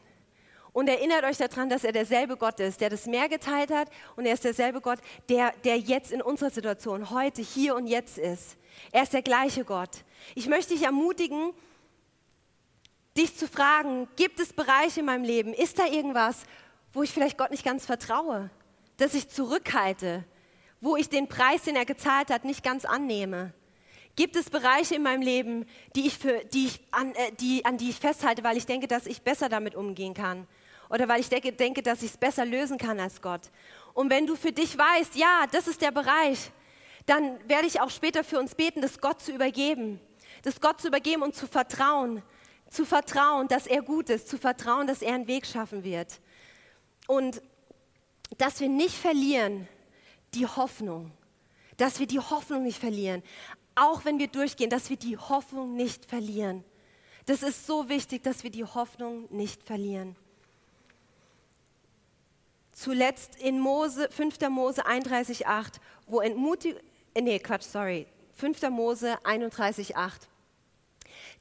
und 0.71 0.87
erinnert 0.87 1.23
euch 1.23 1.37
daran, 1.37 1.69
dass 1.69 1.83
er 1.83 1.91
derselbe 1.91 2.37
Gott 2.37 2.59
ist, 2.59 2.81
der 2.81 2.89
das 2.89 3.05
Meer 3.05 3.27
geteilt 3.27 3.71
hat 3.71 3.89
und 4.15 4.25
er 4.25 4.33
ist 4.33 4.43
derselbe 4.43 4.81
Gott, 4.81 4.99
der, 5.27 5.51
der 5.63 5.77
jetzt 5.77 6.11
in 6.11 6.21
unserer 6.21 6.51
Situation, 6.51 7.09
heute, 7.09 7.41
hier 7.41 7.75
und 7.75 7.87
jetzt 7.87 8.17
ist. 8.17 8.57
Er 8.91 9.03
ist 9.03 9.13
der 9.13 9.21
gleiche 9.21 9.65
Gott. 9.65 10.03
Ich 10.35 10.47
möchte 10.47 10.73
dich 10.73 10.83
ermutigen, 10.83 11.53
dich 13.17 13.35
zu 13.35 13.47
fragen, 13.47 14.07
gibt 14.15 14.39
es 14.39 14.53
Bereiche 14.53 15.01
in 15.01 15.07
meinem 15.07 15.23
Leben, 15.23 15.53
ist 15.53 15.79
da 15.79 15.85
irgendwas, 15.87 16.43
wo 16.93 17.03
ich 17.03 17.11
vielleicht 17.11 17.37
Gott 17.37 17.51
nicht 17.51 17.65
ganz 17.65 17.85
vertraue, 17.85 18.49
dass 18.97 19.13
ich 19.13 19.27
zurückhalte, 19.29 20.23
wo 20.81 20.95
ich 20.95 21.09
den 21.09 21.27
Preis, 21.27 21.63
den 21.63 21.75
er 21.75 21.85
gezahlt 21.85 22.29
hat, 22.29 22.45
nicht 22.45 22.63
ganz 22.63 22.85
annehme? 22.85 23.53
Gibt 24.15 24.35
es 24.35 24.49
Bereiche 24.49 24.95
in 24.95 25.03
meinem 25.03 25.21
Leben, 25.21 25.65
die 25.95 26.07
ich 26.07 26.17
für, 26.17 26.43
die 26.45 26.67
ich 26.67 26.81
an, 26.91 27.13
äh, 27.15 27.31
die, 27.39 27.63
an 27.65 27.77
die 27.77 27.89
ich 27.89 27.97
festhalte, 27.97 28.43
weil 28.43 28.57
ich 28.57 28.65
denke, 28.65 28.87
dass 28.87 29.05
ich 29.05 29.21
besser 29.21 29.49
damit 29.49 29.75
umgehen 29.75 30.13
kann? 30.13 30.47
Oder 30.89 31.07
weil 31.07 31.19
ich 31.21 31.29
denke, 31.29 31.53
denke 31.53 31.83
dass 31.83 32.01
ich 32.01 32.11
es 32.11 32.17
besser 32.17 32.45
lösen 32.45 32.77
kann 32.77 32.99
als 32.99 33.21
Gott? 33.21 33.41
Und 33.93 34.09
wenn 34.09 34.25
du 34.25 34.35
für 34.35 34.51
dich 34.51 34.77
weißt, 34.77 35.15
ja, 35.15 35.45
das 35.51 35.67
ist 35.67 35.81
der 35.81 35.91
Bereich, 35.91 36.51
dann 37.05 37.39
werde 37.47 37.67
ich 37.67 37.81
auch 37.81 37.89
später 37.89 38.23
für 38.23 38.39
uns 38.39 38.55
beten, 38.55 38.81
das 38.81 38.99
Gott 38.99 39.21
zu 39.21 39.31
übergeben. 39.31 39.99
Das 40.43 40.61
Gott 40.61 40.79
zu 40.79 40.87
übergeben 40.87 41.23
und 41.23 41.35
zu 41.35 41.47
vertrauen. 41.47 42.21
Zu 42.69 42.85
vertrauen, 42.85 43.47
dass 43.47 43.67
er 43.67 43.81
gut 43.81 44.09
ist. 44.09 44.27
Zu 44.27 44.37
vertrauen, 44.37 44.85
dass 44.85 45.01
er 45.01 45.15
einen 45.15 45.27
Weg 45.27 45.45
schaffen 45.45 45.83
wird. 45.83 46.19
Und 47.07 47.41
dass 48.37 48.59
wir 48.59 48.69
nicht 48.69 48.95
verlieren, 48.95 49.67
die 50.33 50.45
Hoffnung, 50.45 51.11
dass 51.77 51.99
wir 51.99 52.07
die 52.07 52.19
Hoffnung 52.19 52.63
nicht 52.63 52.79
verlieren, 52.79 53.23
auch 53.75 54.05
wenn 54.05 54.19
wir 54.19 54.27
durchgehen, 54.27 54.69
dass 54.69 54.89
wir 54.89 54.97
die 54.97 55.17
Hoffnung 55.17 55.75
nicht 55.75 56.05
verlieren. 56.05 56.63
Das 57.25 57.43
ist 57.43 57.65
so 57.65 57.89
wichtig, 57.89 58.23
dass 58.23 58.43
wir 58.43 58.49
die 58.49 58.65
Hoffnung 58.65 59.27
nicht 59.29 59.63
verlieren. 59.63 60.15
Zuletzt 62.71 63.35
in 63.35 63.59
Mose, 63.59 64.09
5. 64.09 64.39
Mose 64.49 64.85
31,8, 64.85 65.75
wo 66.07 66.21
entmutigt, 66.21 66.79
äh, 67.13 67.21
nee, 67.21 67.37
Quatsch, 67.39 67.63
sorry, 67.63 68.07
5. 68.33 68.69
Mose 68.69 69.17
31,8. 69.23 70.11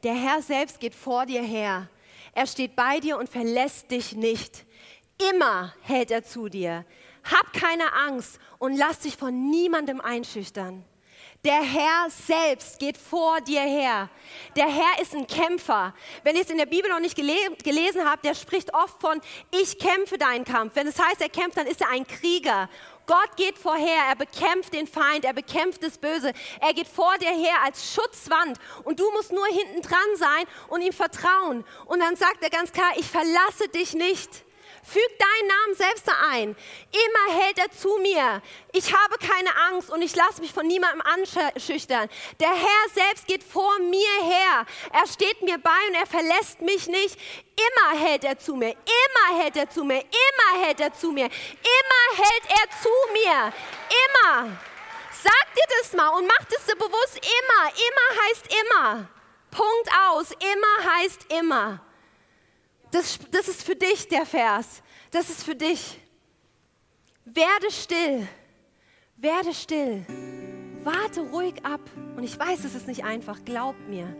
Der 0.03 0.14
Herr 0.14 0.43
selbst 0.43 0.80
geht 0.80 0.95
vor 0.95 1.26
dir 1.26 1.43
her. 1.43 1.89
Er 2.32 2.47
steht 2.47 2.76
bei 2.76 3.01
dir 3.01 3.18
und 3.18 3.28
verlässt 3.28 3.91
dich 3.91 4.14
nicht. 4.14 4.66
Immer 5.30 5.74
hält 5.82 6.11
er 6.11 6.22
zu 6.22 6.49
dir. 6.49 6.84
Hab 7.31 7.53
keine 7.53 7.93
Angst 7.93 8.39
und 8.59 8.76
lass 8.76 9.01
dich 9.01 9.16
von 9.16 9.51
niemandem 9.51 10.01
einschüchtern. 10.01 10.85
Der 11.45 11.62
Herr 11.62 12.11
selbst 12.11 12.81
geht 12.81 12.97
vor 12.97 13.41
dir 13.41 13.61
her. 13.61 14.11
Der 14.57 14.66
Herr 14.66 15.01
ist 15.01 15.14
ein 15.14 15.26
Kämpfer. 15.26 15.95
Wenn 16.24 16.35
ihr 16.35 16.43
es 16.43 16.51
in 16.51 16.59
der 16.59 16.66
Bibel 16.66 16.91
noch 16.91 16.99
nicht 16.99 17.14
gele 17.14 17.35
gelesen 17.62 18.05
habt, 18.05 18.24
der 18.24 18.35
spricht 18.35 18.74
oft 18.74 19.01
von, 19.01 19.20
ich 19.53 19.79
kämpfe 19.79 20.18
deinen 20.18 20.45
Kampf. 20.45 20.74
Wenn 20.74 20.89
es 20.89 20.99
heißt, 20.99 21.20
er 21.20 21.29
kämpft, 21.29 21.57
dann 21.57 21.68
ist 21.68 21.81
er 21.81 21.91
ein 21.91 22.07
Krieger. 22.07 22.68
Gott 23.07 23.37
geht 23.37 23.57
vorher, 23.57 24.05
er 24.09 24.16
bekämpft 24.16 24.74
den 24.74 24.89
Feind, 24.89 25.24
er 25.24 25.33
bekämpft 25.33 25.83
das 25.83 25.97
Böse. 25.97 26.33
Er 26.61 26.74
geht 26.74 26.89
vor 26.89 27.16
dir 27.18 27.31
her 27.31 27.62
als 27.64 27.95
Schutzwand 27.95 28.59
und 28.83 28.99
du 28.99 29.09
musst 29.12 29.31
nur 29.31 29.47
hinten 29.47 29.81
dran 29.81 30.16
sein 30.16 30.45
und 30.68 30.83
ihm 30.83 30.93
vertrauen. 30.93 31.64
Und 31.87 32.01
dann 32.01 32.16
sagt 32.16 32.43
er 32.43 32.51
ganz 32.51 32.72
klar, 32.72 32.91
ich 32.97 33.07
verlasse 33.07 33.68
dich 33.72 33.95
nicht. 33.95 34.45
Füg 34.83 35.18
deinen 35.18 35.49
Namen 35.49 35.74
selbst 35.74 36.09
da 36.09 36.12
ein. 36.31 36.57
Immer 36.93 37.41
hält 37.41 37.59
er 37.59 37.70
zu 37.70 37.99
mir. 37.99 38.43
Ich 38.72 38.93
habe 38.95 39.18
keine 39.18 39.55
Angst 39.68 39.91
und 39.91 40.03
ich 40.03 40.14
lasse 40.14 40.41
mich 40.41 40.53
von 40.53 40.66
niemandem 40.66 41.03
anschüchtern. 41.03 42.09
Der 42.41 42.51
Herr 42.51 42.89
selbst 42.95 43.26
geht 43.26 43.43
vor 43.43 43.79
mir 43.81 44.22
her. 44.22 44.66
Er 44.93 45.07
steht 45.07 45.43
mir 45.43 45.59
bei 45.59 45.89
und 45.89 45.95
er 45.95 46.07
verlässt 46.07 46.61
mich 46.61 46.87
nicht. 46.87 47.18
Immer 47.57 47.99
hält 47.99 48.24
er 48.24 48.39
zu 48.39 48.55
mir. 48.55 48.70
Immer 48.70 49.43
hält 49.43 49.57
er 49.57 49.68
zu 49.68 49.85
mir. 49.85 50.01
Immer 50.01 50.64
hält 50.64 50.81
er 50.81 50.93
zu 50.93 51.11
mir. 51.11 51.26
Immer 51.26 52.24
hält 52.24 52.45
er 52.49 52.70
zu 52.83 52.89
mir. 53.12 53.53
Immer. 54.07 54.59
Sag 55.11 55.55
dir 55.55 55.76
das 55.81 55.93
mal 55.95 56.11
und 56.11 56.26
mach 56.26 56.45
das 56.51 56.64
dir 56.66 56.76
bewusst. 56.76 57.16
Immer. 57.16 57.68
Immer 57.68 58.22
heißt 58.22 58.47
immer. 58.62 59.09
Punkt 59.51 59.91
aus. 60.09 60.31
Immer 60.31 60.95
heißt 60.95 61.33
immer. 61.33 61.81
Das, 62.91 63.18
das 63.30 63.49
ist 63.49 63.62
für 63.62 63.76
dich 63.76 64.09
der 64.09 64.24
Vers. 64.24 64.82
Das 65.11 65.30
ist 65.30 65.45
für 65.45 65.55
dich. 65.55 66.01
Werde 67.24 67.70
still. 67.70 68.26
Werde 69.16 69.53
still. 69.53 70.07
Warte 70.84 71.20
ruhig 71.20 71.64
ab. 71.64 71.80
Und 72.16 72.22
ich 72.24 72.39
weiß, 72.39 72.64
es 72.64 72.74
ist 72.74 72.86
nicht 72.86 73.05
einfach. 73.05 73.45
Glaub 73.45 73.76
mir. 73.89 74.16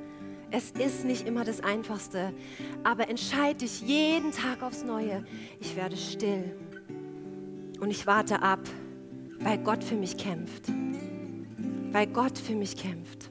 Es 0.51 0.71
ist 0.71 1.05
nicht 1.05 1.27
immer 1.27 1.45
das 1.45 1.61
Einfachste. 1.61 2.35
Aber 2.85 3.09
entscheide 3.09 3.61
dich 3.61 3.81
jeden 3.81 4.33
Tag 4.33 4.63
aufs 4.63 4.83
Neue. 4.83 5.25
Ich 5.61 5.77
werde 5.77 5.97
still. 5.97 6.57
Und 7.81 7.91
ich 7.91 8.07
warte 8.07 8.43
ab, 8.43 8.61
weil 9.41 9.59
Gott 9.59 9.85
für 9.85 9.95
mich 9.95 10.17
kämpft. 10.17 10.65
Weil 11.93 12.07
Gott 12.09 12.39
für 12.39 12.55
mich 12.55 12.77
kämpft. 12.77 13.31